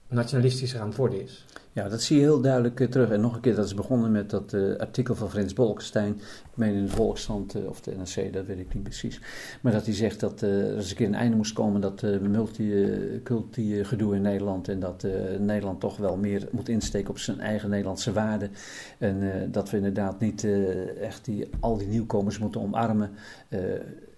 nationalistischer 0.07 0.79
aan 0.79 0.87
het 0.87 0.97
worden 0.97 1.21
is? 1.21 1.45
Ja, 1.73 1.89
dat 1.89 2.01
zie 2.01 2.15
je 2.17 2.21
heel 2.21 2.41
duidelijk 2.41 2.79
eh, 2.79 2.87
terug. 2.87 3.09
En 3.09 3.21
nog 3.21 3.35
een 3.35 3.41
keer, 3.41 3.55
dat 3.55 3.65
is 3.65 3.73
begonnen 3.73 4.11
met 4.11 4.29
dat 4.29 4.53
eh, 4.53 4.75
artikel 4.75 5.15
van 5.15 5.29
Frits 5.29 5.53
Bolkestein. 5.53 6.15
Ik 6.15 6.65
meen 6.65 6.75
in 6.75 6.85
de 6.85 6.91
Volkskrant 6.91 7.55
eh, 7.55 7.65
of 7.65 7.81
de 7.81 7.95
NRC, 7.95 8.33
dat 8.33 8.45
weet 8.45 8.59
ik 8.59 8.73
niet 8.73 8.83
precies. 8.83 9.21
Maar 9.61 9.71
dat 9.71 9.85
hij 9.85 9.95
zegt 9.95 10.19
dat 10.19 10.43
eh, 10.43 10.69
er 10.69 10.75
eens 10.75 10.89
een 10.89 10.95
keer 10.95 11.07
een 11.07 11.15
einde 11.15 11.35
moest 11.35 11.53
komen 11.53 11.81
dat 11.81 12.01
uh, 12.01 12.19
multiculti 12.19 13.83
gedoe 13.85 14.15
in 14.15 14.21
Nederland. 14.21 14.67
En 14.67 14.79
dat 14.79 15.07
Nederland 15.39 15.79
toch 15.79 15.97
wel 15.97 16.17
meer 16.17 16.47
moet 16.51 16.69
insteken 16.69 17.09
op 17.09 17.17
zijn 17.17 17.39
eigen 17.39 17.69
Nederlandse 17.69 18.13
waarden. 18.13 18.51
En 18.97 19.47
dat 19.51 19.69
we 19.69 19.77
inderdaad 19.77 20.19
niet 20.19 20.47
echt 20.99 21.25
die, 21.25 21.49
al 21.59 21.77
die 21.77 21.87
nieuwkomers 21.87 22.39
moeten 22.39 22.61
omarmen. 22.61 23.11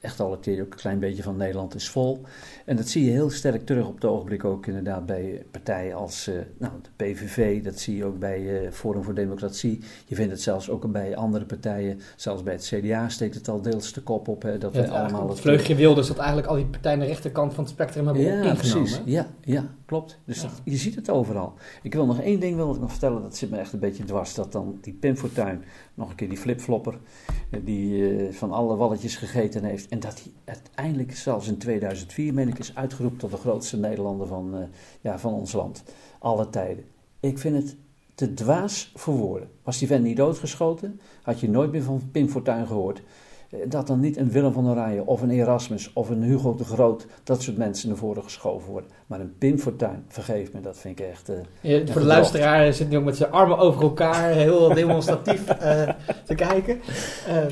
Echt 0.01 0.19
al 0.19 0.31
het 0.31 0.47
ook 0.47 0.57
een 0.57 0.69
klein 0.69 0.99
beetje 0.99 1.23
van 1.23 1.37
Nederland 1.37 1.75
is 1.75 1.89
vol. 1.89 2.21
En 2.65 2.75
dat 2.75 2.87
zie 2.87 3.05
je 3.05 3.11
heel 3.11 3.29
sterk 3.29 3.65
terug 3.65 3.87
op 3.87 3.95
het 3.95 4.05
ogenblik 4.05 4.45
ook 4.45 4.65
inderdaad 4.67 5.05
bij 5.05 5.45
partijen 5.51 5.95
als 5.95 6.27
uh, 6.27 6.35
nou, 6.57 6.73
de 6.81 6.89
PVV. 6.95 7.40
Dat 7.41 7.79
zie 7.79 7.95
je 7.95 8.05
ook 8.05 8.19
bij 8.19 8.63
uh, 8.63 8.71
Forum 8.71 9.03
voor 9.03 9.13
Democratie. 9.13 9.79
Je 10.05 10.15
vindt 10.15 10.31
het 10.31 10.41
zelfs 10.41 10.69
ook 10.69 10.91
bij 10.91 11.15
andere 11.15 11.45
partijen. 11.45 11.99
Zelfs 12.15 12.43
bij 12.43 12.53
het 12.53 12.63
CDA 12.63 13.09
steekt 13.09 13.35
het 13.35 13.47
al 13.47 13.61
deels 13.61 13.93
de 13.93 14.01
kop 14.01 14.27
op. 14.27 14.41
Hè, 14.41 14.57
dat 14.57 14.73
ja, 14.73 14.81
we 14.81 14.89
allemaal 14.89 15.29
het 15.29 15.39
vleugje 15.39 15.75
Wilders 15.75 16.07
dat 16.07 16.17
eigenlijk 16.17 16.47
al 16.47 16.55
die 16.55 16.65
partijen 16.65 16.99
aan 16.99 17.03
de 17.03 17.09
rechterkant 17.11 17.53
van 17.53 17.63
het 17.63 17.73
spectrum 17.73 18.05
hebben 18.05 18.23
ja, 18.23 18.29
ingenomen. 18.29 18.57
Precies. 18.57 19.01
Ja, 19.05 19.27
ja, 19.41 19.65
klopt. 19.85 20.19
Dus 20.25 20.41
ja. 20.41 20.47
Dat, 20.47 20.61
je 20.63 20.77
ziet 20.77 20.95
het 20.95 21.09
overal. 21.09 21.53
Ik 21.83 21.93
wil 21.93 22.05
nog 22.05 22.19
één 22.19 22.39
ding 22.39 22.55
wil 22.55 22.73
ik 22.73 22.79
nog 22.79 22.91
vertellen. 22.91 23.21
Dat 23.21 23.37
zit 23.37 23.49
me 23.49 23.57
echt 23.57 23.73
een 23.73 23.79
beetje 23.79 24.03
dwars. 24.03 24.33
Dat 24.33 24.51
dan 24.51 24.77
die 24.81 24.93
Pim 24.93 25.17
Fortuyn, 25.17 25.63
nog 25.93 26.09
een 26.09 26.15
keer 26.15 26.29
die 26.29 26.37
flipflopper, 26.37 26.97
die 27.63 27.91
uh, 27.91 28.33
van 28.33 28.51
alle 28.51 28.75
walletjes 28.75 29.15
gegeten 29.15 29.63
heeft. 29.63 29.87
En 29.87 29.99
dat 29.99 30.21
hij 30.23 30.31
uiteindelijk 30.45 31.15
zelfs 31.15 31.47
in 31.47 31.57
2004, 31.57 32.33
meen 32.33 32.47
ik, 32.47 32.59
is 32.59 32.75
uitgeroepen 32.75 33.19
tot 33.19 33.31
de 33.31 33.37
grootste 33.37 33.77
Nederlander 33.77 34.27
van, 34.27 34.57
uh, 34.57 34.63
ja, 35.01 35.19
van 35.19 35.33
ons 35.33 35.53
land. 35.53 35.83
Alle 36.19 36.49
tijden. 36.49 36.83
Ik 37.21 37.37
vind 37.37 37.55
het 37.55 37.75
te 38.15 38.33
dwaas 38.33 38.91
voor 38.95 39.13
woorden. 39.13 39.49
Was 39.63 39.77
die 39.77 39.87
vent 39.87 40.03
niet 40.03 40.17
doodgeschoten, 40.17 40.99
had 41.21 41.39
je 41.39 41.49
nooit 41.49 41.71
meer 41.71 41.83
van 41.83 42.09
Pim 42.11 42.29
Fortuyn 42.29 42.67
gehoord. 42.67 43.01
Dat 43.67 43.87
dan 43.87 43.99
niet 43.99 44.17
een 44.17 44.31
Willem 44.31 44.53
van 44.53 44.69
Oranje 44.69 45.05
of 45.05 45.21
een 45.21 45.29
Erasmus 45.29 45.93
of 45.93 46.09
een 46.09 46.23
Hugo 46.23 46.55
de 46.55 46.63
Groot, 46.63 47.05
dat 47.23 47.41
soort 47.41 47.57
mensen 47.57 47.87
naar 47.87 47.97
voren 47.97 48.23
geschoven 48.23 48.71
worden. 48.71 48.89
Maar 49.07 49.19
een 49.19 49.37
Pim 49.37 49.57
Fortuyn, 49.57 50.03
vergeef 50.07 50.53
me, 50.53 50.61
dat 50.61 50.77
vind 50.77 50.99
ik 50.99 51.05
echt... 51.05 51.29
Uh, 51.29 51.35
ja, 51.35 51.41
voor 51.41 51.79
de 51.79 51.85
gedrocht. 51.85 52.05
luisteraar 52.05 52.73
zit 52.73 52.89
nu 52.89 52.97
ook 52.97 53.03
met 53.03 53.17
zijn 53.17 53.31
armen 53.31 53.57
over 53.57 53.81
elkaar, 53.81 54.29
heel 54.29 54.73
demonstratief 54.73 55.49
uh, 55.49 55.89
te 56.25 56.35
kijken. 56.35 56.79
Uh, 57.27 57.45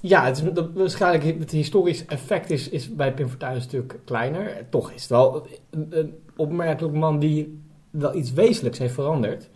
ja, 0.00 0.24
het 0.24 0.36
is, 0.36 0.52
dat, 0.52 0.68
waarschijnlijk 0.74 1.40
het 1.40 1.50
historisch 1.50 2.06
effect 2.06 2.50
is, 2.50 2.68
is 2.68 2.94
bij 2.94 3.14
Pim 3.14 3.28
Fortuyn 3.28 3.54
een 3.54 3.60
stuk 3.60 3.98
kleiner. 4.04 4.66
Toch 4.68 4.92
is 4.92 5.00
het 5.00 5.10
wel 5.10 5.46
een, 5.70 5.86
een 5.90 6.14
opmerkelijk 6.36 6.94
man 6.94 7.18
die 7.18 7.66
wel 7.98 8.14
iets 8.14 8.32
wezenlijks 8.32 8.78
heeft 8.78 8.94
veranderd 8.94 9.48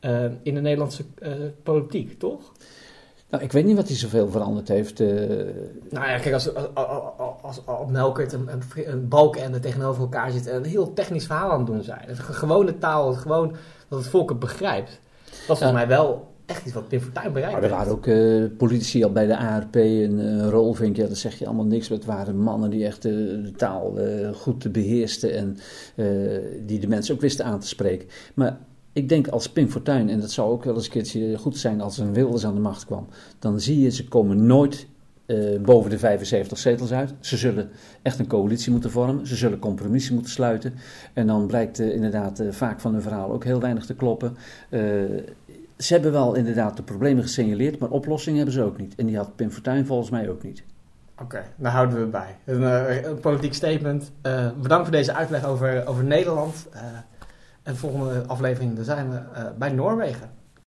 uh, 0.00 0.24
in 0.42 0.54
de 0.54 0.60
Nederlandse 0.60 1.04
uh, 1.22 1.32
politiek, 1.62 2.18
toch? 2.18 2.52
Nou, 3.30 3.44
ik 3.44 3.52
weet 3.52 3.64
niet 3.64 3.76
wat 3.76 3.88
hij 3.88 3.96
zoveel 3.96 4.30
veranderd 4.30 4.68
heeft. 4.68 5.00
Uh... 5.00 5.08
Nou 5.90 6.08
ja, 6.08 6.18
kijk, 6.18 6.32
als, 6.32 6.54
als, 6.54 6.66
als, 7.42 7.66
als 7.66 7.90
Melkert 7.90 8.32
een, 8.32 8.48
een, 8.52 8.62
een 8.92 9.08
balk 9.08 9.36
en 9.36 9.54
er 9.54 9.60
tegenover 9.60 10.02
elkaar 10.02 10.30
zit 10.30 10.46
en 10.46 10.56
een 10.56 10.64
heel 10.64 10.92
technisch 10.92 11.26
verhaal 11.26 11.50
aan 11.50 11.58
het 11.58 11.66
doen 11.66 11.82
zijn. 11.82 12.08
Een 12.08 12.16
gewone 12.16 12.78
taal, 12.78 13.12
gewoon 13.12 13.56
dat 13.88 13.98
het 13.98 14.08
volk 14.08 14.28
het 14.28 14.38
begrijpt. 14.38 15.00
Dat 15.24 15.30
is 15.30 15.44
volgens 15.46 15.68
ja. 15.68 15.72
mij 15.72 15.88
wel 15.88 16.31
echt 16.46 16.64
iets 16.64 16.74
wat 16.74 16.88
Pim 16.88 17.00
Fortuyn 17.00 17.32
bereikt 17.32 17.54
maar 17.54 17.62
er 17.62 17.76
waren 17.76 17.92
ook 17.92 18.06
uh, 18.06 18.44
politici 18.56 19.04
al 19.04 19.12
bij 19.12 19.26
de 19.26 19.36
ARP 19.36 19.76
en 19.76 20.18
uh, 20.18 20.48
Rolvink, 20.48 20.96
ja, 20.96 21.06
dat 21.06 21.18
zeg 21.18 21.38
je 21.38 21.46
allemaal 21.46 21.64
niks. 21.64 21.88
Maar 21.88 21.98
het 21.98 22.06
waren 22.06 22.36
mannen 22.36 22.70
die 22.70 22.84
echt 22.84 23.04
uh, 23.04 23.12
de 23.44 23.52
taal 23.56 23.98
goed 24.34 24.72
beheersten 24.72 25.34
en 25.34 25.56
die 26.66 26.80
de 26.80 26.88
mensen 26.88 27.14
ook 27.14 27.20
wisten 27.20 27.44
aan 27.44 27.60
te 27.60 27.66
spreken. 27.68 28.08
Maar 28.34 28.58
ik 28.92 29.08
denk 29.08 29.28
als 29.28 29.48
Pim 29.48 29.68
Fortuyn, 29.68 30.08
en 30.08 30.20
dat 30.20 30.30
zou 30.30 30.50
ook 30.50 30.64
wel 30.64 30.74
eens 30.74 30.84
een 30.84 30.90
keertje 30.90 31.38
goed 31.38 31.58
zijn 31.58 31.80
als 31.80 31.98
een 31.98 32.12
Wilders 32.12 32.44
aan 32.44 32.54
de 32.54 32.60
macht 32.60 32.84
kwam, 32.84 33.06
dan 33.38 33.60
zie 33.60 33.80
je, 33.80 33.90
ze 33.90 34.08
komen 34.08 34.46
nooit 34.46 34.86
uh, 35.26 35.60
boven 35.60 35.90
de 35.90 35.98
75 35.98 36.58
zetels 36.58 36.92
uit. 36.92 37.14
Ze 37.20 37.36
zullen 37.36 37.70
echt 38.02 38.18
een 38.18 38.26
coalitie 38.26 38.72
moeten 38.72 38.90
vormen. 38.90 39.26
Ze 39.26 39.36
zullen 39.36 39.58
compromissen 39.58 40.14
moeten 40.14 40.32
sluiten. 40.32 40.74
En 41.12 41.26
dan 41.26 41.46
blijkt 41.46 41.80
uh, 41.80 41.94
inderdaad 41.94 42.40
uh, 42.40 42.52
vaak 42.52 42.80
van 42.80 42.92
hun 42.92 43.02
verhaal 43.02 43.32
ook 43.32 43.44
heel 43.44 43.60
weinig 43.60 43.86
te 43.86 43.94
kloppen. 43.94 44.36
Ze 45.82 45.92
hebben 45.92 46.12
wel 46.12 46.34
inderdaad 46.34 46.76
de 46.76 46.82
problemen 46.82 47.22
gesignaleerd, 47.22 47.78
maar 47.78 47.88
oplossingen 47.88 48.36
hebben 48.36 48.54
ze 48.54 48.62
ook 48.62 48.78
niet. 48.78 48.94
En 48.94 49.06
die 49.06 49.16
had 49.16 49.36
Pim 49.36 49.50
Fortuyn 49.50 49.86
volgens 49.86 50.10
mij 50.10 50.30
ook 50.30 50.42
niet. 50.42 50.64
Oké, 51.12 51.22
okay, 51.22 51.44
daar 51.56 51.72
houden 51.72 51.98
we 52.00 52.06
bij. 52.06 52.36
Een, 52.44 52.62
een 53.10 53.20
politiek 53.20 53.54
statement. 53.54 54.12
bedankt 54.60 54.82
voor 54.82 54.96
deze 54.96 55.14
uitleg 55.14 55.44
over, 55.44 55.86
over 55.86 56.04
Nederland. 56.04 56.68
en 57.62 57.72
de 57.72 57.76
volgende 57.76 58.26
aflevering, 58.26 58.74
daar 58.76 58.84
zijn 58.84 59.10
we 59.10 59.20
bij 59.58 59.72
Noorwegen. 59.72 60.30